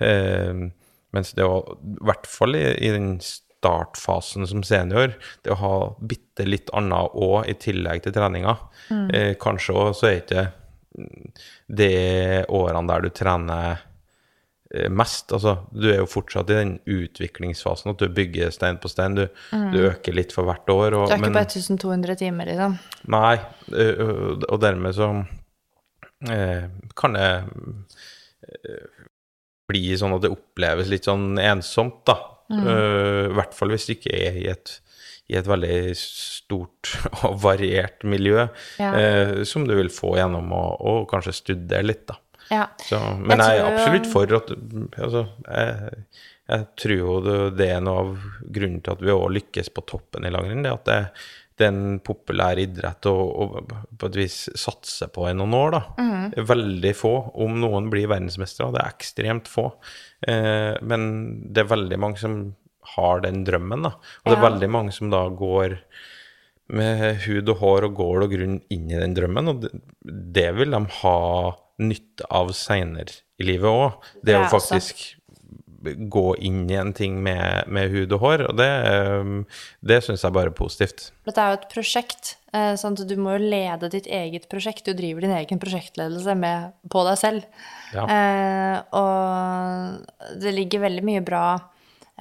Eh, 0.02 0.66
mens 1.14 1.34
det 1.38 1.46
å, 1.46 1.62
i 1.78 2.06
hvert 2.10 2.26
fall 2.26 2.56
i, 2.58 2.64
i 2.82 2.90
den 2.96 3.20
startfasen 3.62 4.48
som 4.50 4.64
senior, 4.66 5.14
det 5.46 5.54
å 5.54 5.60
ha 5.62 5.76
bitte 6.02 6.48
litt 6.50 6.72
annet 6.74 7.14
òg 7.14 7.46
i 7.52 7.54
tillegg 7.62 8.02
til 8.08 8.16
treninga. 8.16 8.58
Eh, 9.14 9.36
kanskje 9.42 9.76
òg 9.78 9.94
så 9.96 10.10
er 10.10 10.20
ikke 10.24 10.48
det 11.72 12.46
årene 12.52 12.88
der 12.90 13.06
du 13.06 13.10
trener 13.16 13.78
eh, 14.74 14.90
mest. 14.92 15.32
Altså, 15.36 15.54
du 15.72 15.88
er 15.92 16.02
jo 16.02 16.10
fortsatt 16.10 16.50
i 16.52 16.58
den 16.58 16.74
utviklingsfasen, 16.90 17.94
at 17.94 18.02
du 18.02 18.10
bygger 18.18 18.52
stein 18.56 18.80
på 18.82 18.90
stein. 18.92 19.16
Du, 19.20 19.28
du 19.72 19.78
øker 19.92 20.18
litt 20.18 20.34
for 20.36 20.50
hvert 20.50 20.68
år. 20.74 20.98
Og, 20.98 21.06
Du 21.08 21.16
er 21.16 21.22
ikke 21.22 21.30
men- 21.30 21.38
på 21.38 21.46
1200 21.46 22.18
timer, 22.20 22.50
liksom. 22.52 22.80
Nei, 23.14 23.38
og 24.50 24.58
dermed 24.64 24.98
så 24.98 25.12
eh, 26.32 26.66
kan 26.98 27.16
det 27.18 27.30
eh, 28.52 29.08
bli 29.72 29.86
sånn 29.96 30.18
at 30.18 30.26
det 30.26 30.34
oppleves 30.34 30.90
litt 30.92 31.08
sånn 31.08 31.38
ensomt, 31.40 32.02
da. 32.10 32.18
Eh, 32.52 33.26
I 33.30 33.36
hvert 33.38 33.54
fall 33.58 33.72
hvis 33.74 33.86
du 33.88 33.94
ikke 33.96 34.16
er 34.18 34.40
i 34.42 34.48
et, 34.52 34.74
i 35.32 35.38
et 35.40 35.48
veldig 35.48 35.94
stort 36.00 36.92
og 37.24 37.38
variert 37.44 38.04
miljø, 38.04 38.48
Ja. 38.82 38.92
uh, 38.92 39.44
som 39.48 39.64
du 39.68 39.76
vil 39.78 39.90
få 39.94 40.16
gjennom 40.20 40.52
å, 40.56 40.64
å 40.80 40.96
kanskje 41.12 41.38
studere 41.38 41.88
litt, 41.88 42.04
da. 42.12 42.18
Ja. 42.52 42.66
Så, 42.84 43.00
men 43.22 43.40
jeg, 43.40 43.56
Jeg 43.56 43.64
er 43.64 43.70
absolutt 43.72 44.08
for 44.12 44.34
at 44.36 44.50
altså, 45.00 45.22
jeg, 45.48 46.02
jeg 46.52 46.66
tror 46.84 46.98
jo 46.98 47.14
det 47.56 47.70
er 47.78 47.80
noe 47.86 48.02
av 48.02 48.10
grunnen 48.52 48.82
til 48.84 48.92
at 48.98 49.06
vi 49.08 49.14
òg 49.16 49.30
lykkes 49.38 49.70
på 49.72 49.86
toppen 49.88 50.28
i 50.28 50.32
langrenn. 50.34 50.66
Det 50.66 50.74
at 50.74 50.84
det, 50.90 50.98
det 51.62 51.68
er 51.68 51.76
en 51.76 52.00
populær 52.04 52.60
idrett 52.60 53.08
å 53.10 53.16
på 53.62 54.10
et 54.10 54.18
vis 54.18 54.38
satse 54.58 55.08
på 55.14 55.28
i 55.30 55.36
noen 55.38 55.54
år. 55.58 55.76
da. 55.76 55.82
Er 56.32 56.48
Veldig 56.50 56.94
få, 56.98 57.14
om 57.46 57.60
noen 57.62 57.92
blir 57.94 58.10
verdensmestere. 58.12 58.72
Det 58.74 58.82
er 58.82 58.96
ekstremt 58.96 59.52
få. 59.52 59.68
Eh, 60.28 60.74
men 60.82 61.06
det 61.54 61.64
er 61.64 61.74
veldig 61.74 62.02
mange 62.02 62.22
som 62.22 62.40
har 62.96 63.22
den 63.26 63.46
drømmen. 63.48 63.86
da. 63.86 63.94
Og 64.24 64.32
det 64.32 64.38
er 64.40 64.48
veldig 64.48 64.72
mange 64.74 64.96
som 64.96 65.14
da 65.14 65.28
går 65.30 65.78
med 66.72 67.26
hud 67.26 67.50
og 67.52 67.58
hår 67.62 67.90
og 67.90 67.98
gål 68.00 68.26
og 68.26 68.34
grunn 68.36 68.60
inn 68.72 68.92
i 68.92 69.00
den 69.00 69.16
drømmen, 69.18 69.52
og 69.52 69.66
det, 69.66 69.74
det 70.08 70.48
vil 70.56 70.72
de 70.72 70.82
ha 71.02 71.18
nytte 71.82 72.28
av 72.32 72.54
seinere 72.56 73.22
i 73.42 73.48
livet 73.50 73.68
òg. 73.68 74.12
Det 74.24 74.38
å 74.38 74.40
jo 74.40 74.46
altså. 74.46 74.60
faktisk 74.62 75.04
gå 75.82 76.26
inn 76.38 76.64
i 76.72 76.78
en 76.80 76.94
ting 76.94 77.18
med, 77.24 77.68
med 77.68 77.92
hud 77.94 78.14
og 78.16 78.24
hår, 78.24 78.46
og 78.52 78.60
det, 78.60 78.70
um, 79.22 79.42
det 79.86 80.02
syns 80.06 80.26
jeg 80.26 80.36
bare 80.36 80.52
er 80.52 80.58
positivt. 80.58 81.10
Dette 81.28 81.42
er 81.42 81.54
jo 81.54 81.60
et 81.60 81.68
prosjekt, 81.72 82.36
eh, 82.54 82.74
sånn 82.80 82.98
at 82.98 83.10
du 83.10 83.16
må 83.20 83.36
jo 83.38 83.52
lede 83.54 83.92
ditt 83.94 84.10
eget 84.10 84.48
prosjekt. 84.52 84.86
Du 84.86 84.98
driver 84.98 85.26
din 85.26 85.36
egen 85.36 85.62
prosjektledelse 85.62 86.38
med, 86.38 86.72
på 86.92 87.04
deg 87.08 87.20
selv. 87.22 87.68
Ja. 87.96 88.06
Eh, 88.06 88.78
og 89.02 90.40
det 90.42 90.56
ligger 90.56 90.86
veldig 90.88 91.06
mye 91.08 91.26
bra 91.26 91.46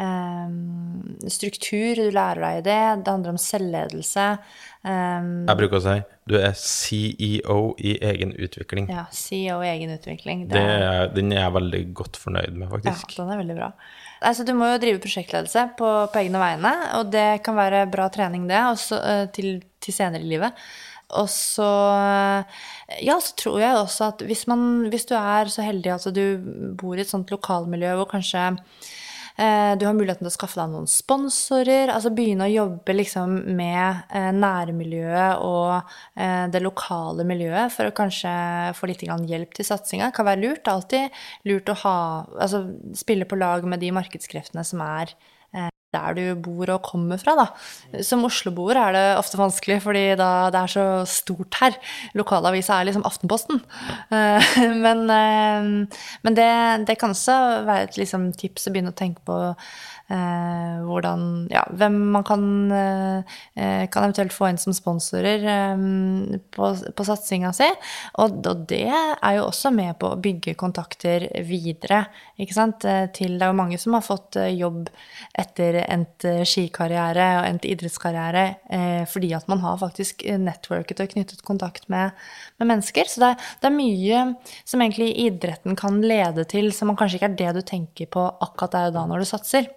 eh, 0.00 1.28
struktur, 1.30 2.00
du 2.00 2.10
lærer 2.14 2.40
deg 2.42 2.64
det. 2.66 2.80
Det 3.04 3.12
handler 3.12 3.34
om 3.34 3.40
selvledelse. 3.40 4.26
Um, 4.80 5.30
Jeg 5.44 5.58
bruker 5.60 5.76
å 5.76 5.82
si 5.84 5.96
du 6.30 6.36
er 6.38 6.54
CEO 6.56 7.58
i 7.76 7.96
egen 8.06 8.30
utvikling. 8.32 8.86
ja, 8.88 9.04
CEO 9.12 9.58
i 9.66 9.68
egen 9.74 9.90
utvikling. 9.92 10.46
Det 10.48 10.60
er, 10.60 11.10
den 11.12 11.34
er 11.34 11.42
jeg 11.42 11.56
veldig 11.58 11.82
godt 11.98 12.20
fornøyd 12.22 12.54
med, 12.54 12.70
faktisk. 12.72 13.16
Ja, 13.16 13.24
den 13.24 13.34
er 13.34 13.42
veldig 13.42 13.56
bra. 13.58 13.72
Altså, 14.20 14.44
du 14.46 14.54
må 14.56 14.68
jo 14.70 14.78
drive 14.80 15.00
prosjektledelse 15.02 15.66
på, 15.78 15.90
på 16.12 16.22
egne 16.22 16.40
vegne, 16.42 16.72
og 17.00 17.10
det 17.12 17.42
kan 17.44 17.58
være 17.58 17.86
bra 17.92 18.08
trening, 18.12 18.46
det, 18.48 18.60
også, 18.70 19.00
eh, 19.00 19.26
til, 19.36 19.58
til 19.82 19.96
senere 19.96 20.24
i 20.24 20.32
livet. 20.36 20.56
Og 21.18 21.26
så 21.32 21.66
Ja, 23.02 23.16
så 23.18 23.34
tror 23.38 23.58
jeg 23.58 23.74
også 23.74 24.12
at 24.12 24.22
hvis, 24.26 24.46
man, 24.50 24.88
hvis 24.92 25.08
du 25.10 25.16
er 25.18 25.50
så 25.50 25.64
heldig 25.66 25.92
at 25.96 26.06
du 26.14 26.24
bor 26.78 26.94
i 26.94 27.02
et 27.02 27.10
sånt 27.10 27.30
lokalmiljø 27.34 27.96
hvor 27.98 28.08
kanskje 28.12 28.44
eh, 28.52 28.60
du 29.80 29.86
har 29.86 29.96
muligheten 29.96 30.24
til 30.24 30.30
å 30.30 30.34
skaffe 30.34 30.58
deg 30.60 30.72
noen 30.72 30.88
sponsorer, 30.90 31.92
altså 31.92 32.12
begynne 32.14 32.48
å 32.48 32.52
jobbe 32.52 32.96
liksom 32.96 33.36
med 33.56 34.02
eh, 34.12 34.30
nærmiljøet 34.36 35.44
og 35.46 35.92
eh, 36.18 36.46
det 36.52 36.62
lokale 36.64 37.26
miljøet 37.28 37.72
for 37.74 37.88
å 37.88 37.96
kanskje 37.96 38.32
få 38.78 38.90
litt 38.90 39.04
hjelp 39.06 39.56
til 39.56 39.66
satsinga. 39.66 40.10
Kan 40.16 40.28
være 40.28 40.42
lurt. 40.44 40.68
Alltid 40.70 41.10
lurt 41.48 41.70
å 41.72 41.78
ha 41.84 41.98
Altså 42.40 42.62
spille 42.96 43.26
på 43.28 43.38
lag 43.38 43.64
med 43.68 43.80
de 43.82 43.90
markedskreftene 43.94 44.62
som 44.66 44.80
er 44.84 45.12
der 45.94 46.14
du 46.14 46.24
bor 46.38 46.70
og 46.74 46.84
kommer 46.86 47.18
fra, 47.20 47.34
da. 47.38 48.02
Som 48.06 48.24
Oslo-boer 48.28 48.78
er 48.78 48.96
det 48.96 49.04
ofte 49.18 49.40
vanskelig, 49.40 49.80
fordi 49.82 50.04
det 50.18 50.60
er 50.60 50.70
så 50.70 50.86
stort 51.08 51.58
her. 51.60 51.78
Lokalavisa 52.18 52.78
er 52.78 52.90
liksom 52.90 53.06
Aftenposten. 53.08 53.62
Eh, 54.14 54.52
men, 54.84 55.04
eh, 55.10 55.70
men 56.26 56.38
det, 56.38 56.50
det 56.90 56.98
kan 57.00 57.14
også 57.16 57.38
være 57.68 57.88
et 57.88 58.00
liksom, 58.00 58.30
tips 58.38 58.68
å 58.68 58.74
begynne 58.74 58.94
å 58.94 59.00
tenke 59.00 59.24
på 59.26 59.40
eh, 60.10 60.80
hvordan 60.86 61.26
Ja, 61.50 61.62
hvem 61.70 61.96
man 62.14 62.24
kan, 62.26 62.42
eh, 62.72 63.86
kan 63.90 64.04
eventuelt 64.04 64.34
få 64.34 64.50
inn 64.50 64.58
som 64.60 64.74
sponsorer 64.76 65.46
eh, 65.54 65.84
på, 66.54 66.70
på 66.96 67.06
satsinga 67.06 67.52
si. 67.56 67.68
Og, 68.22 68.40
og 68.46 68.66
det 68.70 68.86
er 68.90 69.36
jo 69.38 69.46
også 69.46 69.72
med 69.74 69.96
på 70.00 70.12
å 70.12 70.20
bygge 70.20 70.56
kontakter 70.60 71.28
videre, 71.46 72.04
ikke 72.38 72.56
sant. 72.56 72.84
Eh, 72.84 73.06
Til 73.16 73.38
det 73.38 73.46
er 73.46 73.52
jo 73.54 73.58
mange 73.60 73.78
som 73.80 73.96
har 73.96 74.04
fått 74.06 74.38
eh, 74.40 74.52
jobb 74.58 74.90
etter 75.38 75.80
endt 75.86 76.26
eh, 76.28 76.42
skikarriere 76.46 77.28
og 77.40 77.48
endt 77.48 77.68
idrettskarriere 77.68 78.48
fordi 79.10 79.32
at 79.34 79.48
man 79.50 79.60
har 79.64 79.78
faktisk 79.80 80.22
networket 80.38 81.00
og 81.02 81.10
knyttet 81.12 81.42
kontakt 81.46 81.88
med, 81.92 82.14
med 82.60 82.68
mennesker. 82.70 83.08
Så 83.10 83.20
det 83.22 83.30
det 83.60 83.68
er 83.68 83.74
mye 83.76 84.22
som 84.68 84.82
egentlig 84.82 85.10
idretten 85.26 85.76
kan 85.78 86.00
lede 86.02 86.46
til, 86.48 86.70
som 86.74 86.90
man 86.90 86.98
kanskje 87.00 87.20
ikke 87.20 87.30
er 87.32 87.38
det 87.40 87.52
du 87.58 87.62
tenker 87.66 88.10
på 88.12 88.24
akkurat 88.40 88.76
der 88.76 88.90
og 88.90 88.96
da 88.96 89.06
når 89.10 89.24
du 89.24 89.30
satser. 89.30 89.68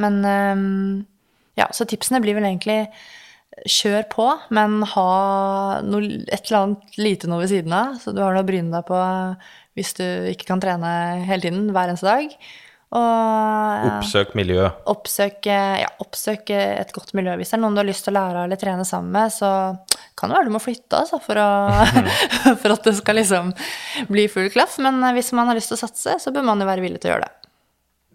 Men 0.00 0.22
ehm, 0.24 0.66
ja, 1.58 1.68
så 1.74 1.86
tipsene 1.88 2.22
blir 2.24 2.38
vel 2.38 2.48
egentlig 2.48 2.86
kjør 3.68 4.06
på, 4.12 4.26
men 4.56 4.80
ha 4.94 5.08
noe, 5.84 6.22
et 6.32 6.48
eller 6.48 6.58
annet 6.62 7.00
lite 7.00 7.28
noe 7.28 7.42
ved 7.42 7.52
siden 7.52 7.74
av, 7.76 7.98
så 8.00 8.14
du 8.14 8.22
har 8.24 8.32
noe 8.32 8.44
å 8.44 8.48
bryne 8.48 8.72
deg 8.72 8.86
på 8.88 9.00
hvis 9.76 9.94
du 9.96 10.04
ikke 10.32 10.48
kan 10.48 10.60
trene 10.60 10.92
hele 11.28 11.44
tiden, 11.44 11.66
hver 11.72 11.92
eneste 11.92 12.08
dag. 12.08 12.32
Og 12.92 13.84
Oppsøk 13.88 14.34
miljø. 14.36 14.66
oppsøk, 14.92 15.46
ja, 15.48 15.88
oppsøk 16.04 16.50
et 16.52 16.90
godt 16.92 17.14
miljø. 17.16 17.38
Hvis 17.40 17.52
det 17.52 17.56
er 17.56 17.62
noen 17.62 17.76
du 17.76 17.80
har 17.80 17.88
lyst 17.88 18.04
til 18.04 18.12
å 18.12 18.18
lære 18.18 18.42
av 18.42 18.48
eller 18.48 18.60
trene 18.60 18.84
sammen 18.84 19.14
med, 19.14 19.32
så 19.32 19.48
kan 20.18 20.28
det 20.28 20.36
være 20.36 20.50
du 20.50 20.52
må 20.52 20.60
flytte 20.60 21.00
altså, 21.00 21.16
for, 21.24 21.40
å, 21.40 21.86
for 22.60 22.74
at 22.74 22.84
det 22.84 22.94
skal 22.98 23.16
liksom 23.16 23.54
bli 24.12 24.26
full 24.32 24.50
klaff. 24.52 24.76
Men 24.84 25.00
hvis 25.16 25.32
man 25.36 25.48
har 25.48 25.56
lyst 25.56 25.72
til 25.72 25.80
å 25.80 25.84
satse, 25.86 26.18
så 26.20 26.34
bør 26.34 26.44
man 26.50 26.60
jo 26.60 26.68
være 26.68 26.84
villig 26.84 27.00
til 27.00 27.12
å 27.12 27.14
gjøre 27.14 27.30
det. 27.30 27.41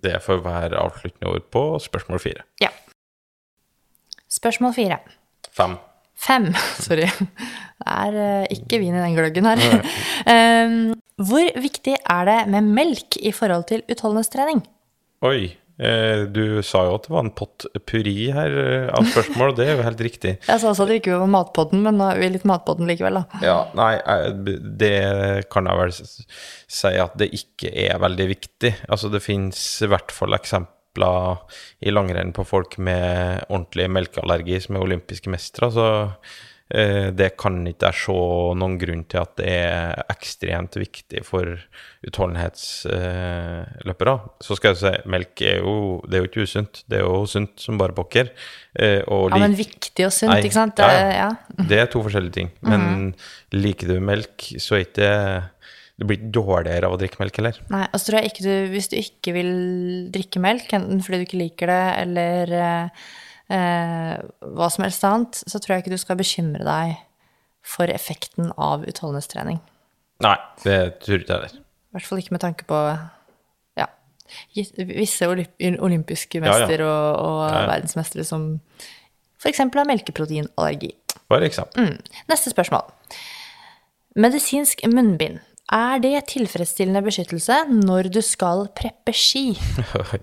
Det 0.08 0.22
får 0.24 0.40
være 0.46 0.80
avsluttende 0.80 1.34
ord 1.34 1.50
på 1.52 1.64
spørsmål 1.84 2.24
fire. 2.24 2.48
Ja. 2.64 2.72
Spørsmål 4.32 4.76
fire. 4.78 5.00
Fem. 5.52 5.76
Fem, 6.18 6.50
sorry. 6.86 7.10
Det 7.78 7.92
er 7.94 8.18
eh, 8.24 8.56
ikke 8.58 8.80
vin 8.82 8.96
i 8.96 9.04
den 9.04 9.18
gløggen 9.18 9.46
her. 9.50 9.86
Um, 10.26 10.96
hvor 11.30 11.62
viktig 11.62 11.98
er 11.98 12.28
det 12.30 12.40
med 12.54 12.74
melk 12.80 13.20
i 13.22 13.34
forhold 13.36 13.68
til 13.70 13.86
utholdenhetstrening? 13.92 14.64
Oi. 15.28 15.54
Eh, 15.78 16.24
du 16.34 16.64
sa 16.66 16.82
jo 16.88 16.96
at 16.98 17.06
det 17.06 17.12
var 17.14 17.22
en 17.22 17.34
pott 17.38 17.68
purri 17.86 18.32
her 18.34 18.56
eh, 18.62 18.88
av 18.98 19.06
spørsmål, 19.12 19.54
det 19.60 19.68
er 19.68 19.76
jo 19.78 19.86
helt 19.86 20.02
riktig. 20.08 20.34
Jeg 20.50 20.62
sa 20.64 20.72
også 20.72 20.88
at 20.88 20.92
det 20.92 21.00
ikke 21.04 21.20
var 21.22 21.30
matpodden, 21.36 21.84
men 21.86 22.00
nå 22.02 22.08
er 22.10 22.22
vi 22.22 22.32
litt 22.34 22.48
matpodden 22.50 22.90
likevel, 22.90 23.20
da. 23.22 23.42
Ja, 23.46 23.58
nei, 23.78 23.92
eh, 24.02 24.58
det 24.82 24.96
kan 25.54 25.70
jeg 25.70 25.82
vel 25.84 25.94
si 25.98 26.96
at 26.98 27.14
det 27.22 27.30
ikke 27.38 27.70
er 27.86 28.02
veldig 28.02 28.28
viktig. 28.34 28.74
Altså, 28.90 29.14
det 29.14 29.22
finnes 29.26 29.62
i 29.86 29.92
hvert 29.92 30.14
fall 30.14 30.34
eksempler 30.38 31.46
i 31.86 31.94
langrenn 31.94 32.34
på 32.34 32.46
folk 32.48 32.80
med 32.82 33.46
ordentlig 33.52 33.86
melkeallergi 33.94 34.64
som 34.66 34.80
er 34.80 34.88
olympiske 34.88 35.30
mestere, 35.30 35.70
så 35.76 35.90
det 36.68 37.30
kan 37.40 37.62
ikke 37.70 37.88
jeg 37.88 37.96
se 38.02 38.14
noen 38.60 38.74
grunn 38.82 39.06
til 39.08 39.22
at 39.22 39.38
det 39.40 39.48
er 39.48 40.02
ekstremt 40.12 40.76
viktig 40.76 41.22
for 41.24 41.48
utholdenhetsløpere. 42.08 44.16
Så 44.44 44.56
skal 44.60 44.70
jeg 44.74 44.80
si, 44.82 44.92
melk 45.08 45.42
er 45.48 45.58
jo, 45.64 45.76
det 46.04 46.16
er 46.18 46.22
jo 46.24 46.30
ikke 46.30 46.46
usunt, 46.48 46.74
det 46.92 46.98
er 47.00 47.04
jo 47.06 47.16
sunt 47.30 47.54
som 47.64 47.80
bare 47.80 47.98
pokker. 47.98 48.26
Eh, 48.76 49.02
og 49.08 49.32
Ja, 49.32 49.38
men 49.46 49.56
viktig 49.58 50.06
og 50.10 50.14
sunt, 50.14 50.32
Nei, 50.34 50.42
ikke 50.44 50.60
sant? 50.60 50.76
Det, 50.80 50.86
ja. 50.92 50.98
ja. 51.30 51.32
det 51.72 51.78
er 51.82 51.88
to 51.94 52.00
forskjellige 52.06 52.36
ting. 52.42 52.50
Men 52.68 52.82
liker 53.56 53.86
du 53.94 53.98
melk, 54.04 54.38
så 54.62 54.72
er 54.78 54.82
ikke 54.90 55.10
det 55.98 56.06
blir 56.06 56.18
ikke 56.20 56.36
dårligere 56.36 56.86
av 56.86 56.94
å 56.94 57.00
drikke 57.02 57.18
melk 57.24 57.36
heller. 57.40 57.56
Nei, 57.74 57.86
og 57.90 57.98
så 57.98 58.04
tror 58.06 58.18
jeg 58.20 58.30
ikke 58.30 58.46
du, 58.46 58.56
hvis 58.70 58.90
du 58.92 58.96
ikke 59.00 59.32
vil 59.34 59.52
drikke 60.14 60.40
melk, 60.44 60.68
enten 60.78 61.02
fordi 61.02 61.18
du 61.18 61.26
ikke 61.26 61.42
liker 61.42 61.68
det, 61.74 61.86
eller 62.04 62.44
eh, 62.54 62.86
eh, 62.86 62.90
hva 63.48 64.68
som 64.74 64.84
helst 64.84 65.06
annet, 65.08 65.38
så 65.48 65.60
tror 65.60 65.76
jeg 65.78 65.86
ikke 65.86 65.96
du 65.96 66.02
skal 66.02 66.20
bekymre 66.20 66.66
deg 66.68 66.98
for 67.68 67.92
effekten 67.92 68.52
av 68.60 68.84
utholdenhetstrening. 68.88 69.62
Nei, 70.24 70.36
det 70.64 70.78
tror 71.04 71.22
ikke 71.22 71.34
jeg 71.34 71.38
heller. 71.38 71.62
I 71.62 71.98
hvert 71.98 72.10
fall 72.10 72.22
ikke 72.22 72.36
med 72.36 72.44
tanke 72.44 72.68
på 72.68 72.78
ja, 73.78 73.88
visse 74.56 75.30
olympiske 75.30 75.84
olympiske 75.88 76.42
Ja, 76.42 76.46
ja. 76.46 76.54
mester 76.66 76.84
og, 76.86 77.08
og 77.24 77.42
verdensmestere 77.70 78.26
som 78.28 78.48
f.eks. 79.42 79.64
har 79.64 79.90
melkeproteinallergi. 79.90 80.92
For 81.28 81.44
eksempel. 81.46 81.92
Mm. 81.92 82.24
Neste 82.32 82.52
spørsmål. 82.54 82.88
Medisinsk 84.18 84.82
munnbind. 84.90 85.40
Er 85.68 86.00
det 86.00 86.14
tilfredsstillende 86.32 87.02
beskyttelse 87.04 87.58
når 87.74 88.08
du 88.16 88.22
skal 88.24 88.70
preppe 88.78 89.12
ski? 89.12 89.50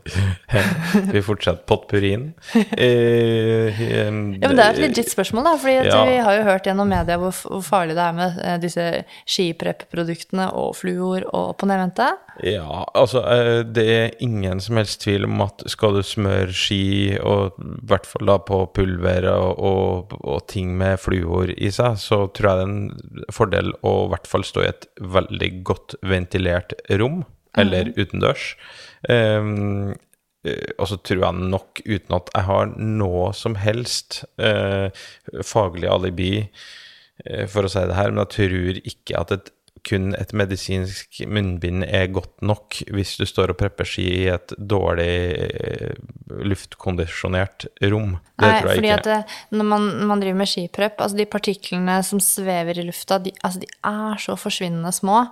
Vi 1.13 1.21
fortsetter 1.21 1.61
potpurrien. 1.69 2.31
Eh, 2.79 3.77
Ja, 3.77 4.09
men 4.11 4.41
Det 4.41 4.65
er 4.65 4.71
et 4.73 4.81
legit 4.87 5.11
spørsmål, 5.13 5.45
da, 5.45 5.53
For 5.61 5.69
Ja. 5.69 6.05
vi 6.09 6.17
har 6.17 6.39
jo 6.39 6.47
hørt 6.49 6.65
gjennom 6.65 6.89
media 6.89 7.19
hvor, 7.21 7.33
hvor 7.45 7.61
farlig 7.63 7.95
det 7.99 8.05
er 8.07 8.13
med 8.17 8.39
eh, 8.41 8.57
disse 8.63 8.87
skiprepp-produktene 9.29 10.49
og 10.57 10.77
fluor 10.81 11.27
og 11.35 11.57
på 11.61 11.69
nevnte. 11.69 12.09
Ja, 12.43 12.83
altså 12.99 13.21
eh, 13.31 13.61
det 13.63 13.85
er 13.95 14.17
ingen 14.25 14.59
som 14.63 14.79
helst 14.81 15.05
tvil 15.05 15.27
om 15.29 15.39
at 15.45 15.63
skal 15.71 15.95
du 15.95 16.03
smøre 16.03 16.51
ski, 16.57 17.15
og 17.23 17.55
i 17.63 17.69
hvert 17.87 18.09
fall 18.11 18.27
da 18.27 18.39
på 18.43 18.59
pulver 18.75 19.29
og, 19.31 19.61
og, 19.63 20.17
og 20.19 20.43
ting 20.51 20.73
med 20.79 20.99
fluor 21.03 21.53
i 21.55 21.71
seg, 21.75 22.01
så 22.03 22.25
tror 22.35 22.51
jeg 22.51 22.59
det 22.59 22.65
er 22.65 22.73
en 22.73 23.29
fordel 23.39 23.71
å 23.87 23.95
i 24.07 24.11
hvert 24.15 24.31
fall 24.31 24.47
stå 24.47 24.65
i 24.65 24.73
et 24.73 24.89
veldig 25.15 25.51
godt 25.71 25.95
ventilert 26.03 26.75
rom, 26.99 27.23
eller 27.55 27.93
utendørs. 27.95 28.55
Um, 29.07 29.95
og 30.45 30.89
så 30.91 30.99
tror 31.07 31.23
jeg 31.23 31.51
nok, 31.55 31.85
uten 31.87 32.17
at 32.19 32.33
jeg 32.35 32.49
har 32.49 32.73
noe 32.77 33.31
som 33.37 33.55
helst 33.57 34.25
uh, 34.43 34.91
faglig 35.47 35.89
alibi 35.89 36.33
uh, 36.43 37.47
for 37.47 37.65
å 37.65 37.71
si 37.71 37.85
det 37.87 37.97
her, 37.97 38.11
men 38.11 38.25
jeg 38.27 38.35
tror 38.35 38.83
ikke 38.83 39.23
at 39.23 39.39
et 39.39 39.55
kun 39.85 40.15
et 40.17 40.31
medisinsk 40.33 41.19
munnbind 41.29 41.85
er 41.85 42.07
godt 42.15 42.41
nok 42.47 42.79
hvis 42.95 43.17
du 43.21 43.27
står 43.29 43.53
og 43.53 43.59
prepper 43.61 43.85
ski 43.89 44.05
i 44.23 44.29
et 44.33 44.55
dårlig 44.57 45.09
eh, 45.35 45.93
luftkondisjonert 46.55 47.67
rom. 47.93 48.15
Det 48.39 48.47
Nei, 48.47 48.55
tror 48.61 48.71
jeg 48.71 48.79
fordi 48.81 48.91
ikke. 48.93 48.97
at 48.97 49.11
det, 49.11 49.59
når 49.59 49.69
man, 49.75 49.89
man 50.09 50.23
driver 50.23 50.39
med 50.41 50.51
skiprepp, 50.51 51.01
altså 51.05 51.19
de 51.21 51.27
partiklene 51.31 51.99
som 52.07 52.23
svever 52.23 52.81
i 52.81 52.87
lufta, 52.89 53.19
de, 53.27 53.35
altså 53.45 53.61
de 53.65 53.69
er 53.91 54.23
så 54.25 54.37
forsvinnende 54.41 54.93
små. 54.95 55.25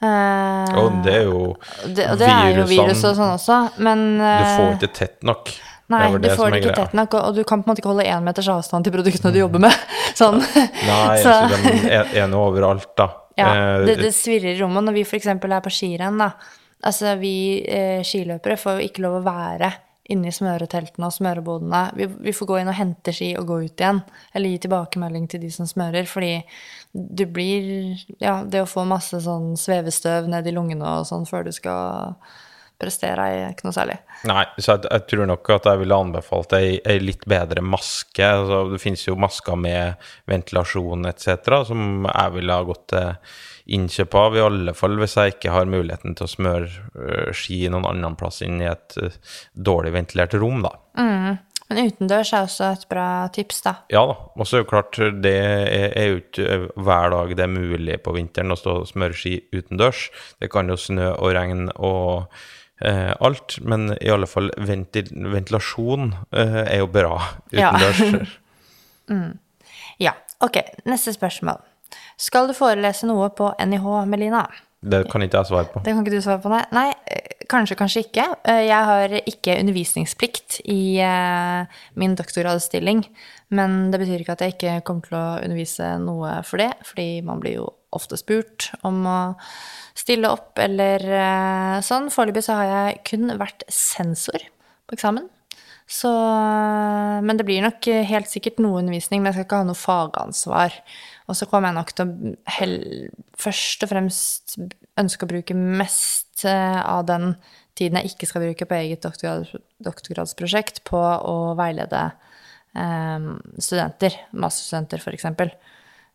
Eh, 0.00 0.76
og 0.80 1.02
det 1.04 1.16
er 1.18 1.26
jo 1.28 1.40
det, 1.84 2.06
og 2.08 2.22
det 2.22 2.30
er 2.32 2.54
jo 2.56 2.64
virus 2.70 3.02
og 3.04 3.18
sånn 3.18 3.34
også, 3.34 3.58
men 3.84 4.06
Du 4.16 4.24
eh, 4.24 4.54
får 4.56 4.78
ikke 4.78 4.92
tett 4.96 5.26
nok. 5.28 5.52
Nei, 5.90 6.04
det 6.14 6.30
du 6.30 6.36
får 6.38 6.54
det 6.54 6.60
ikke 6.62 6.76
tett 6.78 6.92
nok, 6.96 7.14
og, 7.18 7.24
og 7.28 7.36
du 7.36 7.42
kan 7.44 7.60
på 7.60 7.66
en 7.66 7.72
måte 7.74 7.82
ikke 7.82 7.90
holde 7.90 8.06
én 8.06 8.22
meters 8.24 8.48
avstand 8.48 8.86
til 8.86 8.94
produktene 8.94 9.32
du 9.34 9.40
jobber 9.42 9.60
med. 9.66 9.74
Sånn. 10.20 10.38
Nei, 10.40 11.16
Så- 11.20 11.34
altså, 11.34 11.74
de 11.82 12.22
er 12.22 12.30
nå 12.30 12.40
overalt, 12.48 12.86
da. 12.96 13.08
Ja, 13.38 13.50
Eh, 13.54 13.84
det, 13.86 13.98
det 14.00 14.14
svirrer 14.14 14.54
i 14.54 14.58
rommet. 14.60 14.84
Når 14.84 14.98
vi 14.98 15.04
f.eks. 15.06 15.26
er 15.26 15.60
på 15.64 15.72
skirenn, 15.72 16.18
da. 16.20 16.32
Altså, 16.82 17.14
vi 17.20 17.62
eh, 17.68 18.00
skiløpere 18.06 18.56
får 18.56 18.78
jo 18.78 18.88
ikke 18.88 19.04
lov 19.04 19.20
å 19.20 19.24
være 19.26 19.70
inne 20.10 20.26
i 20.30 20.34
smøreteltene 20.34 21.06
og 21.06 21.14
smørebodene. 21.14 21.82
Vi, 21.94 22.06
vi 22.26 22.32
får 22.34 22.48
gå 22.50 22.58
inn 22.58 22.70
og 22.72 22.74
hente 22.74 23.12
ski 23.14 23.28
og 23.38 23.46
gå 23.46 23.60
ut 23.68 23.82
igjen. 23.84 24.00
Eller 24.34 24.50
gi 24.50 24.62
tilbakemelding 24.64 25.28
til 25.30 25.44
de 25.44 25.50
som 25.54 25.68
smører. 25.70 26.08
Fordi 26.10 26.32
du 26.92 27.24
blir 27.30 28.00
Ja, 28.18 28.40
det 28.42 28.64
å 28.64 28.70
få 28.70 28.82
masse 28.90 29.20
sånn 29.22 29.52
svevestøv 29.60 30.26
ned 30.32 30.48
i 30.50 30.54
lungene 30.56 30.98
og 30.98 31.06
sånn 31.06 31.28
før 31.30 31.46
du 31.46 31.52
skal 31.54 32.16
prestere, 32.80 33.26
er 33.28 33.52
ikke 33.52 33.68
noe 33.68 33.76
særlig. 33.76 33.98
Nei, 34.28 34.44
så 34.58 34.74
jeg, 34.74 34.88
jeg 34.88 35.06
tror 35.12 35.30
nok 35.30 35.52
at 35.56 35.68
jeg 35.70 35.80
ville 35.82 36.00
anbefalt 36.04 36.56
ei, 36.58 36.74
ei 36.84 36.98
litt 37.02 37.22
bedre 37.30 37.62
maske. 37.64 38.24
Altså, 38.24 38.64
det 38.72 38.80
finnes 38.82 39.06
jo 39.06 39.18
masker 39.20 39.60
med 39.60 40.10
ventilasjon 40.30 41.08
etc. 41.12 41.62
som 41.70 42.08
jeg 42.08 42.36
ville 42.36 42.58
ha 42.58 42.68
gått 42.68 42.88
til 42.94 43.14
innkjøp 43.70 44.16
av, 44.18 44.34
i 44.34 44.42
alle 44.42 44.74
fall 44.74 44.96
hvis 44.98 45.14
jeg 45.18 45.36
ikke 45.36 45.52
har 45.54 45.68
muligheten 45.70 46.16
til 46.18 46.26
å 46.26 46.32
smøre 46.32 46.66
øh, 46.66 47.30
ski 47.36 47.62
noen 47.70 47.86
annen 47.92 48.16
plass 48.18 48.40
enn 48.42 48.58
i 48.62 48.66
et 48.66 48.96
øh, 48.98 49.14
dårlig 49.54 49.94
ventilert 49.94 50.34
rom, 50.40 50.64
da. 50.66 50.74
Men 51.70 51.86
utendørs 51.86 52.32
er 52.34 52.46
også 52.48 52.68
et 52.74 52.86
bra 52.90 53.06
tips, 53.30 53.60
da. 53.62 53.74
Ja 53.94 54.02
da. 54.10 54.16
Og 54.34 54.48
så 54.48 54.58
er 54.58 54.64
jo 54.64 54.70
klart, 54.72 54.98
det 55.22 55.34
er, 55.38 55.92
er 55.94 56.08
jo 56.08 56.16
ikke 56.18 56.56
hver 56.74 57.12
dag 57.14 57.34
det 57.38 57.44
er 57.46 57.52
mulig 57.52 58.00
på 58.02 58.14
vinteren 58.16 58.50
å 58.50 58.58
stå 58.58 58.80
og 58.80 58.88
smøre 58.90 59.14
ski 59.14 59.36
utendørs. 59.54 60.08
Det 60.42 60.50
kan 60.50 60.70
jo 60.70 60.78
snø 60.80 61.12
og 61.12 61.36
regn 61.36 61.68
og 61.76 62.26
eh, 62.80 63.12
alt, 63.20 63.58
men 63.62 63.90
i 64.00 64.10
alle 64.12 64.26
fall 64.30 64.50
ventil 64.58 65.10
ventilasjon 65.32 66.12
eh, 66.32 66.60
er 66.64 66.78
jo 66.82 66.88
bra 66.92 67.16
Ja. 67.52 67.72
mm. 69.12 69.30
Ja, 70.00 70.14
ok. 70.40 70.56
Neste 70.88 71.12
spørsmål. 71.12 71.60
Skal 72.20 72.48
du 72.48 72.54
forelese 72.56 73.08
noe 73.08 73.28
på 73.36 73.52
NIH, 73.60 73.86
Melina? 74.08 74.46
det 74.80 75.02
kan 75.12 75.20
ikke 75.20 75.36
jeg 75.42 75.50
svare 75.50 75.68
på. 75.68 75.80
Det 75.84 75.92
kan 75.92 76.00
ikke 76.00 76.14
du 76.14 76.22
svare 76.24 76.40
på, 76.40 76.48
nei. 76.48 76.62
Nei, 76.72 76.86
eh, 77.12 77.44
kanskje, 77.52 77.76
kanskje 77.76 78.00
ikke. 78.06 78.24
Eh, 78.48 78.62
Jeg 78.70 78.84
har 78.88 79.12
ikke 79.28 79.58
undervisningsplikt 79.60 80.60
i 80.64 80.96
eh, 81.04 81.66
min 82.00 82.14
doktorgradsstilling, 82.16 83.02
men 83.54 83.90
det 83.90 84.00
betyr 84.02 84.22
ikke 84.22 84.36
at 84.36 84.44
jeg 84.44 84.54
ikke 84.54 84.78
kommer 84.86 85.06
til 85.06 85.18
å 85.18 85.26
undervise 85.42 85.90
noe 86.02 86.38
for 86.46 86.62
det, 86.62 86.70
fordi 86.86 87.08
man 87.26 87.42
blir 87.42 87.60
jo 87.60 87.66
ofte 87.94 88.18
spurt 88.20 88.70
om 88.86 89.02
å 89.10 89.18
stille 89.98 90.30
opp 90.30 90.60
eller 90.62 91.02
eh, 91.02 91.76
sånn. 91.82 92.08
Foreløpig 92.14 92.44
så 92.46 92.60
har 92.60 92.70
jeg 92.70 93.00
kun 93.10 93.34
vært 93.40 93.66
sensor 93.66 94.46
på 94.86 94.98
eksamen. 94.98 95.26
Så, 95.90 96.10
men 97.26 97.34
det 97.34 97.42
blir 97.48 97.64
nok 97.64 97.88
helt 98.06 98.30
sikkert 98.30 98.60
noe 98.62 98.78
undervisning, 98.78 99.24
men 99.24 99.32
jeg 99.32 99.40
skal 99.40 99.46
ikke 99.48 99.58
ha 99.58 99.66
noe 99.66 99.78
fagansvar. 99.78 100.76
Og 101.26 101.38
så 101.38 101.48
kommer 101.50 101.72
jeg 101.72 101.78
nok 101.80 101.90
til 101.98 102.06
å 102.06 102.34
hell, 102.54 102.76
først 103.38 103.82
og 103.86 103.90
fremst 103.90 104.54
ønske 105.00 105.26
å 105.26 105.30
bruke 105.32 105.56
mest 105.58 106.44
eh, 106.46 106.78
av 106.78 107.08
den 107.10 107.34
tiden 107.78 107.98
jeg 107.98 108.12
ikke 108.12 108.28
skal 108.30 108.44
bruke 108.44 108.66
på 108.70 108.78
eget 108.78 109.02
doktorgrad, 109.02 109.50
doktorgradsprosjekt, 109.82 110.82
på 110.86 110.98
å 111.00 111.36
veilede 111.58 112.06
eh, 112.12 112.29
studenter, 112.72 114.14
masterstudenter 114.30 115.02
f.eks. 115.02 115.26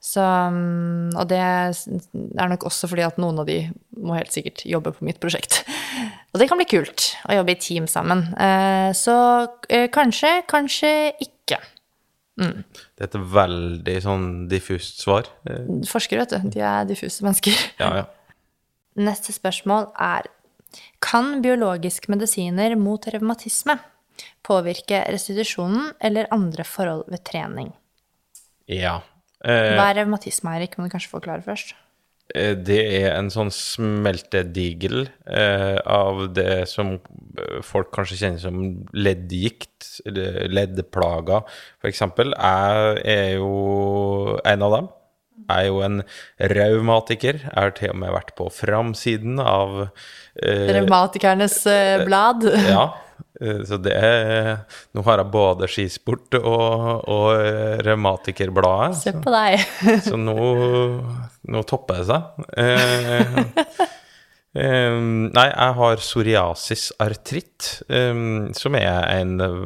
Så, 0.06 0.22
mm, 0.22 1.16
og 1.18 1.26
det 1.32 1.40
er 1.42 2.50
nok 2.52 2.68
også 2.70 2.88
fordi 2.92 3.06
at 3.08 3.18
noen 3.22 3.40
av 3.42 3.48
de 3.50 3.58
må 3.98 4.18
helt 4.18 4.34
sikkert 4.36 4.62
jobbe 4.70 4.94
på 4.94 5.08
mitt 5.08 5.20
prosjekt. 5.24 5.64
Og 6.36 6.42
det 6.42 6.50
kan 6.50 6.60
bli 6.60 6.68
kult 6.68 7.14
å 7.32 7.38
jobbe 7.38 7.54
i 7.54 7.60
team 7.64 7.86
sammen. 7.88 8.26
Eh, 8.36 8.90
Så 8.98 9.16
eh, 9.72 9.88
kanskje, 9.94 10.42
kanskje 10.52 10.92
ikke. 11.24 11.62
Det 12.36 13.00
er 13.00 13.08
et 13.08 13.16
veldig 13.16 13.96
sånn 14.04 14.26
diffust 14.52 15.00
svar. 15.06 15.30
Eh, 15.48 15.70
Forskere, 15.88 16.26
vet 16.26 16.36
du, 16.36 16.50
de 16.58 16.64
er 16.68 16.90
diffuse 16.90 17.24
mennesker. 17.26 17.56
Ja, 17.82 18.04
ja. 18.04 18.06
Neste 19.00 19.34
spørsmål 19.36 19.90
er 20.00 20.30
Kan 21.04 21.42
biologisk 21.44 22.10
medisiner 22.12 22.76
mot 22.80 23.08
revmatisme 23.12 23.78
påvirke 24.46 25.04
restitusjonen 25.14 25.94
eller 26.00 26.30
andre 26.36 26.64
forhold 26.68 27.08
ved 27.12 27.24
trening? 27.28 27.74
ja. 28.68 29.02
Eh, 29.46 29.76
Hva 29.78 29.90
er 29.92 30.00
revmatisme, 30.00 30.56
Eirik? 30.56 30.74
Må 30.80 30.88
du 30.88 30.94
kanskje 30.96 31.12
forklare 31.12 31.44
først? 31.46 31.76
Eh, 32.34 32.56
Det 32.58 32.80
er 33.04 33.12
en 33.14 33.28
sånn 33.30 33.52
smeltedigel 33.54 35.04
eh, 35.30 35.78
av 35.86 36.24
det 36.34 36.64
som 36.72 36.96
eh, 36.96 37.60
folk 37.62 37.92
kanskje 37.94 38.18
kjenner 38.24 38.42
som 38.42 38.58
leddgikt, 38.96 40.00
leddplager, 40.08 41.46
f.eks. 41.84 42.02
Jeg 42.02 43.04
er 43.06 43.36
jo 43.38 44.40
en 44.42 44.66
av 44.66 44.78
dem. 44.80 44.90
Jeg 45.46 45.62
er 45.62 45.68
jo 45.70 45.82
en 45.86 46.02
raumatiker. 46.56 47.42
Jeg 47.44 47.54
har 47.54 47.74
til 47.78 47.92
og 47.94 48.00
med 48.02 48.14
vært 48.16 48.34
på 48.40 48.48
framsiden 48.50 49.38
av 49.44 49.84
eh, 50.42 50.72
Revmatikernes 50.80 51.60
eh, 51.70 52.06
blad. 52.08 52.48
Ja. 52.66 52.88
Eh, 53.42 53.62
Så 53.68 53.80
det 53.82 53.96
Nå 54.96 55.04
har 55.08 55.22
jeg 55.22 55.32
både 55.34 55.70
skisport 55.72 56.38
og, 56.40 57.04
og 57.12 57.28
eh, 57.36 57.78
revmatikerbladet. 57.86 58.98
Se 59.02 59.14
på 59.22 59.34
deg. 59.34 59.64
Så 60.08 60.20
nå, 60.20 60.36
nå 61.52 61.64
topper 61.68 62.02
det 62.02 62.08
seg. 62.10 62.48
Eh, 62.58 63.38
eh, 64.64 64.98
nei, 65.00 65.48
jeg 65.52 65.78
har 65.80 66.02
psoriasis 66.02 66.88
artritt, 67.04 67.70
eh, 67.90 68.24
som 68.58 68.80
er 68.80 69.10
en 69.16 69.36
eh, 69.44 69.62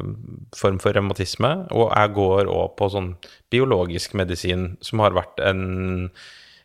form 0.58 0.80
for 0.82 0.96
revmatisme. 0.96 1.54
Og 1.70 1.90
jeg 1.90 2.14
går 2.18 2.50
òg 2.50 2.74
på 2.80 2.90
sånn 2.94 3.14
biologisk 3.52 4.16
medisin, 4.18 4.74
som 4.84 5.02
har 5.04 5.16
vært 5.16 5.42
en 5.46 6.10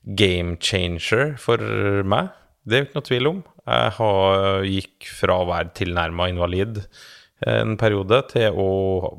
game 0.06 0.58
changer 0.62 1.36
for 1.42 1.62
meg. 2.06 2.34
Det 2.66 2.78
er 2.78 2.82
jo 2.82 2.90
ikke 2.90 3.00
noe 3.00 3.10
tvil 3.10 3.30
om. 3.30 3.44
Jeg 3.66 3.94
har, 3.98 4.66
gikk 4.70 5.08
fra 5.10 5.40
å 5.42 5.48
være 5.50 5.74
tilnærma 5.78 6.30
invalid 6.30 6.84
en 7.46 7.76
periode 7.78 8.22
til 8.32 8.56
å 8.58 8.70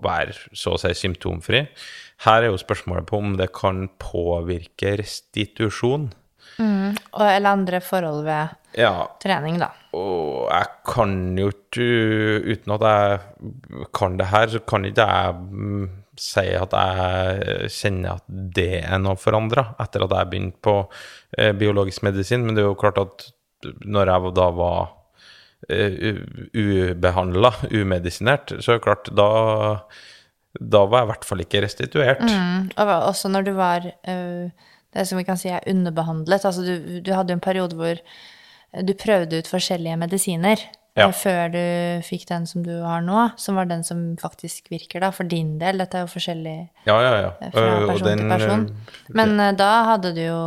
være 0.02 0.34
så 0.56 0.74
å 0.74 0.80
si 0.80 0.92
symptomfri. 0.96 1.66
Her 2.24 2.44
er 2.46 2.48
jo 2.52 2.60
spørsmålet 2.60 3.08
på 3.10 3.18
om 3.20 3.34
det 3.38 3.50
kan 3.54 3.86
påvirke 4.00 4.96
restitusjon. 5.02 6.08
Og, 6.56 7.20
eller 7.20 7.50
andre 7.50 7.82
forhold 7.84 8.22
ved 8.24 8.54
Ja, 8.80 9.08
trening, 9.20 9.58
da. 9.60 9.72
og 9.92 10.46
jeg 10.48 10.68
kan 10.88 11.12
jo 11.36 11.50
ikke 11.52 11.88
Uten 12.46 12.72
at 12.78 12.84
jeg 12.86 13.90
kan 13.92 14.16
det 14.16 14.28
her, 14.30 14.48
så 14.54 14.60
kan 14.64 14.86
ikke 14.88 15.04
jeg 15.04 15.34
mm, 15.36 15.86
si 16.16 16.46
at 16.56 16.72
jeg 16.72 17.70
kjenner 17.74 18.16
at 18.16 18.24
det 18.56 18.70
er 18.86 19.02
noe 19.02 19.20
forandra 19.20 19.66
etter 19.82 20.06
at 20.06 20.14
jeg 20.16 20.30
begynte 20.32 20.62
på 20.64 20.76
eh, 21.36 21.52
biologisk 21.52 22.06
medisin. 22.06 22.46
Men 22.46 22.56
det 22.56 22.64
er 22.64 22.70
jo 22.70 22.78
klart 22.80 23.02
at 23.02 23.26
når 23.84 24.12
jeg 24.12 24.34
da 24.36 24.50
var 24.56 24.82
uh, 25.72 26.20
ubehandla, 26.54 27.52
umedisinert, 27.72 28.56
så 28.60 28.76
det 28.76 28.84
klart 28.86 29.10
da 29.16 29.30
da 30.60 30.86
var 30.88 31.02
jeg 31.02 31.06
i 31.06 31.10
hvert 31.12 31.26
fall 31.28 31.42
ikke 31.44 31.60
restituert. 31.64 32.22
Mm, 32.24 32.70
og 32.80 32.94
også 33.10 33.28
når 33.28 33.42
du 33.44 33.52
var 33.58 33.84
øh, 33.84 34.48
det 34.94 35.04
som 35.08 35.18
vi 35.20 35.26
kan 35.26 35.38
si 35.40 35.50
er 35.52 35.64
underbehandlet. 35.68 36.44
Altså 36.48 36.64
du, 36.64 37.00
du 37.04 37.12
hadde 37.12 37.34
jo 37.34 37.36
en 37.36 37.44
periode 37.44 37.76
hvor 37.76 38.00
du 38.86 38.92
prøvde 38.98 39.38
ut 39.38 39.50
forskjellige 39.52 39.96
medisiner 40.00 40.66
Ja. 40.96 41.08
øh, 41.08 41.12
før 41.12 41.50
du 41.52 42.02
fikk 42.08 42.22
den 42.28 42.46
som 42.48 42.62
du 42.64 42.72
har 42.80 43.02
nå, 43.04 43.28
som 43.36 43.58
var 43.58 43.68
den 43.68 43.82
som 43.84 44.16
faktisk 44.16 44.70
virker 44.72 45.00
da, 45.04 45.10
for 45.12 45.28
din 45.28 45.58
del. 45.60 45.76
Dette 45.82 45.98
er 45.98 46.06
jo 46.06 46.12
forskjellig 46.14 46.70
Ja, 46.86 46.96
ja, 47.04 47.10
ja. 47.20 47.50
fra 47.52 47.66
person 47.86 47.88
person 47.90 48.18
til 48.18 48.30
person. 48.30 48.64
Men 49.08 49.40
øh, 49.40 49.52
da 49.58 49.70
hadde 49.90 50.14
du 50.16 50.22
jo 50.24 50.40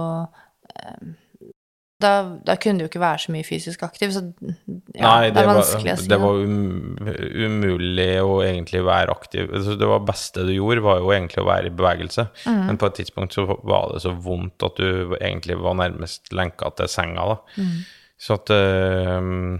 da, 1.99 2.11
da 2.47 2.55
kunne 2.55 2.79
du 2.79 2.85
jo 2.85 2.89
ikke 2.89 3.01
være 3.01 3.19
så 3.25 3.33
mye 3.33 3.43
fysisk 3.43 3.81
aktiv, 3.83 4.13
så 4.15 4.21
ja, 4.23 5.03
Nei, 5.03 5.31
det, 5.35 5.41
er 5.41 5.49
var, 5.49 5.57
vanskelig 5.57 5.91
å 5.91 5.99
si. 5.99 6.07
det 6.11 6.19
var 6.21 6.37
um, 6.47 6.99
umulig 7.43 8.07
å 8.23 8.37
egentlig 8.45 8.83
være 8.87 9.15
aktiv. 9.15 9.49
Altså, 9.51 9.75
det 9.79 9.89
var 9.89 10.05
beste 10.07 10.45
du 10.47 10.53
gjorde, 10.55 10.85
var 10.85 11.01
jo 11.03 11.11
egentlig 11.15 11.43
å 11.43 11.47
være 11.49 11.67
i 11.67 11.73
bevegelse. 11.75 12.25
Mm. 12.45 12.61
Men 12.69 12.79
på 12.79 12.87
et 12.87 12.99
tidspunkt 13.01 13.35
så 13.35 13.43
var 13.49 13.91
det 13.91 14.03
så 14.05 14.13
vondt 14.15 14.67
at 14.69 14.79
du 14.79 15.17
egentlig 15.19 15.59
var 15.59 15.75
nærmest 15.81 16.31
lenka 16.35 16.71
til 16.79 16.91
senga, 16.91 17.33
da. 17.33 17.59
Mm. 17.59 17.75
Så 18.19 18.39
at 18.39 18.53
um, 18.55 19.59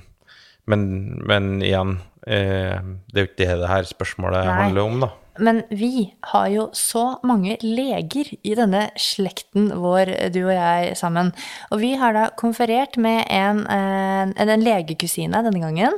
men, 0.69 0.87
men 1.27 1.51
igjen, 1.65 1.97
uh, 2.23 2.77
det 3.11 3.19
er 3.19 3.25
jo 3.25 3.31
ikke 3.33 3.41
det 3.43 3.59
det 3.65 3.73
her 3.73 3.91
spørsmålet 3.91 4.47
Nei. 4.47 4.59
handler 4.63 4.87
om, 4.87 5.03
da. 5.03 5.11
Men 5.39 5.61
vi 5.71 6.09
har 6.33 6.47
jo 6.53 6.65
så 6.75 7.05
mange 7.27 7.55
leger 7.63 8.29
i 8.43 8.53
denne 8.57 8.85
slekten 8.99 9.69
vår, 9.79 10.11
du 10.35 10.41
og 10.45 10.53
jeg 10.53 10.97
sammen. 10.99 11.31
Og 11.71 11.79
vi 11.81 11.93
har 12.01 12.13
da 12.17 12.27
konferert 12.39 12.97
med 13.01 13.23
en, 13.31 13.61
eh, 13.67 14.33
en, 14.35 14.49
en 14.55 14.65
legekusine 14.65 15.41
denne 15.45 15.61
gangen. 15.63 15.97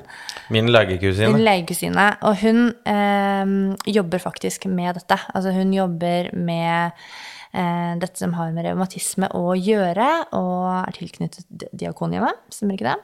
Min 0.54 0.70
legekusine. 0.72 1.32
Min 1.34 1.46
legekusine. 1.46 2.08
Og 2.28 2.38
hun 2.44 2.62
eh, 2.86 3.94
jobber 3.98 4.22
faktisk 4.24 4.66
med 4.70 4.96
dette. 5.02 5.18
Altså 5.34 5.52
hun 5.56 5.74
jobber 5.74 6.30
med 6.38 6.92
eh, 7.54 7.94
dette 8.02 8.20
som 8.22 8.34
har 8.38 8.52
med 8.56 8.66
revmatisme 8.70 9.28
å 9.38 9.56
gjøre, 9.58 10.10
og 10.38 10.68
er 10.88 10.96
tilknyttet 11.00 11.48
Di- 11.50 11.72
Diakonhjemmet, 11.86 12.46
stemmer 12.54 12.78
ikke 12.78 12.92
det? 12.94 13.00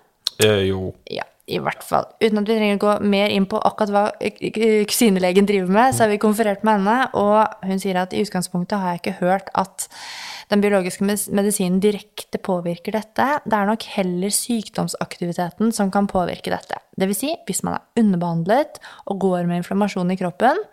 Eh, 0.46 0.62
jo. 0.70 0.92
Ja, 1.12 1.26
i 1.48 1.60
hvert 1.64 1.84
fall. 1.86 2.10
Uten 2.20 2.42
at 2.42 2.50
vi 2.50 2.58
trenger 2.58 2.78
å 2.78 2.82
gå 2.82 2.94
mer 3.08 3.32
inn 3.32 3.48
på 3.48 3.60
akkurat 3.64 3.94
hva 3.94 4.04
kusinelegen 4.90 5.48
driver 5.48 5.72
med, 5.72 5.96
så 5.96 6.04
har 6.04 6.12
vi 6.12 6.20
konferert 6.22 6.66
med 6.68 6.82
henne, 6.82 6.98
og 7.16 7.68
hun 7.68 7.80
sier 7.80 8.00
at 8.02 8.16
i 8.16 8.24
utgangspunktet 8.26 8.82
har 8.82 8.96
jeg 8.96 9.04
ikke 9.04 9.20
hørt 9.22 9.52
at 9.56 9.88
den 10.52 10.64
biologiske 10.64 11.04
medisinen 11.36 11.80
direkte 11.84 12.40
påvirker 12.44 12.96
dette. 12.96 13.30
Det 13.48 13.56
er 13.56 13.68
nok 13.68 13.88
heller 13.96 14.32
sykdomsaktiviteten 14.32 15.72
som 15.76 15.92
kan 15.92 16.08
påvirke 16.12 16.52
dette. 16.52 16.80
Det 17.00 17.08
vil 17.10 17.20
si, 17.20 17.34
hvis 17.48 17.64
man 17.68 17.80
er 17.80 18.04
underbehandlet 18.04 18.80
og 19.08 19.20
går 19.24 19.48
med 19.48 19.64
inflammasjon 19.64 20.12
i 20.12 20.20
kroppen, 20.20 20.64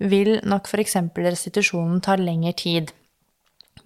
vil 0.00 0.38
nok 0.48 0.68
f.eks. 0.68 0.96
restitusjonen 1.16 2.00
ta 2.04 2.16
lengre 2.20 2.52
tid. 2.56 2.92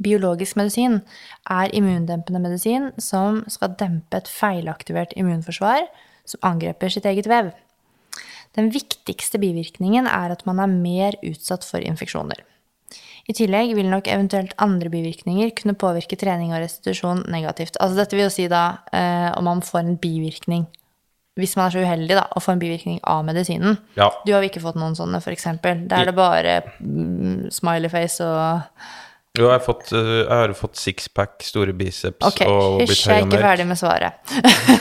Biologisk 0.03 0.57
medisin 0.59 1.03
er 1.51 1.75
immundempende 1.75 2.41
medisin 2.43 2.91
som 2.99 3.43
skal 3.51 3.77
dempe 3.79 4.19
et 4.19 4.31
feilaktivert 4.31 5.15
immunforsvar 5.19 5.85
som 6.29 6.43
angreper 6.53 6.93
sitt 6.93 7.07
eget 7.09 7.29
vev. 7.31 7.53
Den 8.57 8.69
viktigste 8.73 9.41
bivirkningen 9.41 10.09
er 10.09 10.35
at 10.35 10.45
man 10.49 10.61
er 10.61 10.73
mer 10.73 11.17
utsatt 11.25 11.65
for 11.65 11.81
infeksjoner. 11.85 12.43
I 13.31 13.35
tillegg 13.39 13.71
vil 13.79 13.89
nok 13.89 14.09
eventuelt 14.11 14.55
andre 14.61 14.91
bivirkninger 14.93 15.53
kunne 15.57 15.79
påvirke 15.79 16.19
trening 16.19 16.51
og 16.53 16.65
restitusjon 16.65 17.23
negativt. 17.31 17.79
Altså 17.81 18.01
dette 18.01 18.19
vil 18.19 18.27
jo 18.27 18.35
si 18.35 18.49
da 18.51 18.83
eh, 18.93 19.31
om 19.39 19.47
man 19.47 19.63
får 19.65 19.85
en 19.85 19.99
bivirkning, 20.03 20.67
hvis 21.39 21.55
man 21.57 21.69
er 21.69 21.77
så 21.77 21.85
uheldig 21.87 22.19
da, 22.19 22.27
å 22.35 22.43
få 22.43 22.57
en 22.57 22.61
bivirkning 22.61 22.99
av 23.09 23.23
medisinen. 23.25 23.79
Ja. 23.97 24.11
Du 24.27 24.35
har 24.35 24.43
jo 24.43 24.51
ikke 24.51 24.65
fått 24.65 24.77
noen 24.81 24.99
sånne, 24.99 25.23
eksempel. 25.33 25.87
Der 25.89 26.03
er 26.03 26.11
det 26.11 26.19
bare 26.19 26.59
mm, 26.83 27.49
smileyface 27.55 28.27
og 28.27 28.91
Jo, 29.33 29.47
jeg 29.47 29.55
har 29.55 29.63
fått, 29.65 29.93
eh, 29.97 30.09
jeg 30.19 30.29
har 30.29 30.53
fått 30.53 30.77
sixpack, 30.77 31.39
store 31.41 31.73
biceps 31.73 32.21
Ok, 32.29 32.43
og 32.45 32.83
blitt 32.83 32.91
hysj, 32.93 33.07
jeg 33.09 33.23
er 33.23 33.29
ikke 33.31 33.39
ferdig 33.41 33.65
med 33.71 33.79
svaret. 33.81 34.33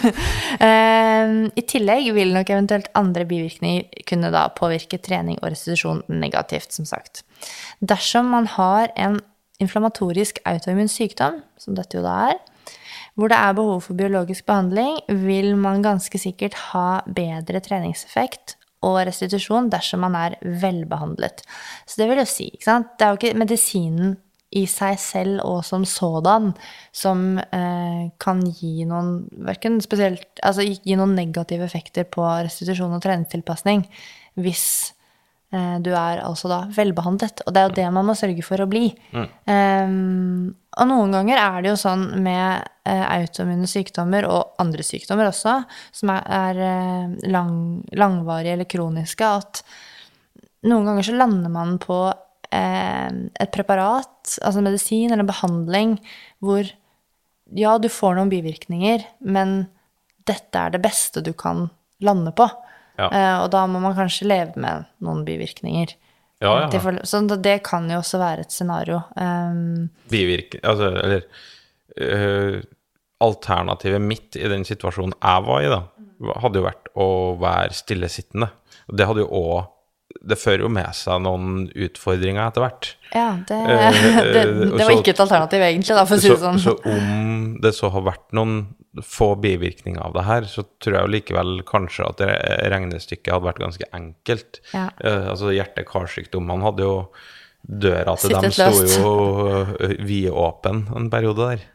Ehm, 0.67 1.45
I 1.55 1.63
tillegg 1.63 2.09
vil 2.13 2.33
nok 2.35 2.49
eventuelt 2.51 2.89
andre 2.99 3.23
bivirkninger 3.25 4.03
kunne 4.09 4.29
da 4.33 4.43
påvirke 4.51 4.99
trening 5.01 5.37
og 5.39 5.53
restitusjon 5.53 6.03
negativt, 6.11 6.75
som 6.75 6.85
sagt. 6.85 7.23
Dersom 7.79 8.27
man 8.33 8.49
har 8.57 8.91
en 8.99 9.21
inflammatorisk 9.63 10.41
autoimmun 10.49 10.91
sykdom, 10.91 11.39
som 11.57 11.77
dette 11.77 11.95
jo 11.95 12.03
da 12.03 12.17
er, 12.33 12.41
hvor 13.15 13.31
det 13.31 13.37
er 13.39 13.55
behov 13.55 13.85
for 13.85 13.95
biologisk 13.95 14.45
behandling, 14.49 14.99
vil 15.23 15.55
man 15.59 15.85
ganske 15.85 16.19
sikkert 16.19 16.57
ha 16.71 17.01
bedre 17.07 17.61
treningseffekt 17.63 18.57
og 18.83 18.99
restitusjon 19.07 19.69
dersom 19.71 20.03
man 20.03 20.17
er 20.17 20.35
velbehandlet. 20.41 21.45
Så 21.85 22.01
det 22.01 22.09
vil 22.11 22.21
jo 22.21 22.27
si, 22.27 22.49
ikke 22.51 22.67
sant 22.67 22.93
Det 22.97 23.07
er 23.07 23.15
jo 23.15 23.21
ikke 23.21 23.39
medisinen 23.39 24.15
i 24.51 24.65
seg 24.67 24.97
selv 24.99 25.43
og 25.47 25.61
som 25.63 25.85
sådan 25.87 26.51
som 26.95 27.39
eh, 27.39 28.09
kan 28.19 28.41
gi 28.43 28.83
noen 28.87 29.27
spesielt 29.83 30.41
Altså 30.43 30.65
gi 30.65 30.97
noen 30.99 31.15
negative 31.15 31.63
effekter 31.63 32.03
på 32.03 32.25
restitusjon 32.25 32.97
og 32.97 33.03
treningstilpasning 33.03 33.85
hvis 34.41 34.65
eh, 35.53 35.77
du 35.83 35.91
er 35.95 36.23
altså 36.23 36.51
da 36.51 36.63
velbehandlet. 36.75 37.43
Og 37.45 37.53
det 37.53 37.61
er 37.61 37.69
jo 37.69 37.77
det 37.79 37.87
man 37.95 38.07
må 38.07 38.15
sørge 38.17 38.43
for 38.45 38.63
å 38.63 38.69
bli. 38.71 38.89
Um, 39.11 40.51
og 40.79 40.87
noen 40.87 41.11
ganger 41.11 41.39
er 41.41 41.63
det 41.63 41.71
jo 41.73 41.79
sånn 41.79 42.05
med 42.23 42.63
eh, 42.87 43.03
autoimmune 43.03 43.67
sykdommer, 43.67 44.27
og 44.31 44.61
andre 44.63 44.85
sykdommer 44.87 45.27
også, 45.27 45.57
som 45.95 46.13
er, 46.13 46.27
er 46.31 46.61
eh, 46.67 47.15
lang, 47.33 47.55
langvarige 47.99 48.55
eller 48.55 48.69
kroniske, 48.71 49.27
at 49.27 49.63
noen 50.71 50.87
ganger 50.87 51.09
så 51.09 51.17
lander 51.17 51.51
man 51.51 51.75
på 51.81 51.97
et 52.51 53.51
preparat, 53.53 54.33
altså 54.43 54.63
medisin 54.63 55.13
eller 55.13 55.27
behandling, 55.27 55.95
hvor 56.43 56.67
ja, 57.55 57.77
du 57.79 57.87
får 57.91 58.17
noen 58.17 58.31
bivirkninger, 58.31 59.05
men 59.23 59.65
dette 60.27 60.59
er 60.59 60.73
det 60.73 60.81
beste 60.83 61.23
du 61.23 61.31
kan 61.37 61.69
lande 62.03 62.33
på. 62.35 62.47
Ja. 62.99 63.07
Eh, 63.07 63.37
og 63.43 63.49
da 63.53 63.65
må 63.69 63.81
man 63.83 63.95
kanskje 63.97 64.29
leve 64.29 64.61
med 64.61 64.87
noen 65.03 65.23
bivirkninger. 65.27 65.95
Ja, 66.41 66.55
ja. 66.65 66.93
Så 67.05 67.21
det 67.37 67.59
kan 67.67 67.89
jo 67.91 67.99
også 68.01 68.19
være 68.21 68.45
et 68.47 68.53
scenario. 68.53 69.03
Um, 69.13 69.91
bivirke... 70.09 70.61
Altså, 70.65 70.89
eller 70.97 71.27
uh, 72.01 72.61
Alternativet 73.21 74.01
mitt 74.01 74.33
i 74.39 74.47
den 74.49 74.63
situasjonen 74.65 75.13
jeg 75.13 75.43
var 75.45 75.61
i, 75.61 75.67
da, 75.69 75.83
hadde 76.41 76.57
jo 76.57 76.65
vært 76.65 76.89
å 76.97 77.07
være 77.41 77.77
stillesittende. 77.77 78.47
Og 78.89 78.97
det 78.97 79.05
hadde 79.05 79.21
jo 79.21 79.29
òg 79.37 79.59
Det 80.21 80.37
fører 80.39 80.65
jo 80.65 80.69
med 80.73 80.91
seg 80.97 81.21
noen 81.23 81.65
utfordringer 81.71 82.43
etter 82.47 82.65
hvert. 82.65 82.91
ja, 83.13 83.29
det, 83.47 83.57
Eh, 83.57 84.03
det, 84.35 84.43
det 84.77 84.85
var 84.85 84.93
ikke 84.95 85.13
et 85.15 85.23
alternativ, 85.23 85.65
egentlig, 85.65 85.95
da, 85.97 86.05
for 86.09 86.17
å 86.17 86.21
si 86.21 86.29
det 86.31 86.39
sånn. 86.41 86.61
så 86.61 86.75
om 86.89 87.57
det 87.61 87.73
så 87.77 87.89
har 87.93 88.05
vært 88.05 88.27
noen 88.37 88.61
få 89.07 89.35
bivirkninger 89.39 90.01
av 90.03 90.15
det 90.17 90.23
her, 90.27 90.47
så 90.51 90.65
tror 90.83 90.97
jeg 90.97 91.05
jo 91.05 91.11
likevel 91.15 91.51
kanskje 91.67 92.07
at 92.09 92.23
regnestykket 92.73 93.31
hadde 93.31 93.47
vært 93.47 93.61
ganske 93.63 93.87
enkelt. 93.95 94.59
Ja. 94.73 94.89
Uh, 94.99 95.29
altså 95.31 95.53
hjerte-karsykdommene 95.55 96.67
hadde 96.67 96.89
jo 96.89 96.97
Døra 97.61 98.15
til 98.17 98.33
dem 98.33 98.47
Sittet 98.49 98.73
sto 98.73 98.81
løst. 98.81 99.77
jo 99.85 99.91
vidåpen 100.07 100.79
en 100.97 101.11
periode 101.13 101.45
der. 101.51 101.65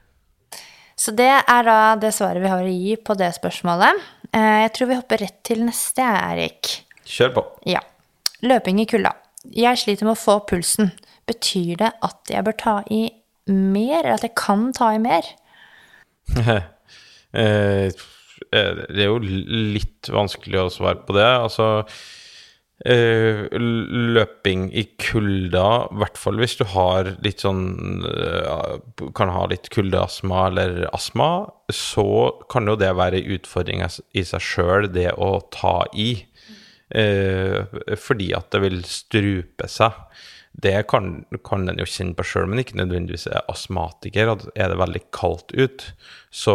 Så 0.99 1.13
det 1.15 1.31
er 1.31 1.69
da 1.69 1.79
det 2.01 2.11
svaret 2.17 2.43
vi 2.43 2.51
har 2.51 2.65
å 2.65 2.73
gi 2.73 2.97
på 2.99 3.15
det 3.15 3.29
spørsmålet. 3.37 4.01
Uh, 4.35 4.65
Jeg 4.67 4.73
tror 4.75 4.91
vi 4.91 4.99
hopper 4.99 5.23
rett 5.23 5.39
til 5.47 5.63
neste, 5.63 6.03
Erik. 6.03 6.73
Kjør 7.07 7.37
på. 7.39 7.45
Ja. 7.71 7.85
Løping 8.47 8.81
i 8.83 8.89
kulda. 8.89 9.15
Jeg 9.55 9.79
sliter 9.83 10.09
med 10.09 10.17
å 10.17 10.21
få 10.21 10.41
pulsen. 10.49 10.93
Betyr 11.27 11.77
det 11.83 11.93
at 12.07 12.31
jeg 12.31 12.47
bør 12.47 12.57
ta 12.61 12.77
i 12.93 13.07
mer, 13.51 14.03
eller 14.03 14.17
at 14.17 14.27
jeg 14.27 14.37
kan 14.39 14.71
ta 14.77 14.95
i 14.97 15.03
mer? 15.03 15.35
Eh, 17.37 17.91
det 18.53 19.03
er 19.03 19.09
jo 19.11 19.19
litt 19.21 20.09
vanskelig 20.13 20.61
å 20.61 20.71
svare 20.73 21.03
på 21.05 21.17
det. 21.17 21.27
Altså 21.27 21.67
eh, 22.87 23.43
Løping 23.53 24.69
i 24.73 24.87
kulda, 25.03 25.67
i 25.91 26.01
hvert 26.01 26.21
fall 26.21 26.41
hvis 26.41 26.57
du 26.61 26.65
har 26.73 27.11
litt 27.25 27.45
sånn 27.45 28.07
eh, 28.09 28.77
Kan 29.19 29.35
ha 29.35 29.47
litt 29.51 29.69
kuldeastma 29.75 30.47
eller 30.51 30.87
astma, 30.93 31.31
så 31.73 32.07
kan 32.53 32.71
jo 32.71 32.79
det 32.81 32.95
være 32.97 33.25
utfordring 33.37 33.85
i 33.85 34.25
seg 34.25 34.49
sjøl, 34.53 34.91
det 34.93 35.11
å 35.17 35.37
ta 35.53 35.83
i. 35.93 36.13
Eh, 36.95 37.97
fordi 37.99 38.31
at 38.37 38.51
det 38.55 38.63
vil 38.63 38.83
strupe 38.87 39.69
seg. 39.71 39.95
Det 40.57 40.73
kan, 40.89 41.27
kan 41.45 41.67
en 41.69 41.81
jo 41.83 41.85
kjenne 41.85 42.17
på 42.17 42.25
sjøl, 42.25 42.47
men 42.49 42.63
ikke 42.63 42.79
nødvendigvis 42.79 43.27
er 43.29 43.45
astmatiker. 43.53 44.31
At 44.33 44.47
er 44.55 44.71
det 44.73 44.79
veldig 44.81 45.03
kaldt 45.13 45.53
ut, 45.53 45.85
så, 46.33 46.55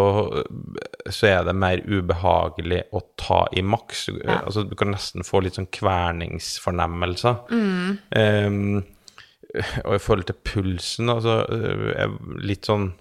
så 1.05 1.29
er 1.29 1.45
det 1.45 1.53
mer 1.53 1.83
ubehagelig 1.85 2.81
å 2.97 3.03
ta 3.21 3.43
i 3.53 3.61
maks. 3.61 4.07
Ja. 4.23 4.39
Altså, 4.39 4.65
du 4.65 4.73
kan 4.79 4.89
nesten 4.95 5.27
få 5.27 5.43
litt 5.45 5.59
sånn 5.59 5.69
kverningsfornemmelser. 5.77 7.45
Um, 7.51 8.81
og 9.85 9.93
i 9.97 10.01
forhold 10.01 10.29
til 10.31 10.41
pulsen, 10.47 11.11
altså 11.11 11.43
er 11.93 12.17
litt 12.41 12.71
sånn 12.71 12.93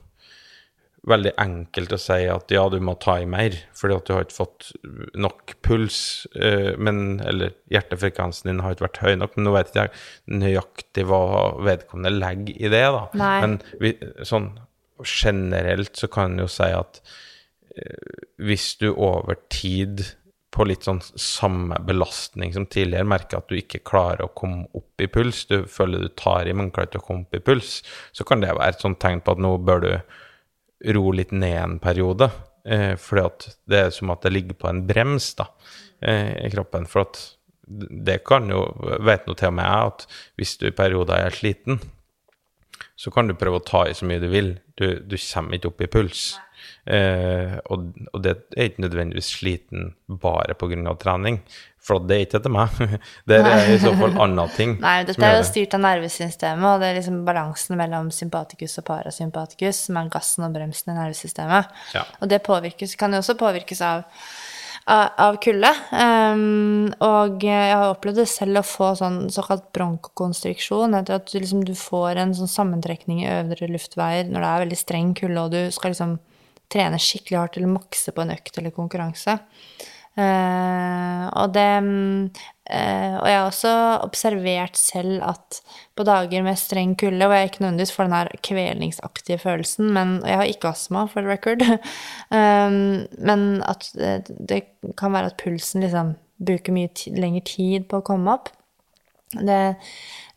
veldig 1.09 1.33
enkelt 1.41 1.95
å 1.97 1.99
si 2.01 2.27
at 2.29 2.53
ja, 2.53 2.67
du 2.69 2.77
må 2.85 2.95
ta 3.01 3.17
i 3.23 3.29
mer, 3.29 3.55
fordi 3.77 3.97
at 3.97 4.07
du 4.09 4.13
har 4.15 4.27
ikke 4.27 4.37
fått 4.37 4.71
nok 5.17 5.55
puls, 5.65 6.01
eh, 6.37 6.77
men, 6.77 7.21
eller 7.25 7.55
hjertefrekvensen 7.73 8.51
din 8.51 8.61
har 8.65 8.77
ikke 8.77 8.89
vært 8.89 9.03
høy 9.07 9.15
nok, 9.23 9.37
men 9.37 9.49
nå 9.49 9.55
vet 9.57 9.73
ikke 9.73 9.87
jeg 9.87 10.43
nøyaktig 10.43 11.07
hva 11.09 11.23
vedkommende 11.65 12.13
legger 12.19 12.61
i 12.61 12.73
det, 12.73 12.85
da. 12.97 13.03
Nei. 13.21 13.35
Men 13.45 13.59
vi, 13.81 13.95
sånn 14.29 14.53
generelt 15.01 15.97
så 15.97 16.11
kan 16.13 16.35
en 16.35 16.45
jo 16.45 16.49
si 16.53 16.69
at 16.77 17.01
eh, 17.77 18.25
hvis 18.45 18.75
du 18.83 18.91
over 18.93 19.41
tid 19.53 20.05
på 20.51 20.67
litt 20.67 20.85
sånn 20.85 20.99
samme 21.15 21.79
belastning 21.87 22.53
som 22.53 22.67
tidligere, 22.67 23.07
merker 23.09 23.39
at 23.39 23.51
du 23.51 23.57
ikke 23.57 23.85
klarer 23.87 24.27
å 24.27 24.33
komme 24.37 24.67
opp 24.77 25.01
i 25.01 25.09
puls, 25.09 25.45
du 25.49 25.63
føler 25.71 26.03
du 26.03 26.11
tar 26.19 26.49
i, 26.51 26.55
men 26.57 26.73
klarer 26.75 26.91
ikke 26.91 27.05
å 27.05 27.07
komme 27.07 27.29
opp 27.29 27.39
i 27.39 27.45
puls, 27.47 27.79
så 28.13 28.27
kan 28.27 28.43
det 28.43 28.51
være 28.59 28.75
et 28.75 28.83
sånt 28.83 29.01
tegn 29.03 29.23
på 29.25 29.37
at 29.37 29.41
nå 29.41 29.55
bør 29.63 29.87
du 29.87 29.93
ro 30.95 31.11
litt 31.13 31.33
ned 31.33 31.57
en 31.59 31.79
periode. 31.83 32.31
Eh, 32.65 32.95
fordi 33.01 33.25
at 33.25 33.47
det 33.71 33.85
er 33.87 33.95
som 33.95 34.13
at 34.13 34.25
det 34.25 34.35
ligger 34.35 34.59
på 34.61 34.69
en 34.71 34.83
brems 34.89 35.33
da, 35.39 35.49
eh, 36.03 36.35
i 36.47 36.51
kroppen. 36.53 36.87
For 36.89 37.07
at 37.07 37.23
det 37.71 38.21
kan 38.27 38.51
jo, 38.51 38.65
vet 39.07 39.27
nå 39.27 39.37
til 39.39 39.53
og 39.53 39.57
med 39.61 39.69
jeg, 39.69 39.95
at 39.95 40.07
hvis 40.41 40.57
du 40.59 40.67
i 40.69 40.77
perioder 40.77 41.27
er 41.27 41.35
sliten, 41.35 41.81
så 43.01 43.13
kan 43.15 43.29
du 43.29 43.37
prøve 43.39 43.61
å 43.61 43.65
ta 43.65 43.87
i 43.89 43.97
så 43.97 44.07
mye 44.09 44.21
du 44.21 44.29
vil. 44.33 44.55
Du, 44.77 45.01
du 45.01 45.17
kommer 45.17 45.57
ikke 45.57 45.71
opp 45.71 45.85
i 45.85 45.91
puls. 45.91 46.25
Eh, 46.85 47.57
og, 47.73 47.93
og 48.13 48.23
det 48.25 48.35
er 48.57 48.71
ikke 48.71 48.85
nødvendigvis 48.85 49.31
sliten 49.39 49.95
bare 50.21 50.57
pga. 50.59 50.95
trening. 51.01 51.41
Det 51.81 52.17
er 52.17 52.27
ikke 52.27 52.39
etter 52.39 52.53
meg. 52.53 52.77
Det 53.29 53.41
er 53.41 53.73
i 53.73 53.79
så 53.81 53.93
fall 53.97 54.15
andre 54.21 54.47
ting. 54.55 54.77
Nei, 54.83 55.01
dette 55.09 55.25
er 55.27 55.39
jo 55.39 55.47
styrt 55.49 55.75
av 55.77 55.83
nervesystemet, 55.83 56.67
og 56.69 56.83
det 56.83 56.91
er 56.91 56.99
liksom 57.01 57.23
balansen 57.27 57.79
mellom 57.81 58.11
sympatikus 58.15 58.79
og 58.83 58.87
parasympatikus 58.91 59.87
som 59.89 59.99
er 59.99 60.13
gassen 60.13 60.47
og 60.47 60.55
bremsen 60.55 60.93
i 60.93 60.99
nervesystemet. 60.99 61.75
Ja. 61.97 62.05
Og 62.21 62.31
det 62.31 62.43
påvirkes, 62.47 62.95
kan 63.01 63.17
jo 63.17 63.23
også 63.23 63.37
påvirkes 63.41 63.83
av, 63.87 64.05
av, 64.85 65.07
av 65.27 65.41
kulde. 65.43 65.73
Um, 65.91 66.91
og 67.07 67.43
jeg 67.49 67.73
har 67.73 67.89
opplevd 67.95 68.23
det 68.23 68.31
selv 68.31 68.61
å 68.61 68.67
få 68.67 68.93
sånn 69.01 69.23
såkalt 69.33 69.71
bronkokonstriksjon, 69.77 70.99
at 71.01 71.11
du, 71.11 71.39
liksom, 71.41 71.65
du 71.67 71.73
får 71.79 72.21
en 72.21 72.37
sånn 72.37 72.55
sammentrekning 72.59 73.25
i 73.25 73.31
øvre 73.41 73.71
luftveier 73.73 74.29
når 74.29 74.45
det 74.45 74.51
er 74.51 74.67
veldig 74.67 74.83
streng 74.85 75.15
kulde, 75.19 75.47
og 75.47 75.57
du 75.57 75.75
skal 75.75 75.95
liksom 75.95 76.19
trene 76.71 77.01
skikkelig 77.03 77.41
hardt 77.41 77.57
eller 77.59 77.73
makse 77.73 78.13
på 78.15 78.23
en 78.23 78.37
økt 78.37 78.61
eller 78.61 78.75
konkurranse. 78.75 79.41
Eh, 80.19 81.27
og 81.39 81.53
det 81.55 81.67
mm, 81.87 82.31
eh, 82.67 83.13
Og 83.15 83.27
jeg 83.31 83.37
har 83.39 83.47
også 83.47 83.75
observert 84.03 84.77
selv 84.77 85.23
at 85.23 85.61
på 85.95 86.05
dager 86.05 86.43
med 86.43 86.59
streng 86.59 86.97
kulde, 86.99 87.27
hvor 87.27 87.37
jeg 87.39 87.51
ikke 87.51 87.63
nødvendigvis 87.63 87.93
får 87.95 88.09
den 88.09 88.17
her 88.17 88.31
kvelningsaktige 88.43 89.39
følelsen, 89.39 89.93
men 89.95 90.17
og 90.23 90.29
jeg 90.29 90.41
har 90.41 90.51
ikke 90.51 90.73
astma, 90.73 91.05
for 91.07 91.21
the 91.21 91.31
record, 91.31 91.63
um, 92.35 93.07
men 93.19 93.63
at 93.69 93.91
det, 93.95 94.31
det 94.49 94.63
kan 94.99 95.13
være 95.13 95.31
at 95.31 95.39
pulsen 95.43 95.85
liksom 95.85 96.15
bruker 96.41 96.75
mye 96.75 96.89
lengre 97.15 97.45
tid 97.45 97.87
på 97.91 98.01
å 98.01 98.07
komme 98.07 98.33
opp. 98.33 98.49
Det, 99.37 99.61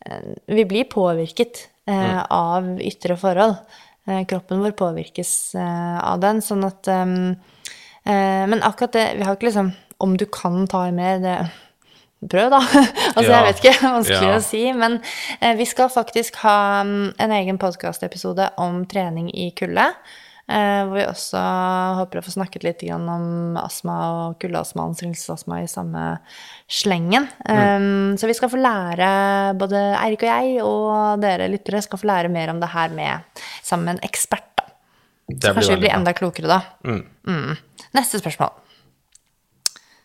eh, 0.05 0.27
vi 0.51 0.67
blir 0.69 0.91
påvirket 0.91 1.63
eh, 1.89 2.19
av 2.27 2.67
ytre 2.83 3.17
forhold. 3.17 3.55
Eh, 4.05 4.25
kroppen 4.27 4.61
vår 4.61 4.75
påvirkes 4.77 5.33
eh, 5.55 5.97
av 6.03 6.19
den, 6.21 6.43
sånn 6.43 6.67
at 6.67 6.91
um, 6.91 7.31
Eh, 7.31 7.62
men 8.05 8.63
akkurat 8.63 8.91
det 8.91 9.03
Vi 9.17 9.23
har 9.23 9.37
ikke 9.37 9.47
liksom 9.47 9.69
Om 10.03 10.17
du 10.19 10.25
kan 10.25 10.67
ta 10.67 10.91
mer, 10.91 11.21
det 11.23 11.37
Prøv, 12.29 12.49
da. 12.53 12.59
altså, 13.15 13.29
Ja. 13.31 13.39
jeg 13.39 13.47
vet 13.49 13.61
ikke. 13.63 13.91
Vanskelig 13.97 14.29
Ja. 14.29 14.35
å 14.37 14.43
si. 14.43 14.63
Men 14.73 14.99
eh, 15.41 15.55
vi 15.59 15.65
skal 15.67 15.89
faktisk 15.91 16.37
ha 16.43 16.83
mm, 16.83 17.15
en 17.19 17.31
egen 17.39 17.57
podkastepisode 17.59 18.49
om 18.63 18.85
trening 18.85 19.29
i 19.35 19.49
kulde. 19.51 19.89
Eh, 20.43 20.81
hvor 20.83 20.97
vi 20.97 21.05
også 21.07 21.39
håper 21.99 22.19
å 22.19 22.23
få 22.25 22.33
snakket 22.35 22.65
litt 22.67 22.81
grann 22.83 23.07
om 23.07 23.57
astma 23.61 23.95
og 24.11 24.39
kuldeastma 24.43 24.83
og 24.83 24.91
anstrengelsesastma 24.91 25.61
i 25.63 25.69
samme 25.71 26.03
slengen. 26.67 27.29
Um, 27.47 28.17
så 28.19 28.27
vi 28.27 28.35
skal 28.35 28.51
få 28.51 28.59
lære, 28.59 29.07
både 29.59 29.79
Eirik 30.01 30.25
og 30.25 30.31
jeg 30.33 30.57
og 30.67 31.23
dere 31.23 31.47
lyttere 31.51 31.81
skal 31.85 32.01
få 32.01 32.11
lære 32.11 32.31
mer 32.33 32.51
om 32.51 32.59
det 32.59 32.73
her 32.75 32.91
med, 32.91 33.23
sammen 33.63 33.85
med 33.87 33.95
en 33.97 34.09
ekspert. 34.09 34.52
Det 35.27 35.53
kanskje 35.53 35.77
vi 35.77 35.85
blir 35.85 35.95
enda 35.95 36.13
klokere 36.13 36.49
da. 36.51 36.59
Mm. 36.83 37.55
Neste 37.95 38.19
spørsmål. 38.19 38.51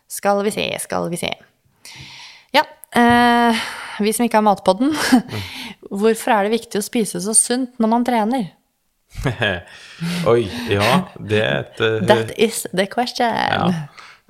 Skal 0.09 0.41
vi 0.45 0.53
se, 0.53 0.65
skal 0.81 1.09
vi 1.11 1.19
se. 1.21 1.29
Ja, 2.55 2.63
eh, 2.97 3.59
vi 3.99 4.13
som 4.13 4.25
ikke 4.25 4.39
har 4.39 4.47
Matpodden. 4.47 4.95
Hvorfor 5.99 6.33
er 6.33 6.47
det 6.47 6.55
viktig 6.55 6.81
å 6.81 6.85
spise 6.85 7.21
så 7.21 7.35
sunt 7.37 7.77
når 7.81 7.91
man 7.91 8.07
trener? 8.07 8.47
Oi, 10.31 10.43
ja, 10.69 10.89
det 11.17 11.41
er 11.41 11.63
et 11.63 11.81
uh, 11.81 11.95
That 12.09 12.33
is 12.37 12.63
the 12.73 12.85
question. 12.89 13.29
Ja. 13.29 13.87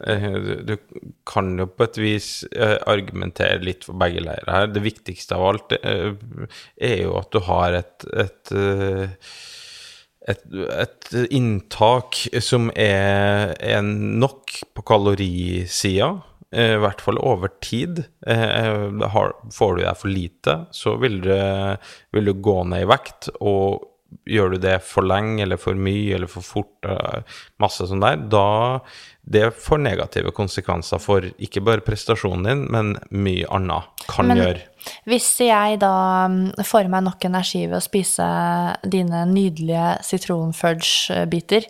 Eh, 0.08 0.32
Du, 0.64 0.78
kan 1.28 1.52
jo 1.60 1.66
på 1.68 1.84
et 1.84 1.98
vis 2.00 2.28
eh, 2.56 2.78
argumentere 2.88 3.60
litt 3.64 3.84
for 3.88 4.00
begge 4.00 4.24
leirer 4.24 4.52
her. 4.52 4.70
Det 4.72 4.84
viktigste 4.84 5.36
av 5.36 5.48
alt 5.50 5.76
er 5.76 6.96
jo 7.04 7.18
at 7.20 7.32
du 7.36 7.42
har 7.46 7.76
et, 7.82 8.08
et, 8.24 8.54
et, 10.28 10.42
et 10.52 11.12
inntak 11.32 12.18
som 12.44 12.70
er, 12.76 13.54
er 13.56 13.82
nok 13.86 14.58
på 14.76 14.84
kalorisida. 14.88 16.10
eh, 16.52 16.76
I 16.76 16.82
hvert 16.84 17.02
fall 17.02 17.22
over 17.24 17.54
tid. 17.64 18.04
Eh, 18.28 19.06
har, 19.16 19.34
får 19.56 19.78
du 19.78 19.84
deg 19.84 20.02
for 20.02 20.12
lite, 20.12 20.58
så 20.76 20.98
vil 21.02 21.22
du, 21.24 21.34
vil 22.16 22.30
du 22.30 22.34
gå 22.34 22.58
ned 22.68 22.84
i 22.84 22.90
vekt. 22.90 23.32
Og 23.40 23.89
gjør 24.30 24.56
du 24.56 24.58
det 24.64 24.78
for 24.86 25.06
lenge 25.06 25.44
eller 25.44 25.60
for 25.62 25.78
mye 25.78 26.16
eller 26.18 26.30
for 26.32 26.46
fort, 26.46 26.72
eh, 26.86 27.22
masse 27.62 27.86
sånn 27.90 28.04
der, 28.04 28.18
da 28.30 28.80
det 29.30 29.52
får 29.62 29.82
negative 29.84 30.32
konsekvenser 30.34 31.02
for 31.02 31.26
ikke 31.38 31.62
bare 31.66 31.84
prestasjonen 31.86 32.48
din, 32.48 32.64
men 32.74 32.96
mye 33.12 33.46
annet 33.54 34.06
kan 34.10 34.28
Men- 34.28 34.42
gjøre. 34.42 34.64
Hvis 35.06 35.28
jeg 35.46 35.80
da 35.80 36.28
mm, 36.28 36.64
får 36.66 36.90
meg 36.90 37.04
nok 37.04 37.26
energi 37.26 37.66
ved 37.68 37.78
å 37.78 37.84
spise 37.84 38.26
dine 38.88 39.26
nydelige 39.30 40.00
sitronfudge-biter, 40.08 41.68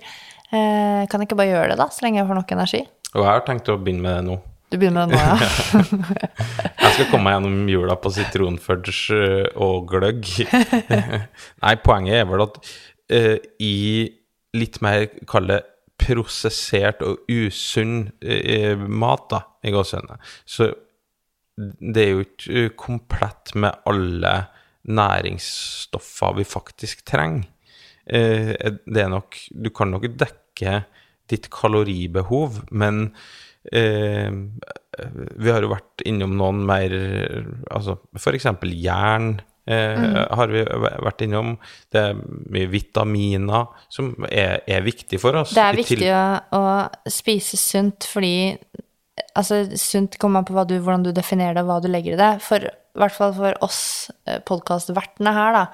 eh, 0.52 1.08
kan 1.10 1.20
jeg 1.20 1.28
ikke 1.28 1.40
bare 1.42 1.54
gjøre 1.54 1.70
det, 1.74 1.78
da, 1.82 1.90
så 1.92 2.06
lenge 2.06 2.22
jeg 2.22 2.30
får 2.30 2.40
nok 2.40 2.52
energi? 2.56 2.86
Og 3.16 3.24
jeg 3.24 3.32
har 3.32 3.42
tenkt 3.48 3.72
å 3.74 3.80
begynne 3.82 4.06
med 4.06 4.16
det 4.16 4.26
nå. 4.30 4.40
Du 4.70 4.78
begynner 4.78 5.08
med 5.10 5.18
den 5.18 5.18
nå, 5.18 5.24
ja? 5.26 6.20
Jeg 6.84 6.94
skal 6.94 7.08
komme 7.10 7.26
meg 7.26 7.36
gjennom 7.40 7.70
jula 7.72 7.96
på 7.98 8.12
sitronfudge 8.14 9.16
eh, 9.18 9.48
og 9.58 9.88
gløgg. 9.90 10.30
Nei, 11.64 11.74
poenget 11.82 12.20
er 12.20 12.28
vel 12.30 12.44
at 12.46 12.60
uh, 12.62 13.38
i 13.66 13.78
litt 14.58 14.78
mer, 14.86 15.08
kall 15.30 15.56
prosessert 16.00 17.02
og 17.06 17.26
usunn 17.34 18.12
uh, 18.22 18.86
mat, 18.86 19.26
da, 19.34 19.42
i 19.66 19.74
gåsehudene, 19.74 20.20
så 20.46 20.70
det 21.60 22.06
er 22.06 22.14
jo 22.14 22.28
ikke 22.28 22.70
komplett 22.80 23.56
med 23.60 23.82
alle 23.90 24.36
næringsstoffer 24.88 26.38
vi 26.38 26.46
faktisk 26.48 27.02
trenger. 27.10 27.50
Det 28.10 29.02
er 29.04 29.10
nok 29.12 29.36
Du 29.52 29.68
kan 29.76 29.92
nok 29.92 30.08
dekke 30.18 30.78
ditt 31.30 31.50
kaloribehov, 31.52 32.62
men 32.72 33.10
eh, 33.72 34.32
vi 35.40 35.52
har 35.52 35.64
jo 35.64 35.70
vært 35.72 36.04
innom 36.10 36.34
noen 36.40 36.66
mer 36.68 36.92
Altså 37.72 37.98
f.eks. 38.18 38.48
jern. 38.74 39.40
Eh, 39.70 40.26
har 40.34 40.48
vi 40.50 40.64
vært 41.06 41.22
innom. 41.28 41.52
Det 41.94 42.02
er 42.02 42.16
mye 42.50 42.68
vitaminer 42.72 43.68
som 43.94 44.16
er, 44.32 44.64
er 44.68 44.82
viktig 44.82 45.20
for 45.22 45.38
oss. 45.44 45.54
Det 45.54 45.62
er 45.62 45.78
til- 45.78 45.84
viktig 45.84 46.10
å, 46.10 46.24
å 46.58 47.12
spise 47.12 47.58
sunt 47.58 48.08
fordi 48.10 48.58
Altså, 49.36 49.66
sunt 49.78 50.16
kommer 50.18 50.40
an 50.40 50.46
på 50.48 50.64
du, 50.66 50.78
hvordan 50.80 51.04
du 51.04 51.10
definerer 51.12 51.54
det, 51.58 51.62
og 51.66 51.68
hva 51.68 51.82
du 51.84 51.90
legger 51.92 52.14
i 52.16 52.20
det. 52.20 52.30
For 52.42 52.64
i 52.96 53.02
hvert 53.04 53.16
fall 53.16 53.34
for 53.38 53.58
oss 53.66 53.82
podkastvertene 54.48 55.34
her, 55.36 55.56
da, 55.56 55.66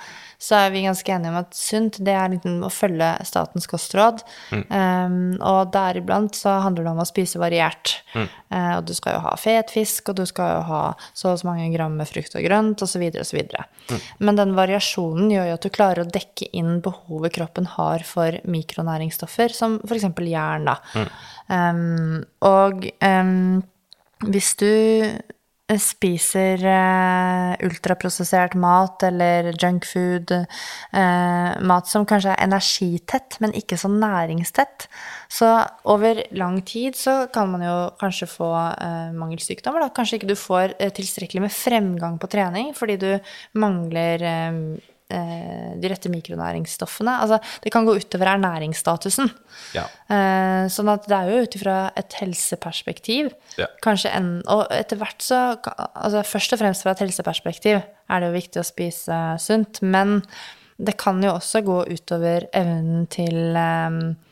så 0.41 0.57
er 0.59 0.73
vi 0.73 0.83
ganske 0.85 1.11
enige 1.15 1.31
om 1.31 1.37
at 1.39 1.55
sunt, 1.57 1.99
det 2.05 2.13
er 2.13 2.33
liksom 2.33 2.59
å 2.67 2.71
følge 2.73 3.07
statens 3.27 3.67
kostråd. 3.71 4.21
Um, 4.51 5.35
og 5.39 5.71
deriblant 5.73 6.37
så 6.37 6.57
handler 6.65 6.85
det 6.85 6.91
om 6.91 7.01
å 7.01 7.07
spise 7.07 7.39
variert. 7.41 7.95
Eh, 8.15 8.73
og 8.77 8.85
du 8.87 8.93
skal 8.97 9.17
jo 9.17 9.23
ha 9.25 9.33
fet 9.39 9.73
fisk, 9.73 10.11
og 10.11 10.19
du 10.19 10.25
skal 10.29 10.57
jo 10.57 10.63
ha 10.69 10.81
så 11.13 11.33
og 11.33 11.41
så 11.41 11.49
mange 11.49 11.69
gram 11.73 11.95
med 11.97 12.09
frukt 12.09 12.35
og 12.37 12.45
grønt, 12.45 12.83
osv., 12.85 13.05
osv. 13.21 13.41
Men 14.19 14.39
den 14.39 14.55
variasjonen 14.57 15.31
gjør 15.33 15.49
jo 15.49 15.57
at 15.57 15.67
du 15.67 15.73
klarer 15.73 16.03
å 16.03 16.09
dekke 16.17 16.49
inn 16.55 16.81
behovet 16.85 17.35
kroppen 17.35 17.69
har 17.75 18.05
for 18.07 18.39
mikronæringsstoffer, 18.43 19.55
som 19.55 19.79
f.eks. 19.87 20.09
jern, 20.29 20.67
da. 20.69 21.07
Um, 21.47 22.23
og 22.45 22.87
um, 23.01 23.63
hvis 24.25 24.53
du 24.59 24.69
eh, 24.69 25.19
spiser 25.81 26.61
eh, 26.69 27.53
ultraprosessert 27.65 28.53
mat 28.61 29.01
eller 29.07 29.49
junkfood, 29.57 30.31
eh, 30.31 31.55
mat 31.65 31.89
som 31.89 32.05
kanskje 32.05 32.35
er 32.35 32.43
energitett, 32.45 33.39
men 33.41 33.55
ikke 33.57 33.79
så 33.81 33.89
næringstett, 33.89 34.85
så 35.25 35.49
over 35.89 36.21
lang 36.37 36.59
tid 36.61 36.97
så 36.99 37.25
kan 37.33 37.49
man 37.49 37.65
jo 37.65 37.77
kanskje 38.01 38.29
få 38.29 38.51
eh, 38.77 39.15
mangelsykdommer. 39.17 39.87
Da. 39.87 39.93
Kanskje 39.95 40.19
ikke 40.19 40.33
du 40.35 40.37
får 40.37 40.77
eh, 40.77 40.93
tilstrekkelig 40.93 41.47
med 41.47 41.55
fremgang 41.55 42.19
på 42.21 42.29
trening 42.29 42.73
fordi 42.77 42.99
du 43.01 43.09
mangler 43.57 44.21
eh, 44.21 44.35
eh, 44.45 44.94
de 45.07 45.89
rette 45.91 46.09
mikronæringsstoffene. 46.09 47.13
Altså, 47.21 47.37
det 47.63 47.71
kan 47.73 47.85
gå 47.85 47.93
utover 47.99 48.31
ernæringsstatusen. 48.33 49.29
Ja. 49.77 49.85
Eh, 50.09 50.65
sånn 50.73 50.89
at 50.91 51.05
det 51.09 51.17
er 51.17 51.29
jo 51.29 51.45
ut 51.45 51.57
ifra 51.59 51.77
et 51.99 52.17
helseperspektiv. 52.19 53.31
Ja. 53.59 53.69
Kanskje 53.85 54.13
en, 54.17 54.29
og 54.51 54.65
etter 54.73 54.99
hvert 55.01 55.21
så 55.23 55.41
altså 55.61 56.23
Først 56.25 56.55
og 56.55 56.61
fremst 56.61 56.85
fra 56.85 56.95
et 56.95 57.03
helseperspektiv 57.05 57.79
er 57.81 58.21
det 58.21 58.29
jo 58.29 58.35
viktig 58.35 58.61
å 58.61 58.67
spise 58.67 59.19
sunt, 59.41 59.81
men 59.85 60.19
det 60.75 60.97
kan 60.99 61.21
jo 61.23 61.35
også 61.35 61.61
gå 61.63 61.77
utover 61.93 62.49
evnen 62.55 63.05
til 63.11 63.55
eh, 63.55 63.85
eh, 63.87 64.24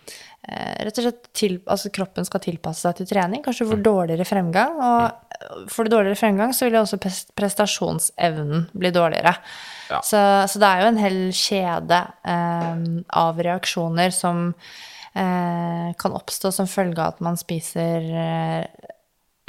Rett 0.44 0.98
og 1.00 1.06
slett 1.06 1.28
til, 1.32 1.54
altså 1.72 1.88
kroppen 1.96 2.26
skal 2.28 2.42
tilpasse 2.44 2.84
seg 2.84 2.98
til 2.98 3.08
trening. 3.08 3.44
Kanskje 3.46 3.64
du 3.64 3.70
får 3.72 3.84
dårligere 3.86 4.28
fremgang. 4.28 4.74
Og 4.76 5.70
får 5.72 5.88
du 5.88 5.94
dårligere 5.94 6.20
fremgang, 6.20 6.52
så 6.56 6.68
vil 6.68 6.78
jo 6.78 6.84
også 6.84 7.00
prestasjonsevnen 7.38 8.66
bli 8.76 8.92
dårligere. 8.94 9.36
Ja. 9.92 10.02
Så, 10.04 10.20
så 10.52 10.60
det 10.60 10.70
er 10.70 10.84
jo 10.84 10.90
en 10.92 11.00
hel 11.00 11.20
kjede 11.38 12.02
eh, 12.34 12.84
av 13.24 13.40
reaksjoner 13.48 14.12
som 14.16 14.50
eh, 15.16 15.90
kan 16.00 16.18
oppstå 16.20 16.54
som 16.56 16.70
følge 16.70 17.00
av 17.00 17.16
at 17.16 17.24
man 17.26 17.40
spiser 17.40 18.08
eh, 18.12 18.92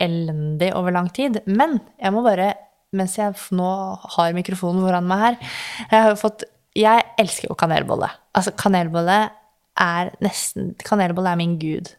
elendig 0.05 0.72
over 0.78 0.95
lang 0.95 1.11
tid. 1.14 1.40
Men 1.47 1.78
jeg 1.99 2.14
må 2.14 2.24
bare, 2.26 2.53
mens 2.95 3.16
jeg 3.18 3.34
nå 3.55 3.70
har 4.16 4.36
mikrofonen 4.36 4.84
foran 4.84 5.09
meg 5.11 5.22
her 5.24 5.38
Jeg 5.42 5.99
har 5.99 6.12
jo 6.12 6.18
fått 6.20 6.45
Jeg 6.78 7.03
elsker 7.18 7.51
jo 7.51 7.57
kanelbolle. 7.59 8.11
Altså, 8.34 8.55
kanelbolle 8.59 9.24
er 9.81 10.12
nesten 10.25 10.75
Kanelbolle 10.85 11.35
er 11.35 11.41
min 11.41 11.57
gud. 11.59 11.93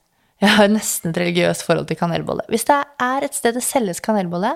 Jeg 0.43 0.51
har 0.57 0.69
nesten 0.71 1.11
et 1.11 1.19
religiøst 1.19 1.63
forhold 1.65 1.87
til 1.89 1.99
kanelbolle. 1.99 2.43
Hvis 2.51 2.67
det 2.67 2.77
er 3.01 3.25
et 3.25 3.35
sted 3.35 3.55
det 3.55 3.63
selges 3.63 4.03
kanelbolle, 4.03 4.55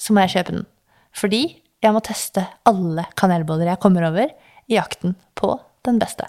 så 0.00 0.14
må 0.14 0.24
jeg 0.24 0.38
kjøpe 0.38 0.56
den. 0.56 0.66
Fordi 1.16 1.42
jeg 1.80 1.94
må 1.96 2.00
teste 2.04 2.44
alle 2.68 3.06
kanelboller 3.20 3.72
jeg 3.72 3.82
kommer 3.82 4.08
over, 4.08 4.32
i 4.70 4.76
jakten 4.76 5.16
på 5.34 5.56
den 5.86 5.98
beste. 6.00 6.28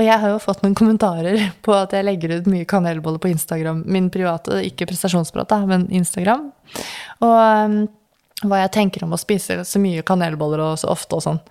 Og 0.00 0.06
jeg 0.06 0.16
har 0.22 0.32
jo 0.32 0.40
fått 0.40 0.62
noen 0.64 0.74
kommentarer 0.78 1.50
på 1.64 1.74
at 1.76 1.94
jeg 1.94 2.06
legger 2.08 2.38
ut 2.38 2.50
mye 2.50 2.68
kanelboller 2.68 3.22
på 3.22 3.30
Instagram. 3.34 3.84
Min 3.86 4.08
private, 4.12 4.62
ikke 4.66 4.88
prestasjonsprat, 4.90 5.52
men 5.68 5.86
Instagram. 5.92 6.48
Og 7.26 7.36
um, 7.36 7.80
hva 8.48 8.62
jeg 8.62 8.72
tenker 8.78 9.04
om 9.04 9.12
å 9.12 9.20
spise 9.20 9.60
så 9.68 9.82
mye 9.82 10.04
kanelboller 10.06 10.62
og 10.64 10.78
så 10.80 10.88
ofte 10.92 11.18
og 11.18 11.26
sånn. 11.26 11.42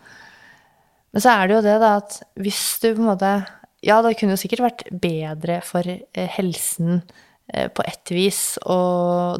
Men 1.14 1.24
så 1.24 1.34
er 1.34 1.48
det 1.50 1.56
jo 1.58 1.64
det, 1.66 1.78
da, 1.82 1.96
at 2.02 2.20
hvis 2.40 2.62
du 2.84 2.92
på 2.92 3.02
en 3.02 3.10
måte 3.12 3.32
Ja, 3.86 4.02
det 4.04 4.18
kunne 4.20 4.36
jo 4.36 4.42
sikkert 4.42 4.66
vært 4.66 4.82
bedre 4.92 5.62
for 5.64 5.88
eh, 5.88 6.32
helsen 6.36 7.00
eh, 7.54 7.70
på 7.72 7.86
ett 7.88 8.12
vis 8.12 8.58
å 8.68 8.80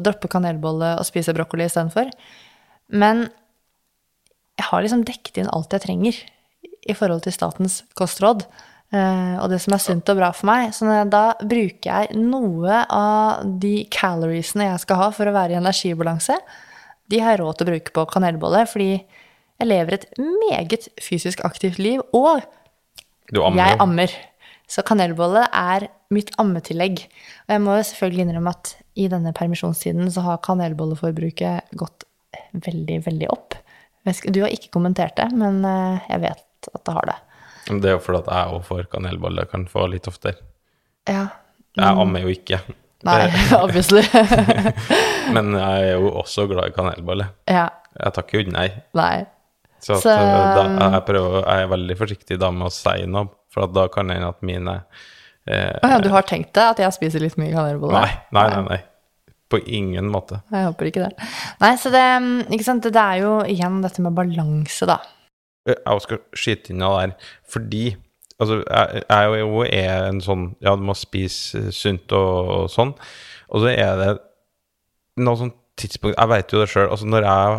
droppe 0.00 0.30
kanelbolle 0.32 0.94
og 0.96 1.04
spise 1.04 1.34
brokkoli 1.36 1.66
istedenfor. 1.68 2.08
Men 2.88 3.26
jeg 4.56 4.68
har 4.70 4.80
liksom 4.84 5.04
dekket 5.04 5.42
inn 5.42 5.52
alt 5.52 5.76
jeg 5.76 5.84
trenger 5.84 6.22
i 6.88 6.96
forhold 6.96 7.26
til 7.26 7.36
statens 7.36 7.82
kostråd. 8.00 8.46
eh, 8.96 9.36
og 9.44 9.52
det 9.52 9.60
som 9.60 9.76
er 9.76 9.84
sunt 9.84 10.08
og 10.08 10.16
bra 10.18 10.32
for 10.32 10.48
meg. 10.48 10.72
Så 10.72 10.88
da 11.12 11.24
bruker 11.44 11.92
jeg 11.92 12.16
noe 12.16 12.80
av 12.88 13.44
de 13.60 13.84
caloriesene 13.92 14.70
jeg 14.72 14.84
skal 14.86 15.04
ha 15.04 15.10
for 15.14 15.28
å 15.28 15.36
være 15.36 15.54
i 15.54 15.60
energibalanse, 15.60 16.40
de 17.10 17.20
har 17.20 17.34
jeg 17.34 17.42
råd 17.42 17.58
til 17.58 17.66
å 17.66 17.72
bruke 17.74 17.92
på 17.94 18.06
kanelbolle, 18.12 18.64
fordi 18.70 18.92
jeg 19.60 19.68
lever 19.68 19.98
et 19.98 20.06
meget 20.18 20.88
fysisk 21.02 21.42
aktivt 21.44 21.78
liv, 21.82 22.02
og 22.16 22.40
ammer 23.36 23.60
jeg 23.60 23.80
ammer. 23.84 24.14
Så 24.70 24.84
kanelbolle 24.86 25.42
er 25.52 25.88
mitt 26.14 26.30
ammetillegg. 26.38 27.02
Og 27.48 27.54
jeg 27.56 27.62
må 27.64 27.74
jo 27.76 27.86
selvfølgelig 27.88 28.24
innrømme 28.26 28.52
at 28.54 28.76
i 29.00 29.08
denne 29.10 29.32
permisjonstiden 29.36 30.10
så 30.14 30.22
har 30.26 30.42
kanelbolleforbruket 30.46 31.74
gått 31.78 32.06
veldig, 32.54 33.00
veldig 33.06 33.30
opp. 33.34 33.56
Du 34.30 34.40
har 34.44 34.54
ikke 34.54 34.72
kommentert 34.74 35.18
det, 35.18 35.28
men 35.36 35.60
eh, 35.66 36.06
jeg 36.08 36.22
vet 36.22 36.70
at 36.70 36.84
det 36.86 36.94
har 36.96 37.10
det. 37.10 37.18
Det 37.70 37.90
er 37.90 37.96
jo 37.98 38.02
fordi 38.02 38.22
at 38.22 38.30
jeg 38.32 38.54
òg 38.54 38.62
får 38.66 38.86
kanelbolle, 38.94 39.44
kan 39.50 39.66
få 39.70 39.84
litt 39.92 40.08
oftere. 40.10 40.38
Ja. 41.10 41.26
Jeg 41.78 42.00
ammer 42.04 42.24
jo 42.24 42.32
ikke. 42.32 42.62
Nei, 43.06 43.26
obviously. 43.64 44.02
Men 45.34 45.52
jeg 45.56 45.90
er 45.90 45.92
jo 45.98 46.14
også 46.22 46.46
glad 46.50 46.70
i 46.72 46.76
kanelbolle. 46.78 47.30
ja. 47.50 47.68
Jeg 48.00 48.14
takker 48.14 48.38
jo 48.38 48.52
nei. 48.54 48.68
Nei. 48.94 49.26
Så, 49.80 49.96
at, 49.96 50.04
Så- 50.04 50.12
eh, 50.14 50.50
da, 50.56 50.90
jeg, 50.96 51.04
prøver, 51.08 51.38
jeg 51.44 51.64
er 51.64 51.72
veldig 51.72 51.96
forsiktig 51.98 52.38
da 52.40 52.50
med 52.54 52.68
å 52.68 52.74
si 52.74 53.06
noe, 53.10 53.30
for 53.52 53.70
da 53.72 53.86
kan 53.92 54.10
det 54.10 54.18
hende 54.18 54.30
at 54.34 54.42
mine 54.46 54.76
eh, 55.46 55.78
oh, 55.82 55.90
ja, 55.90 55.98
du 56.04 56.10
har 56.12 56.26
tenkt 56.28 56.52
deg 56.54 56.74
At 56.74 56.82
jeg 56.84 56.96
spiser 56.98 57.24
litt 57.24 57.38
mye 57.40 57.52
kanelboller? 57.54 57.96
nei, 58.04 58.10
nei, 58.36 58.46
nei, 58.54 58.62
nei. 58.68 58.80
På 59.50 59.58
ingen 59.66 60.06
måte. 60.12 60.36
Jeg 60.54 60.68
håper 60.68 60.86
ikke 60.92 61.08
det. 61.08 61.30
Nei, 61.58 61.72
så 61.82 61.90
det, 61.90 62.04
ikke 62.54 62.66
sant? 62.68 62.84
det 62.86 63.02
er 63.02 63.16
jo 63.24 63.32
igjen 63.50 63.80
dette 63.82 64.04
med 64.04 64.14
balanse, 64.14 64.86
da. 64.86 65.00
jeg 65.66 66.04
skal 66.04 66.20
skyte 66.38 66.70
inn 66.70 66.78
noe 66.84 67.00
der, 67.02 67.16
fordi 67.50 67.88
Altså, 68.40 68.62
jeg, 68.64 69.02
jeg 69.04 69.40
jo 69.42 69.64
er 69.68 70.06
en 70.08 70.20
sånn 70.24 70.46
Ja, 70.64 70.72
du 70.72 70.84
må 70.88 70.94
spise 70.96 71.66
sunt 71.76 72.12
og, 72.16 72.52
og 72.54 72.70
sånn. 72.72 72.94
Og 73.52 73.64
så 73.64 73.72
er 73.74 73.98
det 74.00 74.12
noe 75.20 75.36
sånt 75.36 75.56
tidspunkt 75.80 76.16
Jeg 76.16 76.30
vet 76.32 76.54
jo 76.54 76.62
det 76.62 76.70
sjøl. 76.72 76.88
Altså, 76.88 77.08
når 77.10 77.26
jeg 77.28 77.58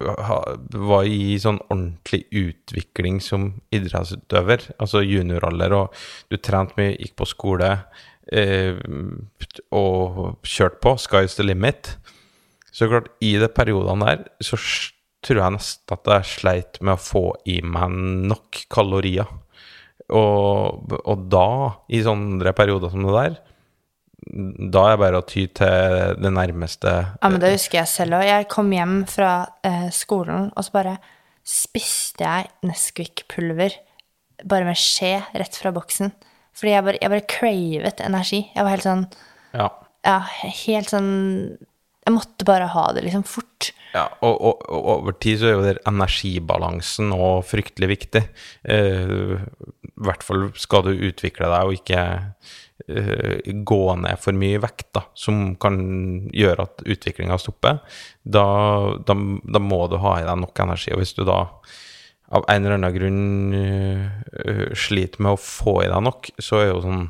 var 0.00 1.08
i 1.08 1.36
sånn 1.40 1.60
ordentlig 1.68 2.22
utvikling 2.36 3.20
som 3.24 3.50
idrettsutøver, 3.74 4.70
altså 4.80 5.02
junioralder, 5.04 5.74
og 5.76 6.00
du 6.32 6.38
trente 6.40 6.78
mye, 6.80 6.96
gikk 6.96 7.16
på 7.20 7.28
skole 7.28 7.70
eh, 8.32 8.80
og 9.76 10.40
kjørte 10.46 10.80
på, 10.84 10.94
sky's 11.04 11.36
the 11.36 11.46
limit, 11.46 11.94
så 12.72 12.88
klart, 12.88 13.10
i 13.20 13.34
de 13.40 13.50
periodene 13.52 14.08
der, 14.08 14.24
så 14.44 14.58
tror 15.26 15.42
jeg 15.42 15.56
nesten 15.58 15.96
at 15.96 16.10
jeg 16.14 16.30
sleit 16.30 16.80
med 16.80 16.96
å 16.96 17.02
få 17.02 17.24
i 17.50 17.58
meg 17.60 17.92
nok 18.30 18.62
kalorier. 18.72 19.28
Og, 20.16 20.94
og 20.98 21.26
da, 21.30 21.48
i 21.92 22.00
sånne 22.02 22.54
perioder 22.56 22.92
som 22.92 23.04
det 23.04 23.16
der, 23.18 23.36
da 24.20 24.82
er 24.84 24.94
det 24.94 25.00
bare 25.00 25.20
å 25.20 25.26
ty 25.26 25.46
til 25.56 26.16
det 26.20 26.32
nærmeste 26.34 26.90
Ja, 26.92 27.28
men 27.30 27.40
det 27.42 27.54
husker 27.54 27.80
jeg 27.80 27.90
selv 27.90 28.18
òg. 28.18 28.26
Jeg 28.28 28.48
kom 28.52 28.72
hjem 28.74 29.00
fra 29.10 29.32
eh, 29.66 29.88
skolen, 29.94 30.50
og 30.54 30.66
så 30.66 30.74
bare 30.74 30.96
spiste 31.46 32.26
jeg 32.26 32.50
Nesquik-pulver 32.68 33.78
bare 34.48 34.68
med 34.68 34.78
skje 34.78 35.18
rett 35.40 35.56
fra 35.56 35.72
boksen. 35.74 36.12
Fordi 36.56 36.74
jeg 36.74 36.86
bare, 36.86 37.00
jeg 37.00 37.12
bare 37.12 37.28
cravet 37.30 38.04
energi. 38.04 38.44
Jeg 38.54 38.66
var 38.66 38.74
helt 38.76 38.86
sånn 38.88 39.06
Ja. 39.56 39.68
Ja, 40.06 40.20
helt 40.64 40.88
sånn 40.88 41.10
Jeg 42.06 42.14
måtte 42.14 42.46
bare 42.48 42.70
ha 42.72 42.86
det 42.96 43.04
liksom 43.04 43.24
fort. 43.28 43.72
Ja, 43.92 44.06
og, 44.22 44.36
og, 44.38 44.64
og 44.70 44.88
over 44.94 45.16
tid 45.18 45.40
så 45.40 45.48
er 45.50 45.56
jo 45.56 45.64
der 45.66 45.80
energibalansen 45.88 47.10
òg 47.16 47.42
fryktelig 47.48 47.90
viktig. 47.90 48.22
Eh, 48.64 49.36
I 49.36 50.04
hvert 50.06 50.24
fall 50.24 50.48
skal 50.60 50.86
du 50.86 50.92
utvikle 51.10 51.50
deg 51.50 51.68
og 51.68 51.76
ikke 51.80 52.04
gå 52.86 53.82
ned 54.00 54.20
for 54.22 54.36
mye 54.36 54.60
vekt, 54.62 54.88
da, 54.96 55.04
som 55.18 55.54
kan 55.60 55.78
gjøre 56.32 56.66
at 56.66 56.82
utviklinga 56.86 57.38
stopper. 57.40 57.80
Da, 58.22 58.44
da, 59.06 59.16
da 59.44 59.62
må 59.62 59.84
du 59.90 59.98
ha 60.02 60.16
i 60.20 60.26
deg 60.26 60.40
nok 60.42 60.62
energi. 60.64 60.92
Og 60.94 61.02
hvis 61.02 61.14
du 61.18 61.24
da 61.28 61.44
av 62.30 62.46
en 62.46 62.62
eller 62.62 62.78
annen 62.78 62.94
grunn 62.94 63.54
uh, 63.54 64.70
sliter 64.78 65.22
med 65.22 65.34
å 65.34 65.40
få 65.42 65.80
i 65.84 65.90
deg 65.90 66.06
nok, 66.06 66.30
så 66.38 66.62
er 66.62 66.70
jo 66.70 66.84
sånn 66.84 67.02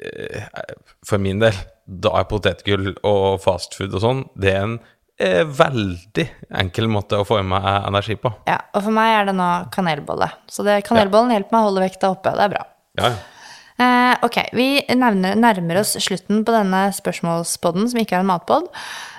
uh, 0.00 0.62
For 1.04 1.20
min 1.20 1.42
del, 1.42 1.58
da 1.84 2.14
er 2.20 2.28
potetgull 2.30 2.94
og 3.04 3.42
fastfood 3.44 3.92
og 3.92 4.04
sånn, 4.04 4.24
det 4.40 4.54
er 4.54 4.62
en 4.62 4.78
uh, 4.80 5.44
veldig 5.44 6.26
enkel 6.62 6.88
måte 6.92 7.20
å 7.20 7.28
få 7.28 7.42
i 7.42 7.46
meg 7.52 7.68
energi 7.82 8.16
på. 8.20 8.32
Ja, 8.48 8.62
Og 8.72 8.86
for 8.86 8.96
meg 8.96 9.12
er 9.18 9.28
det 9.28 9.36
nå 9.36 9.50
kanelbolle. 9.74 10.30
Så 10.48 10.64
det, 10.66 10.80
kanelbollen 10.88 11.36
hjelper 11.36 11.58
meg 11.58 11.60
å 11.60 11.68
holde 11.68 11.84
vekta 11.84 12.14
oppe. 12.16 12.32
Det 12.32 12.48
er 12.48 12.56
bra. 12.56 12.66
Ja, 13.00 13.12
Ja, 13.12 13.33
Eh, 13.74 14.14
ok, 14.22 14.36
vi 14.54 14.66
nærmer, 14.94 15.34
nærmer 15.34 15.80
oss 15.80 15.96
slutten 16.02 16.44
på 16.46 16.52
denne 16.54 16.84
spørsmålspodden, 16.94 17.88
som 17.90 17.98
ikke 17.98 18.14
er 18.18 18.22
en 18.22 18.30
matpod. 18.30 18.68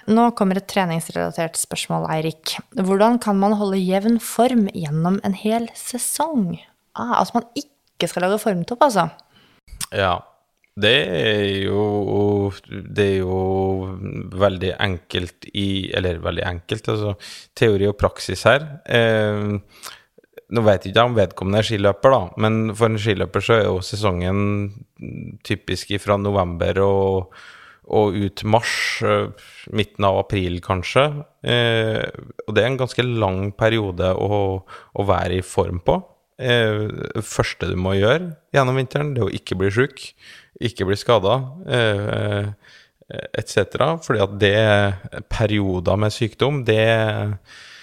Nå 0.08 0.30
kommer 0.38 0.62
et 0.62 0.68
treningsrelatert 0.72 1.58
spørsmål, 1.60 2.08
Eirik. 2.14 2.56
Hvordan 2.78 3.20
kan 3.20 3.40
man 3.42 3.58
holde 3.60 3.82
jevn 3.82 4.22
form 4.24 4.70
gjennom 4.72 5.20
en 5.28 5.36
hel 5.36 5.68
sesong? 5.76 6.54
Ah, 6.96 7.18
altså 7.20 7.42
man 7.42 7.50
ikke 7.60 8.08
skal 8.08 8.28
lage 8.28 8.40
formtopp, 8.44 8.88
altså. 8.88 9.10
ja. 9.92 10.16
Det 10.76 11.08
er 11.08 11.64
jo 11.64 12.52
Det 12.68 13.06
er 13.06 13.20
jo 13.22 13.96
veldig 14.36 14.74
enkelt 14.84 15.46
i 15.56 15.90
Eller 15.96 16.20
veldig 16.20 16.44
enkelt, 16.44 16.90
altså 16.92 17.14
teori 17.56 17.88
og 17.88 17.96
praksis 17.96 18.44
her. 18.44 18.66
Eh, 18.84 19.56
nå 20.56 20.64
vet 20.66 20.86
jeg 20.86 20.94
ikke 20.94 21.04
om 21.10 21.18
vedkommende 21.18 21.60
er 21.62 21.68
skiløper, 21.68 22.14
da, 22.14 22.22
men 22.42 22.72
for 22.78 22.92
en 22.92 23.02
skiløper 23.02 23.44
så 23.44 23.58
er 23.58 23.68
jo 23.68 23.84
sesongen 23.84 24.40
typisk 25.46 25.92
fra 26.04 26.18
november 26.22 26.80
og, 26.86 27.36
og 27.96 28.16
ut 28.16 28.44
mars, 28.48 28.76
eh, 29.06 29.50
midten 29.76 30.08
av 30.08 30.22
april 30.24 30.58
kanskje. 30.66 31.06
Eh, 31.44 32.02
og 32.46 32.56
det 32.56 32.64
er 32.64 32.72
en 32.72 32.80
ganske 32.82 33.06
lang 33.06 33.52
periode 33.58 34.14
å, 34.16 34.40
å 34.66 35.08
være 35.12 35.42
i 35.42 35.46
form 35.46 35.84
på. 35.86 36.00
Eh, 36.40 36.88
første 37.24 37.70
du 37.72 37.78
må 37.80 37.98
gjøre 38.00 38.34
gjennom 38.56 38.80
vinteren, 38.80 39.14
det 39.16 39.24
er 39.24 39.30
å 39.30 39.36
ikke 39.36 39.60
bli 39.60 39.72
sjuk, 39.76 40.10
ikke 40.64 40.88
bli 40.90 41.00
skada. 41.00 41.40
Eh, 41.68 42.52
etc. 43.38 43.78
Fordi 44.02 44.22
at 44.24 44.32
det 44.42 44.58
perioder 45.30 46.00
med 46.02 46.14
sykdom, 46.16 46.64
det 46.66 46.82
Eh, 46.82 47.75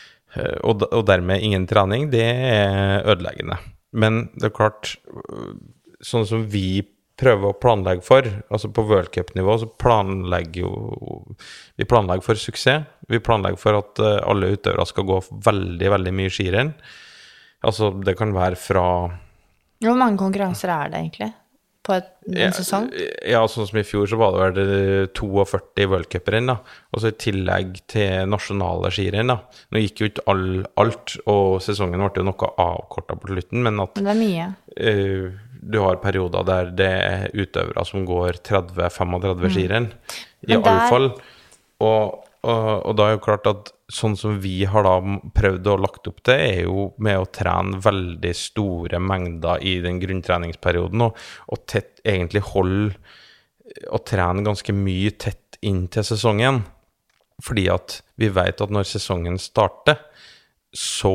og, 0.65 0.87
og 0.89 1.05
dermed 1.09 1.45
ingen 1.45 1.67
trening, 1.69 2.09
det 2.13 2.25
er 2.25 3.05
ødeleggende. 3.05 3.59
Men 3.93 4.27
det 4.39 4.49
er 4.49 4.57
klart, 4.57 4.95
øh, 5.13 5.55
sånn 6.05 6.27
som 6.29 6.47
vi 6.51 6.83
prøver 7.23 7.53
å 7.53 7.59
planlegge 7.61 8.05
for, 8.07 8.27
altså 8.51 8.71
på 8.73 8.87
worldcupnivå 8.89 9.59
så 9.61 9.69
planlegger 9.79 10.65
jo 10.65 10.73
Vi 11.77 11.85
planlegger 11.89 12.25
for 12.25 12.41
suksess. 12.41 12.89
Vi 13.09 13.21
planlegger 13.21 13.61
for 13.61 13.79
at 13.83 14.01
øh, 14.01 14.19
alle 14.25 14.55
utøvere 14.57 14.89
skal 14.89 15.07
gå 15.09 15.21
veldig, 15.45 15.93
veldig 15.97 16.15
mye 16.17 16.33
skirenn. 16.33 16.73
Altså, 17.63 17.93
det 18.03 18.17
kan 18.19 18.33
være 18.35 18.59
fra 18.59 18.87
Hvor 19.83 19.99
mange 19.99 20.19
konkurranser 20.19 20.73
er 20.73 20.91
det 20.91 20.99
egentlig 21.05 21.31
på 21.83 21.95
et, 21.97 22.11
en 22.39 22.55
sesong? 22.55 22.89
Ja, 23.27 23.43
sånn 23.51 23.67
som 23.69 23.79
i 23.81 23.85
fjor, 23.87 24.07
så 24.11 24.19
var 24.21 24.37
det 24.37 24.43
vel 24.63 24.73
eh, 24.73 25.07
42 25.19 25.87
worldcuprenn, 25.91 26.51
da. 26.53 26.59
Og 26.93 27.03
så 27.03 27.11
i 27.11 27.17
tillegg 27.19 27.81
til 27.91 28.29
nasjonale 28.31 28.93
skirenn, 28.95 29.33
da. 29.33 29.39
Nå 29.73 29.83
gikk 29.83 30.03
jo 30.05 30.11
ikke 30.13 30.27
all, 30.31 30.47
alt, 30.81 31.17
og 31.31 31.59
sesongen 31.65 32.05
ble 32.05 32.23
jo 32.23 32.29
noe 32.31 32.53
avkorta 32.63 33.19
på 33.19 33.33
slutten, 33.33 33.65
men 33.67 33.83
at 33.83 33.99
Men 33.99 34.11
det 34.11 34.15
er 34.15 34.21
mye. 34.23 34.51
Uh, 34.79 35.49
du 35.63 35.79
har 35.83 36.01
perioder 36.03 36.47
der 36.47 36.71
det 36.75 36.91
er 36.91 37.37
utøvere 37.39 37.85
som 37.87 38.07
går 38.07 38.41
30-35 38.47 39.53
skirenn, 39.55 39.91
i 40.47 40.55
Men 40.55 40.67
alle 40.67 40.89
fall. 40.91 41.09
Og, 41.83 42.22
og, 42.43 42.95
da 42.99 43.07
er 43.07 43.17
jo 43.17 43.23
klart 43.23 43.47
at 43.47 43.71
sånn 43.93 44.17
som 44.19 44.41
vi 44.43 44.65
har 44.67 44.83
da 44.87 44.97
prøvd 45.37 45.69
å 45.71 45.79
lagt 45.79 46.09
opp 46.11 46.23
til, 46.27 46.41
er 46.41 46.65
jo 46.65 46.89
med 47.03 47.21
å 47.21 47.29
trene 47.31 47.79
veldig 47.83 48.33
store 48.35 48.99
mengder 49.03 49.63
i 49.63 49.77
den 49.85 50.01
grunntreningsperioden, 50.03 51.05
og, 51.07 51.19
og 51.53 51.67
tett, 51.71 52.01
egentlig 52.03 52.43
holde 52.51 52.97
og 53.89 54.03
trene 54.09 54.45
ganske 54.45 54.75
mye 54.75 55.13
tett 55.23 55.59
inn 55.65 55.87
til 55.93 56.05
sesongen. 56.07 56.63
Fordi 57.43 57.69
at 57.73 58.01
vi 58.21 58.29
vet 58.33 58.61
at 58.63 58.73
når 58.75 58.89
sesongen 58.91 59.39
starter, 59.41 60.01
så 60.75 61.15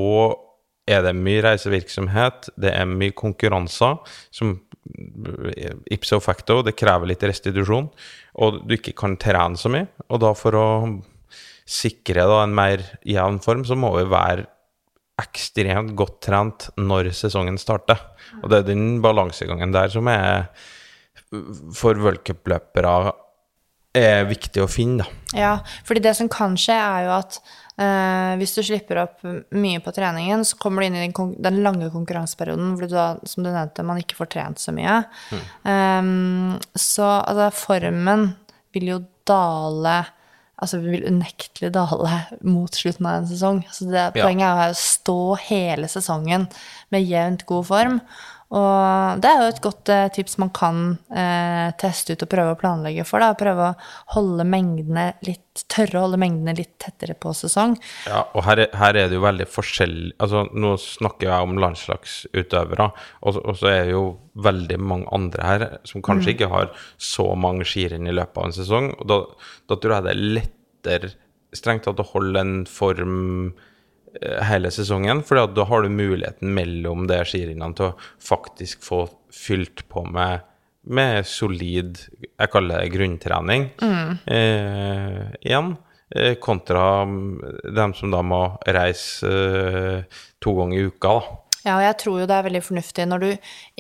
er 0.88 1.04
det 1.04 1.14
mye 1.18 1.44
reisevirksomhet, 1.44 2.54
det 2.56 2.72
er 2.72 2.88
mye 2.88 3.16
konkurranser 3.16 4.00
som 4.32 4.56
ipso 5.92 6.22
facto, 6.24 6.62
det 6.64 6.78
krever 6.80 7.12
litt 7.12 7.26
restitusjon, 7.28 7.90
og 8.40 8.62
du 8.64 8.78
ikke 8.78 8.96
kan 8.96 9.18
trene 9.20 9.60
så 9.60 9.72
mye. 9.74 9.90
Og 10.08 10.22
da 10.24 10.32
for 10.38 10.56
å 10.56 10.68
sikre 11.68 12.24
da 12.30 12.44
en 12.46 12.56
mer 12.56 12.84
jevn 13.08 13.42
form, 13.44 13.66
så 13.68 13.76
må 13.80 13.92
vi 13.98 14.08
være 14.10 14.48
ekstremt 15.18 15.96
godt 15.98 16.20
trent 16.28 16.68
når 16.78 17.12
sesongen 17.18 17.58
starter. 17.60 18.00
Og 18.44 18.52
det 18.52 18.62
er 18.62 18.68
den 18.70 19.00
balansegangen 19.04 19.74
der 19.74 19.90
som 19.94 20.08
er 20.12 20.50
for 21.76 21.98
worldcupløpere 22.00 22.92
er 23.98 24.28
viktig 24.30 24.62
å 24.62 24.70
finne, 24.70 25.04
da. 25.04 25.38
Ja, 25.38 25.54
fordi 25.88 26.04
det 26.06 26.14
som 26.20 26.30
kan 26.32 26.54
skje, 26.60 26.76
er 26.76 27.08
jo 27.08 27.14
at 27.16 27.40
eh, 27.82 28.34
hvis 28.40 28.54
du 28.56 28.62
slipper 28.66 29.02
opp 29.02 29.26
mye 29.58 29.82
på 29.84 29.94
treningen, 29.96 30.46
så 30.48 30.60
kommer 30.62 30.84
du 30.84 30.90
inn 30.90 31.00
i 31.00 31.06
den, 31.08 31.34
den 31.44 31.62
lange 31.66 31.90
konkurranseperioden 31.94 32.76
hvor 32.76 32.86
du 32.86 32.94
da, 32.94 33.08
som 33.28 33.44
du 33.44 33.50
nevnte, 33.50 33.86
man 33.88 34.02
ikke 34.02 34.20
får 34.20 34.32
trent 34.36 34.62
så 34.62 34.74
mye. 34.76 35.00
Um, 35.66 36.60
så 36.78 37.10
altså, 37.18 37.50
formen 37.58 38.30
vil 38.76 38.94
jo 38.94 39.02
dale 39.28 39.98
Altså 40.58 40.80
vil 40.82 41.06
unektelig 41.06 41.70
dale 41.76 42.16
mot 42.42 42.74
slutten 42.74 43.06
av 43.06 43.20
en 43.20 43.30
sesong. 43.30 43.60
Så 43.70 43.90
det, 43.92 44.08
poenget 44.16 44.48
er 44.48 44.72
jo 44.72 44.78
å 44.78 44.80
stå 44.82 45.20
hele 45.46 45.90
sesongen 45.92 46.48
med 46.94 47.06
jevnt 47.06 47.46
god 47.50 47.68
form. 47.70 48.00
Og 48.56 49.20
det 49.20 49.28
er 49.28 49.42
jo 49.42 49.48
et 49.52 49.58
godt 49.66 49.90
eh, 49.92 50.06
tips 50.16 50.38
man 50.40 50.52
kan 50.56 50.78
eh, 51.12 51.74
teste 51.82 52.16
ut 52.16 52.22
og 52.24 52.30
prøve 52.32 52.54
å 52.54 52.60
planlegge 52.60 53.04
for. 53.08 53.20
Da. 53.20 53.34
Prøve 53.36 53.66
å 53.74 53.76
holde 54.16 54.46
mengdene 54.48 55.10
litt, 55.28 55.66
tørre 55.68 56.00
å 56.00 56.06
holde 56.06 56.20
mengdene 56.22 56.54
litt 56.56 56.78
tettere 56.80 57.18
på 57.20 57.34
sesong. 57.36 57.76
Ja, 58.08 58.22
og 58.32 58.46
her, 58.48 58.62
er- 58.64 58.78
her 58.80 58.96
er 59.04 59.12
det 59.12 59.18
jo 59.20 59.26
veldig 59.26 59.50
forskjellig 59.52 60.14
Altså, 60.24 60.46
nå 60.56 60.74
snakker 60.80 61.28
jeg 61.28 61.50
om 61.50 61.60
landslagsutøvere, 61.60 62.88
og, 63.28 63.42
og 63.44 63.60
så 63.60 63.68
er 63.74 63.84
det 63.90 63.96
jo 63.98 64.06
veldig 64.48 64.80
mange 64.80 65.12
andre 65.18 65.48
her 65.52 65.68
som 65.90 66.04
kanskje 66.06 66.36
ikke 66.38 66.52
har 66.52 66.72
så 67.02 67.28
mange 67.36 67.66
skirenn 67.68 68.08
i 68.08 68.16
løpet 68.16 68.38
av 68.40 68.48
en 68.48 68.56
sesong. 68.62 68.92
Og 69.02 69.08
da, 69.12 69.20
da 69.68 69.76
tror 69.82 69.98
jeg 69.98 70.08
det 70.08 70.14
er 70.16 70.26
lettere 70.40 71.12
strengt 71.58 71.84
tatt 71.88 72.00
å 72.04 72.12
holde 72.14 72.42
en 72.44 72.58
form 72.70 73.20
hele 74.50 74.72
sesongen, 74.74 75.24
for 75.24 75.40
da 75.54 75.66
har 75.70 75.84
du 75.84 75.90
muligheten 75.94 76.54
mellom 76.56 77.08
de 77.10 77.20
skirennene 77.28 77.76
til 77.78 77.92
å 77.92 77.96
faktisk 78.24 78.82
få 78.86 79.04
fylt 79.34 79.84
på 79.92 80.06
med, 80.10 80.46
med 80.88 81.26
solid 81.28 82.00
Jeg 82.24 82.50
kaller 82.54 82.82
det 82.82 82.94
grunntrening 82.96 83.68
eh, 84.26 85.20
igjen. 85.42 85.76
eh, 86.16 86.36
kontra 86.40 87.04
mm, 87.06 87.42
dem 87.76 87.94
som 87.94 88.12
da 88.12 88.22
må 88.24 88.42
reise 88.66 89.28
eh, 89.28 90.22
to 90.40 90.54
ganger 90.58 90.80
i 90.80 90.88
uka, 90.88 91.14
da. 91.20 91.38
Ja, 91.68 91.74
og 91.76 91.84
jeg 91.84 91.98
tror 92.00 92.20
jo 92.22 92.28
det 92.30 92.36
er 92.38 92.46
veldig 92.48 92.64
fornuftig 92.64 93.06
når 93.12 93.24
du 93.26 93.32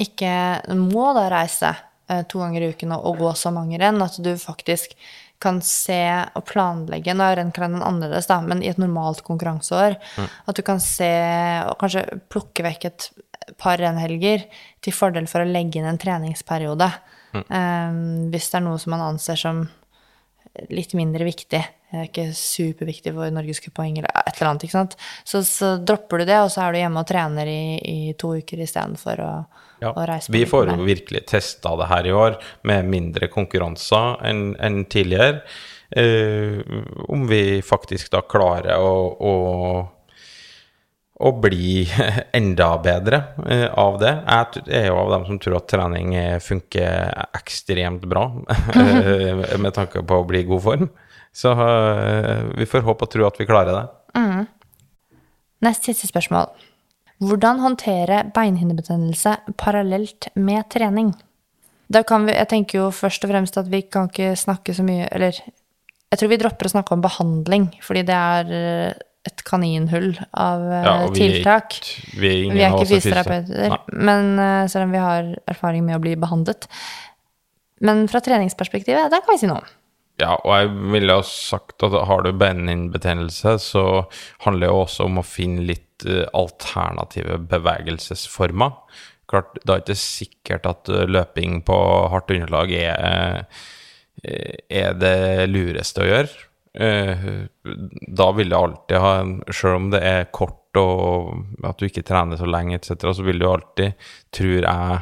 ikke 0.03 0.31
må 0.75 1.13
da 1.15 1.29
reise 1.31 1.69
eh, 2.09 2.25
to 2.27 2.41
ganger 2.43 2.65
i 2.65 2.73
uken 2.75 2.91
og, 2.97 3.05
og 3.07 3.21
gå 3.23 3.31
så 3.39 3.53
mange 3.55 3.79
renn, 3.79 4.01
at 4.03 4.19
du 4.19 4.33
faktisk 4.41 4.97
kan 5.43 5.59
se 5.61 6.01
og 6.37 6.45
planlegge. 6.49 7.13
Nå 7.13 7.25
er 7.25 7.39
rennkalenderen 7.41 7.85
annerledes, 7.85 8.29
da, 8.29 8.39
men 8.41 8.63
i 8.63 8.71
et 8.71 8.79
normalt 8.81 9.21
konkurranseår 9.27 9.97
At 10.49 10.57
du 10.57 10.63
kan 10.65 10.81
se 10.83 11.09
og 11.67 11.77
kanskje 11.81 12.05
plukke 12.31 12.65
vekk 12.65 12.87
et 12.89 13.09
par 13.61 13.79
rennhelger 13.79 14.43
til 14.83 14.95
fordel 14.95 15.27
for 15.29 15.43
å 15.43 15.49
legge 15.49 15.79
inn 15.79 15.87
en 15.87 15.99
treningsperiode. 16.01 16.89
Eh, 17.37 17.99
hvis 18.33 18.49
det 18.51 18.59
er 18.59 18.65
noe 18.65 18.81
som 18.81 18.95
man 18.95 19.05
anser 19.11 19.39
som 19.39 19.67
litt 20.73 20.95
mindre 20.97 21.27
viktig. 21.27 21.61
Det 21.87 21.99
er 22.01 22.09
ikke 22.09 22.27
superviktig 22.35 23.13
for 23.15 23.31
norgescuppoeng 23.31 24.01
eller 24.01 24.11
et 24.11 24.33
eller 24.33 24.49
annet. 24.49 24.65
ikke 24.67 24.75
sant? 24.75 24.97
Så, 25.23 25.43
så 25.47 25.75
dropper 25.79 26.21
du 26.21 26.27
det, 26.27 26.41
og 26.43 26.51
så 26.51 26.65
er 26.65 26.75
du 26.75 26.81
hjemme 26.81 27.03
og 27.03 27.07
trener 27.07 27.51
i, 27.51 27.61
i 27.79 27.97
to 28.19 28.33
uker 28.41 28.63
istedenfor 28.65 29.23
å, 29.23 29.31
Ja, 29.83 29.93
å 29.93 30.05
reise 30.09 30.31
på 30.31 30.35
vi 30.35 30.43
får 30.49 30.73
jo 30.73 30.87
virkelig 30.87 31.23
testa 31.31 31.75
det 31.79 31.89
her 31.91 32.09
i 32.09 32.13
år, 32.25 32.37
med 32.67 32.91
mindre 32.91 33.31
konkurranser 33.31 34.17
enn 34.27 34.49
en 34.59 34.83
tidligere. 34.91 35.43
Eh, 35.89 36.59
om 37.07 37.27
vi 37.29 37.61
faktisk 37.63 38.11
da 38.11 38.19
klarer 38.27 38.81
å, 38.83 38.91
å, 39.15 39.33
å 41.17 41.31
bli 41.41 41.87
enda 42.39 42.69
bedre 42.83 43.21
eh, 43.49 43.65
av 43.73 43.97
det. 44.01 44.13
Jeg 44.27 44.67
er 44.81 44.87
jo 44.89 44.99
av 45.01 45.11
dem 45.15 45.25
som 45.29 45.41
tror 45.41 45.59
at 45.59 45.69
trening 45.71 46.13
eh, 46.17 46.37
funker 46.43 47.27
ekstremt 47.37 48.05
bra, 48.09 48.29
eh, 48.77 49.57
med 49.57 49.73
tanke 49.75 50.05
på 50.05 50.21
å 50.21 50.27
bli 50.27 50.43
i 50.43 50.49
god 50.49 50.63
form. 50.63 50.89
Så 51.37 51.51
vi 52.57 52.65
får 52.65 52.81
håpe 52.81 53.05
og 53.05 53.11
tro 53.13 53.25
at 53.27 53.35
vi 53.37 53.45
klarer 53.45 53.75
det. 53.75 53.81
Nest 55.61 55.85
siste 55.85 56.07
spørsmål. 56.09 56.47
Hvordan 57.21 57.59
håndtere 57.61 58.23
beinhinnebetennelse 58.33 59.35
parallelt 59.59 60.31
med 60.33 60.65
trening? 60.73 61.11
Da 61.93 62.01
kan 62.07 62.25
vi, 62.25 62.33
jeg 62.33 62.49
tenker 62.49 62.79
jo 62.79 62.87
først 62.89 63.27
og 63.27 63.29
fremst 63.29 63.59
at 63.61 63.69
vi 63.69 63.83
kan 63.85 64.09
ikke 64.09 64.31
snakke 64.39 64.73
så 64.73 64.83
mye 64.87 65.05
Eller 65.13 65.37
jeg 65.37 66.19
tror 66.19 66.31
vi 66.31 66.39
dropper 66.41 66.67
å 66.67 66.73
snakke 66.73 66.95
om 66.95 67.05
behandling, 67.05 67.69
fordi 67.85 68.03
det 68.07 68.17
er 68.17 68.97
et 69.27 69.43
kaninhull 69.47 70.13
av 70.33 70.63
eh, 70.65 70.85
Ja, 70.85 70.93
vi 71.07 71.19
tiltak. 71.19 71.77
vi 72.17 72.29
er 72.29 72.43
ingen 72.43 72.57
Vi 72.57 72.63
er 72.65 72.75
ikke 72.75 72.85
er 72.85 72.91
fysioterapeuter, 72.93 73.75
men 73.93 74.31
eh, 74.41 74.67
selv 74.71 74.87
om 74.87 74.95
vi 74.95 75.03
har 75.03 75.33
erfaring 75.49 75.85
med 75.87 75.97
å 75.97 76.03
bli 76.03 76.15
behandlet. 76.19 76.69
Men 77.85 78.07
fra 78.09 78.21
treningsperspektivet, 78.25 79.11
det 79.13 79.21
kan 79.23 79.35
vi 79.35 79.41
si 79.41 79.49
noe 79.49 79.61
om. 79.61 79.75
Ja, 80.17 80.31
og 80.39 80.49
jeg 80.55 80.71
ville 80.95 81.19
ha 81.19 81.25
sagt 81.29 81.83
at 81.85 81.93
har 82.09 82.23
du 82.25 82.31
beinhinnebetennelse, 82.33 83.57
så 83.61 83.83
handler 84.47 84.65
det 84.65 84.71
jo 84.71 84.79
også 84.81 85.05
om 85.05 85.21
å 85.21 85.27
finne 85.27 85.67
litt 85.67 86.07
eh, 86.09 86.25
alternative 86.37 87.37
bevegelsesformer. 87.51 88.73
Klart, 89.29 89.59
det 89.61 89.73
er 89.75 89.83
ikke 89.83 89.99
sikkert 89.99 90.65
at 90.69 90.89
løping 91.11 91.59
på 91.67 91.77
hardt 92.13 92.31
underlag 92.31 92.71
er, 92.71 93.41
er 94.23 94.93
det 94.95 95.49
lureste 95.51 95.99
å 95.99 96.07
gjøre. 96.07 96.46
Eh, 96.77 97.27
Da 98.17 98.31
vil 98.37 98.49
det 98.49 98.57
alltid 98.57 98.99
ha 99.01 99.13
en 99.19 99.31
Selv 99.49 99.75
om 99.79 99.89
det 99.89 100.01
er 100.05 100.27
kort 100.31 100.63
og 100.77 101.31
at 101.65 101.79
du 101.79 101.87
ikke 101.87 102.03
trener 102.05 102.37
så 102.37 102.45
lenge, 102.45 102.77
etc., 102.77 103.09
så 103.17 103.23
vil 103.25 103.39
du 103.41 103.47
alltid, 103.49 103.95
tror 104.35 104.59
jeg, 104.61 104.99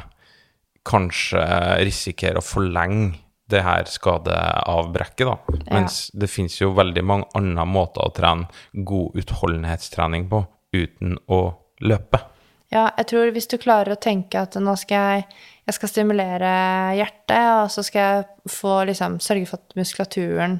kanskje 0.88 1.42
risikere 1.84 2.40
å 2.40 2.46
forlenge 2.46 3.18
det 3.52 3.60
her 3.62 3.84
skadeavbrekket, 3.90 5.28
da. 5.28 5.58
Mens 5.68 6.06
det 6.16 6.30
finnes 6.32 6.56
jo 6.58 6.72
veldig 6.74 7.04
mange 7.06 7.28
andre 7.38 7.66
måter 7.68 8.06
å 8.06 8.14
trene 8.14 8.48
god 8.88 9.20
utholdenhetstrening 9.20 10.26
på 10.32 10.46
uten 10.74 11.18
å 11.28 11.42
løpe. 11.84 12.22
Ja, 12.74 12.88
jeg 12.98 13.06
tror 13.12 13.30
hvis 13.30 13.46
du 13.46 13.60
klarer 13.62 13.94
å 13.94 14.00
tenke 14.02 14.40
at 14.42 14.56
nå 14.58 14.72
skal 14.80 15.04
jeg, 15.20 15.26
jeg 15.68 15.76
skal 15.76 15.90
stimulere 15.92 16.50
hjertet, 16.98 17.44
og 17.60 17.70
så 17.70 17.84
skal 17.86 18.08
jeg 18.08 18.50
få 18.50 18.80
liksom 18.88 19.20
sørge 19.22 19.46
for 19.46 19.62
at 19.62 19.76
muskulaturen 19.78 20.58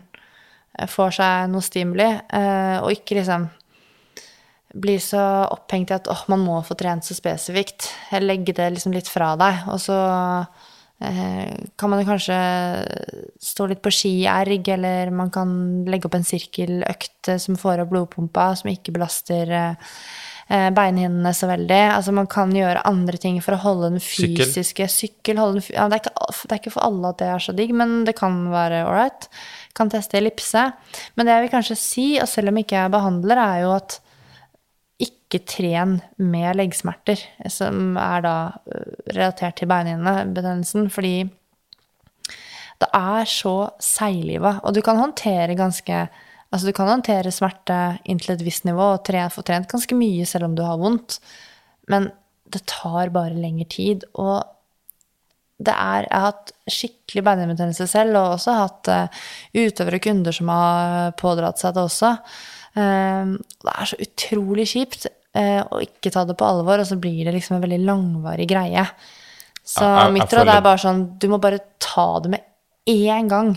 får 0.90 1.16
seg 1.18 1.52
noe 1.52 1.64
stimuli, 1.64 2.08
eh, 2.36 2.76
og 2.82 2.92
ikke 2.92 3.20
liksom 3.20 3.48
bli 4.76 4.98
så 5.00 5.22
opphengt 5.48 5.90
i 5.92 5.96
at 5.96 6.08
åh, 6.12 6.24
man 6.32 6.42
må 6.44 6.60
få 6.66 6.76
trent 6.78 7.06
så 7.06 7.16
spesifikt. 7.16 7.88
Legge 8.20 8.54
det 8.56 8.70
liksom 8.74 8.94
litt 8.96 9.08
fra 9.08 9.32
deg, 9.40 9.64
og 9.72 9.80
så 9.80 9.98
eh, 11.00 11.56
kan 11.78 11.92
man 11.92 12.04
kanskje 12.06 12.38
stå 13.40 13.70
litt 13.70 13.82
på 13.84 13.94
skierg, 13.94 14.68
eller 14.76 15.12
man 15.14 15.32
kan 15.32 15.50
legge 15.88 16.10
opp 16.10 16.18
en 16.18 16.28
sirkeløkt 16.28 17.32
eh, 17.32 17.40
som 17.42 17.58
får 17.60 17.84
opp 17.84 17.92
blodpumpa, 17.94 18.50
som 18.60 18.72
ikke 18.72 18.94
belaster 18.96 19.52
eh, 19.54 19.92
eh, 20.48 20.68
beinhinnene 20.76 21.32
så 21.36 21.48
veldig. 21.50 21.82
Altså 21.96 22.14
man 22.16 22.28
kan 22.30 22.52
gjøre 22.54 22.84
andre 22.88 23.20
ting 23.22 23.40
for 23.44 23.56
å 23.56 23.62
holde 23.64 23.94
den 23.94 24.04
fysiske 24.04 24.88
Sykkel. 24.92 25.40
Holde 25.40 25.62
den, 25.62 25.70
ja, 25.72 25.88
det, 25.88 26.00
er 26.00 26.04
ikke, 26.04 26.32
det 26.42 26.52
er 26.52 26.64
ikke 26.64 26.76
for 26.76 26.88
alle 26.88 27.14
at 27.14 27.22
det 27.22 27.30
er 27.32 27.46
så 27.48 27.56
digg, 27.56 27.72
men 27.76 28.02
det 28.08 28.18
kan 28.18 28.44
være 28.52 28.84
ålreit. 28.88 29.30
Kan 29.76 29.92
teste 29.92 30.18
ellipse. 30.18 30.62
Men 31.14 31.28
det 31.28 31.34
jeg 31.34 31.46
vil 31.46 31.54
kanskje 31.54 31.78
si, 31.80 32.06
og 32.22 32.28
selv 32.30 32.52
om 32.52 32.60
ikke 32.60 32.78
jeg 32.78 32.94
behandler, 32.94 33.40
er 33.42 33.62
jo 33.66 33.72
at 33.76 33.98
ikke 35.02 35.42
tren 35.44 35.98
med 36.22 36.56
leggsmerter, 36.56 37.20
som 37.52 37.98
er 38.00 38.22
da 38.24 38.36
relatert 39.12 39.58
til 39.60 39.68
beinhinnebetennelsen, 39.68 40.88
fordi 40.92 41.26
det 42.80 42.88
er 42.92 43.28
så 43.28 43.56
seigliva, 43.82 44.58
og 44.62 44.76
du 44.76 44.82
kan 44.84 45.00
håndtere 45.00 45.58
ganske 45.58 46.06
Altså, 46.54 46.68
du 46.70 46.76
kan 46.76 46.86
håndtere 46.86 47.32
smerte 47.34 47.98
inntil 48.06 48.36
et 48.36 48.42
visst 48.46 48.62
nivå 48.64 48.84
og 48.94 49.00
tre, 49.04 49.24
få 49.34 49.42
trent 49.44 49.66
ganske 49.68 49.96
mye 49.98 50.22
selv 50.30 50.46
om 50.46 50.52
du 50.54 50.62
har 50.62 50.78
vondt, 50.78 51.16
men 51.90 52.06
det 52.54 52.62
tar 52.70 53.10
bare 53.12 53.34
lengre 53.34 53.66
tid, 53.74 54.06
og 54.14 54.46
det 55.56 55.72
er, 55.72 56.04
jeg 56.04 56.12
har 56.12 56.26
hatt 56.26 56.50
skikkelig 56.68 57.22
beinhinnebetennelse 57.24 57.86
selv, 57.88 58.18
og 58.20 58.34
også 58.36 58.56
hatt 58.58 58.90
uh, 58.92 59.22
utøvere 59.56 60.00
og 60.00 60.04
kunder 60.04 60.36
som 60.36 60.50
har 60.52 61.14
pådratt 61.16 61.62
seg 61.62 61.76
det 61.76 61.84
også. 61.86 62.10
Uh, 62.76 63.36
det 63.64 63.72
er 63.72 63.88
så 63.88 64.00
utrolig 64.04 64.66
kjipt 64.68 65.06
uh, 65.08 65.62
å 65.72 65.80
ikke 65.80 66.12
ta 66.12 66.26
det 66.28 66.36
på 66.36 66.48
alvor, 66.48 66.82
og 66.82 66.88
så 66.90 66.98
blir 67.00 67.24
det 67.24 67.32
liksom 67.38 67.56
en 67.56 67.64
veldig 67.64 67.80
langvarig 67.88 68.48
greie. 68.52 68.84
Så 69.66 69.82
Ja, 69.82 70.04
jeg- 70.04 70.12
mitt 70.18 70.36
råd 70.36 70.52
er 70.52 70.60
bare 70.60 70.78
sånn, 70.78 71.18
du 71.18 71.28
må 71.32 71.40
bare 71.40 71.58
ta 71.80 72.20
det 72.20 72.30
med 72.36 72.44
én 72.86 73.28
gang. 73.28 73.56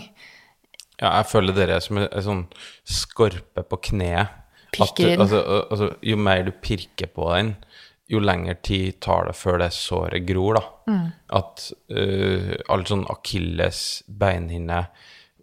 Ja, 1.00 1.16
jeg 1.20 1.26
føler 1.30 1.54
dere 1.54 1.76
er 1.76 1.80
som 1.80 1.98
en 1.98 2.08
en 2.10 2.22
sånn 2.22 2.46
skorpe 2.84 3.62
på 3.62 3.78
kneet. 3.92 4.28
Pirker 4.72 5.14
inn. 5.14 5.20
Altså, 5.20 5.40
altså, 5.70 5.94
jo 6.02 6.16
mer 6.16 6.42
du 6.44 6.52
pirker 6.52 7.06
på 7.06 7.28
den, 7.34 7.56
jo 8.08 8.20
lengre 8.20 8.56
tid 8.62 9.00
tar 9.00 9.26
det 9.26 9.34
før 9.34 9.58
det 9.58 9.72
såret 9.72 10.26
gror, 10.26 10.54
da. 10.54 10.62
Mm. 10.90 11.06
At 11.40 11.70
uh, 11.94 12.52
all 12.68 12.84
sånn 12.90 13.06
akilles, 13.12 14.02
beinhinne 14.06 14.84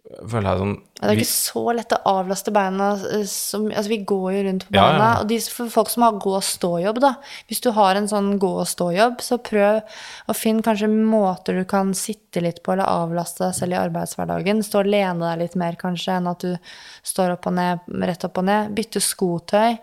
Føler 0.08 0.46
jeg 0.48 0.60
sånn 0.62 0.70
Ja, 0.72 1.02
Det 1.02 1.08
er 1.10 1.18
ikke 1.20 1.28
så 1.28 1.62
lett 1.76 1.92
å 1.92 1.98
avlaste 2.08 2.52
beina. 2.56 2.86
eh, 3.12 3.24
Som, 3.28 3.66
altså 3.68 3.90
vi 3.92 3.98
går 4.08 4.28
jo 4.32 4.44
rundt 4.46 4.64
på 4.64 4.72
beina. 4.72 4.86
ja, 4.88 5.02
ja. 5.02 5.20
Og 5.20 5.28
de, 5.28 5.36
for 5.52 5.68
folk 5.74 5.90
som 5.92 6.02
har 6.06 6.16
gå- 6.16 6.32
og 6.38 6.46
stå-jobb, 6.48 7.00
da. 7.04 7.10
Hvis 7.50 7.60
du 7.60 7.68
har 7.76 7.94
en 7.94 8.08
sånn 8.08 8.30
gå- 8.40 8.54
og 8.62 8.66
stå-jobb, 8.66 9.20
så 9.20 9.36
prøv 9.36 9.82
å 9.84 10.34
finne 10.34 10.64
kanskje 10.64 10.88
måter 10.88 11.60
du 11.60 11.64
kan 11.68 11.92
sitte 11.92 12.40
litt 12.40 12.62
på, 12.64 12.72
eller 12.72 12.88
avlaste 12.88 13.44
deg 13.44 13.54
selv 13.60 13.76
i 13.76 13.82
arbeidshverdagen. 13.84 14.64
Stå 14.64 14.80
og 14.80 14.86
lene 14.96 15.20
deg 15.28 15.38
litt 15.44 15.56
mer, 15.60 15.76
kanskje, 15.76 16.16
enn 16.16 16.32
at 16.32 16.40
du 16.40 16.56
står 17.04 17.36
opp 17.36 17.46
og 17.46 17.58
ned, 17.60 17.84
rett 18.08 18.24
opp 18.24 18.38
og 18.40 18.48
ned. 18.48 18.72
Bytte 18.74 19.04
skotøy. 19.04 19.76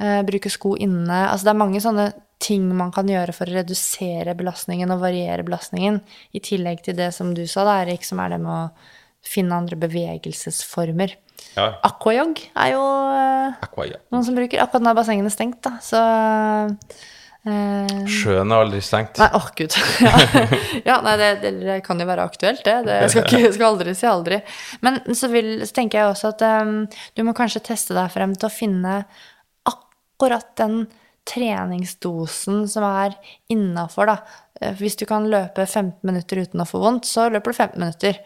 Eh, 0.00 0.22
bruke 0.28 0.50
sko 0.50 0.74
inne. 0.76 1.28
Altså 1.28 1.44
det 1.44 1.52
er 1.52 1.62
mange 1.64 1.80
sånne 1.84 2.12
ting 2.42 2.66
man 2.76 2.92
kan 2.94 3.08
gjøre 3.08 3.32
for 3.36 3.48
å 3.48 3.56
redusere 3.58 4.36
belastningen 4.36 4.92
og 4.92 5.02
variere 5.02 5.44
belastningen, 5.46 6.02
i 6.36 6.42
tillegg 6.44 6.84
til 6.84 6.98
det 6.98 7.10
som 7.16 7.32
du 7.36 7.46
sa, 7.48 7.64
da, 7.66 7.80
Erik, 7.84 8.04
som 8.04 8.20
er 8.22 8.34
det 8.34 8.40
med 8.42 8.52
å 8.52 9.26
finne 9.26 9.56
andre 9.56 9.78
bevegelsesformer. 9.80 11.16
Ja. 11.56 11.70
Aquajog 11.86 12.40
er 12.52 12.72
jo 12.74 12.84
Aquajog. 13.64 14.00
Noen 14.12 14.24
som 14.26 14.36
bruker. 14.36 14.60
Akkurat 14.62 14.84
nå 14.84 14.92
er 14.92 14.98
bassengene 14.98 15.32
stengt, 15.32 15.58
da, 15.64 15.76
så 15.84 16.00
eh, 17.48 18.04
Sjøen 18.12 18.52
er 18.52 18.64
aldri 18.66 18.82
stengt. 18.84 19.20
Nei, 19.22 19.30
åh, 19.36 19.48
gud. 19.56 19.76
ja, 20.06 20.12
ja 20.86 20.98
nei, 21.04 21.16
det, 21.20 21.30
det, 21.44 21.54
det 21.64 21.78
kan 21.86 22.00
jo 22.00 22.08
være 22.08 22.26
aktuelt, 22.28 22.62
det. 22.66 22.76
det 22.88 23.00
jeg 23.06 23.14
skal, 23.14 23.30
ikke, 23.30 23.54
skal 23.56 23.70
aldri 23.72 23.96
si 23.96 24.10
aldri. 24.10 24.42
Men 24.84 25.00
så, 25.16 25.32
vil, 25.32 25.50
så 25.64 25.80
tenker 25.80 26.02
jeg 26.02 26.12
også 26.12 26.34
at 26.36 26.46
um, 26.66 26.76
du 27.16 27.24
må 27.26 27.36
kanskje 27.36 27.64
teste 27.72 27.96
deg 27.96 28.12
frem 28.14 28.36
til 28.36 28.50
å 28.50 28.52
finne 28.52 29.00
akkurat 29.72 30.52
den 30.60 30.84
treningsdosen 31.26 32.64
som 32.70 32.86
er 32.86 33.16
innafor, 33.52 34.10
da. 34.10 34.16
Eh, 34.60 34.74
Hvis 34.78 34.96
du 34.96 35.06
kan 35.08 35.28
løpe 35.30 35.66
15 35.66 36.00
minutter 36.06 36.42
uten 36.44 36.62
å 36.62 36.68
få 36.68 36.80
vondt, 36.82 37.08
så 37.08 37.28
løper 37.32 37.52
du 37.52 37.58
15 37.58 37.80
minutter. 37.82 38.20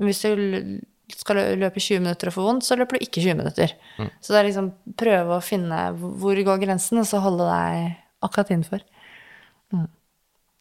Hvis 0.00 0.22
du 0.24 0.80
skal 1.18 1.40
løpe 1.60 1.80
20 1.82 2.00
minutter 2.04 2.30
og 2.30 2.36
få 2.36 2.46
vondt, 2.46 2.66
så 2.66 2.76
løper 2.78 2.98
du 2.98 3.04
ikke 3.06 3.22
20 3.22 3.38
minutter. 3.40 3.74
Så 4.20 4.32
det 4.32 4.40
er 4.40 4.48
liksom 4.48 4.70
prøve 4.96 5.36
å 5.36 5.44
finne 5.44 5.80
hvor 5.98 6.38
går 6.46 6.62
grensen, 6.62 7.00
og 7.02 7.08
så 7.08 7.20
holde 7.22 7.48
deg 7.48 7.96
akkurat 8.24 8.52
innenfor. 8.54 8.84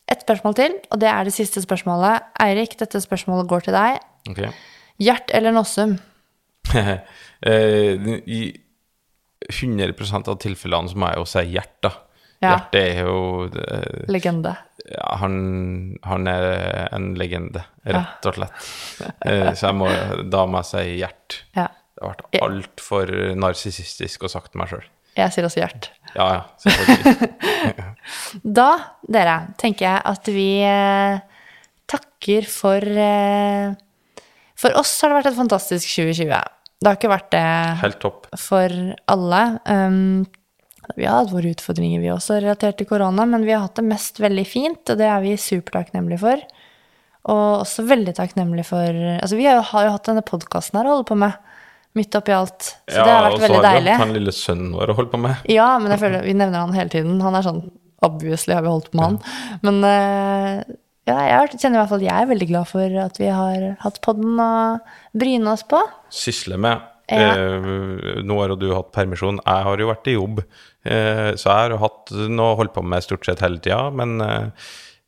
Et 0.09 0.23
spørsmål 0.25 0.55
til, 0.57 0.75
og 0.89 0.99
det 1.01 1.09
er 1.11 1.27
det 1.27 1.35
siste 1.35 1.61
spørsmålet. 1.61 2.25
Eirik, 2.41 2.73
dette 2.79 3.01
spørsmålet 3.03 3.49
går 3.51 3.67
til 3.67 3.77
deg. 3.77 3.99
Okay. 4.31 4.49
Gjert 4.99 5.33
eller 5.33 5.55
Nossum? 5.55 5.97
Eh, 7.39 7.95
100 9.47 10.27
av 10.27 10.37
tilfellene 10.41 10.91
så 10.91 10.97
må 10.99 11.09
jeg 11.11 11.21
jo 11.21 11.25
si 11.31 11.43
Gjert, 11.53 11.75
da. 11.85 11.91
Ja. 12.39 12.51
Gjert 12.55 12.75
er 12.79 13.01
jo 13.03 13.47
det- 13.51 14.05
Legende. 14.11 14.55
ja, 14.89 15.15
han, 15.21 15.97
han 16.03 16.27
er 16.27 16.89
en 16.95 17.13
legende, 17.19 17.65
rett 17.85 18.25
og 18.25 18.35
slett. 18.37 18.69
Ja. 19.25 19.53
så 19.55 19.67
jeg 19.69 19.75
må, 19.75 19.89
da 20.31 20.45
må 20.47 20.61
jeg 20.63 20.69
si 20.71 20.85
Gjert. 21.01 21.41
Ja. 21.55 21.67
Det 21.99 22.05
har 22.05 22.13
vært 22.15 22.39
altfor 22.47 23.09
narsissistisk 23.35 24.23
å 24.23 24.29
sagt 24.31 24.55
meg 24.55 24.69
sjøl. 24.71 24.85
Jeg 25.19 25.33
sier 25.35 25.43
også 25.49 25.59
Gjert. 25.59 25.89
Ja, 26.15 26.27
ja, 26.37 26.43
selvfølgelig. 26.63 27.27
Da, 28.59 28.69
dere, 29.11 29.35
tenker 29.59 29.85
jeg 29.85 30.01
at 30.09 30.29
vi 30.31 30.47
eh, 30.65 31.19
takker 31.89 32.47
for 32.49 32.79
eh, 32.81 33.73
For 34.59 34.75
oss 34.79 34.93
har 35.03 35.11
det 35.11 35.19
vært 35.19 35.29
et 35.33 35.37
fantastisk 35.37 35.91
2020. 35.99 36.39
Det 36.80 36.88
har 36.88 36.95
ikke 36.95 37.11
vært 37.11 37.32
det 37.34 37.45
Helt 37.82 37.99
topp. 37.99 38.27
for 38.39 38.75
alle. 39.11 39.41
Um, 39.67 40.23
vi 40.95 41.05
har 41.05 41.19
hatt 41.19 41.34
våre 41.34 41.51
utfordringer, 41.51 41.99
vi 42.01 42.11
også, 42.13 42.39
relatert 42.39 42.80
til 42.80 42.88
korona, 42.89 43.25
men 43.27 43.43
vi 43.45 43.51
har 43.51 43.65
hatt 43.65 43.77
det 43.82 43.86
mest 43.89 44.21
veldig 44.23 44.45
fint, 44.47 44.82
og 44.88 44.97
det 44.97 45.09
er 45.09 45.19
vi 45.21 45.36
supertakknemlige 45.38 46.21
for. 46.23 46.45
Og 47.30 47.43
også 47.65 47.84
veldig 47.86 48.13
takknemlige 48.15 48.65
for 48.69 48.95
Altså, 49.19 49.36
vi 49.36 49.45
har 49.45 49.59
jo, 49.59 49.67
har 49.73 49.86
jo 49.86 49.93
hatt 49.97 50.07
denne 50.07 50.23
podkasten 50.25 50.80
her 50.80 50.88
å 50.88 50.95
holde 50.95 51.09
på 51.11 51.19
med, 51.19 51.36
midt 51.99 52.15
oppi 52.15 52.34
alt. 52.34 52.71
Så 52.88 53.03
det 53.03 53.11
har 53.11 53.27
vært 53.27 53.43
veldig 53.43 53.59
deilig. 53.59 53.59
Ja, 53.59 53.59
og 53.59 53.59
så 53.59 53.59
har 53.59 53.59
vi 53.59 53.75
deilig. 53.75 53.91
hatt 53.91 54.05
han 54.05 54.15
lille 54.15 54.36
sønnen 54.39 54.73
vår 54.80 54.93
å 54.93 54.97
holde 55.01 55.11
på 55.11 55.21
med. 55.27 55.47
Ja, 55.51 55.69
men 55.84 55.93
jeg 55.93 56.01
føler 56.05 56.25
vi 56.25 56.36
nevner 56.39 56.63
han 56.63 56.77
hele 56.77 56.93
tiden. 56.95 57.19
Han 57.25 57.38
er 57.38 57.47
sånn 57.49 57.63
Obviously 58.07 58.53
har 58.55 58.63
vi 58.63 58.71
holdt 58.71 58.93
på 58.93 58.95
med 58.95 59.03
han. 59.09 59.59
Men 59.67 59.82
eh, 59.84 60.75
ja, 61.10 61.18
jeg 61.26 61.57
kjenner 61.57 61.80
i 61.80 61.82
hvert 61.82 61.91
fall 61.91 62.05
jeg 62.05 62.14
er 62.14 62.30
veldig 62.30 62.47
glad 62.51 62.70
for 62.70 63.01
at 63.03 63.20
vi 63.20 63.30
har 63.34 63.66
hatt 63.84 63.99
podden 64.05 64.39
å 64.41 64.53
bryne 65.18 65.53
oss 65.53 65.66
på. 65.68 65.82
Sysle 66.14 66.60
med. 66.62 66.86
Ja. 67.10 67.32
Eh, 67.34 68.20
nå 68.26 68.38
har 68.38 68.53
jo 68.53 68.60
du 68.62 68.68
hatt 68.76 68.91
permisjon. 68.93 69.41
Jeg 69.41 69.66
har 69.66 69.82
jo 69.82 69.89
vært 69.89 70.10
i 70.12 70.16
jobb. 70.16 70.43
Eh, 70.86 71.32
så 71.34 71.49
jeg 71.49 71.55
har 71.55 71.74
jo 71.74 71.82
hatt 71.82 72.14
noe 72.30 72.53
å 72.53 72.60
holde 72.60 72.76
på 72.76 72.84
med 72.86 73.05
stort 73.05 73.26
sett 73.26 73.41
hele 73.43 73.62
tida. 73.64 73.82
Men 73.95 74.20
eh, 74.26 74.68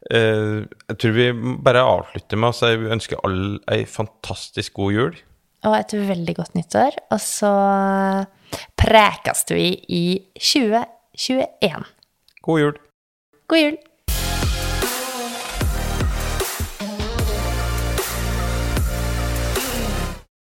eh, 0.10 0.58
jeg 0.90 1.02
tror 1.04 1.16
vi 1.18 1.28
bare 1.68 1.86
avslutter 1.86 2.42
med 2.42 2.54
å 2.54 2.58
si 2.58 2.72
vi 2.82 2.94
ønsker 2.98 3.22
alle 3.28 3.62
ei 3.72 3.86
fantastisk 3.90 4.80
god 4.82 4.98
jul. 4.98 5.22
Og 5.70 5.78
et 5.78 5.94
veldig 5.94 6.38
godt 6.40 6.58
nyttår. 6.58 6.98
Og 7.14 7.22
så 7.22 7.54
prekes 8.82 9.46
vi 9.54 9.70
i 9.94 10.04
2021. 10.42 11.86
God 12.42 12.66
jul. 12.66 12.84
God 13.52 13.66
jul! 13.66 13.82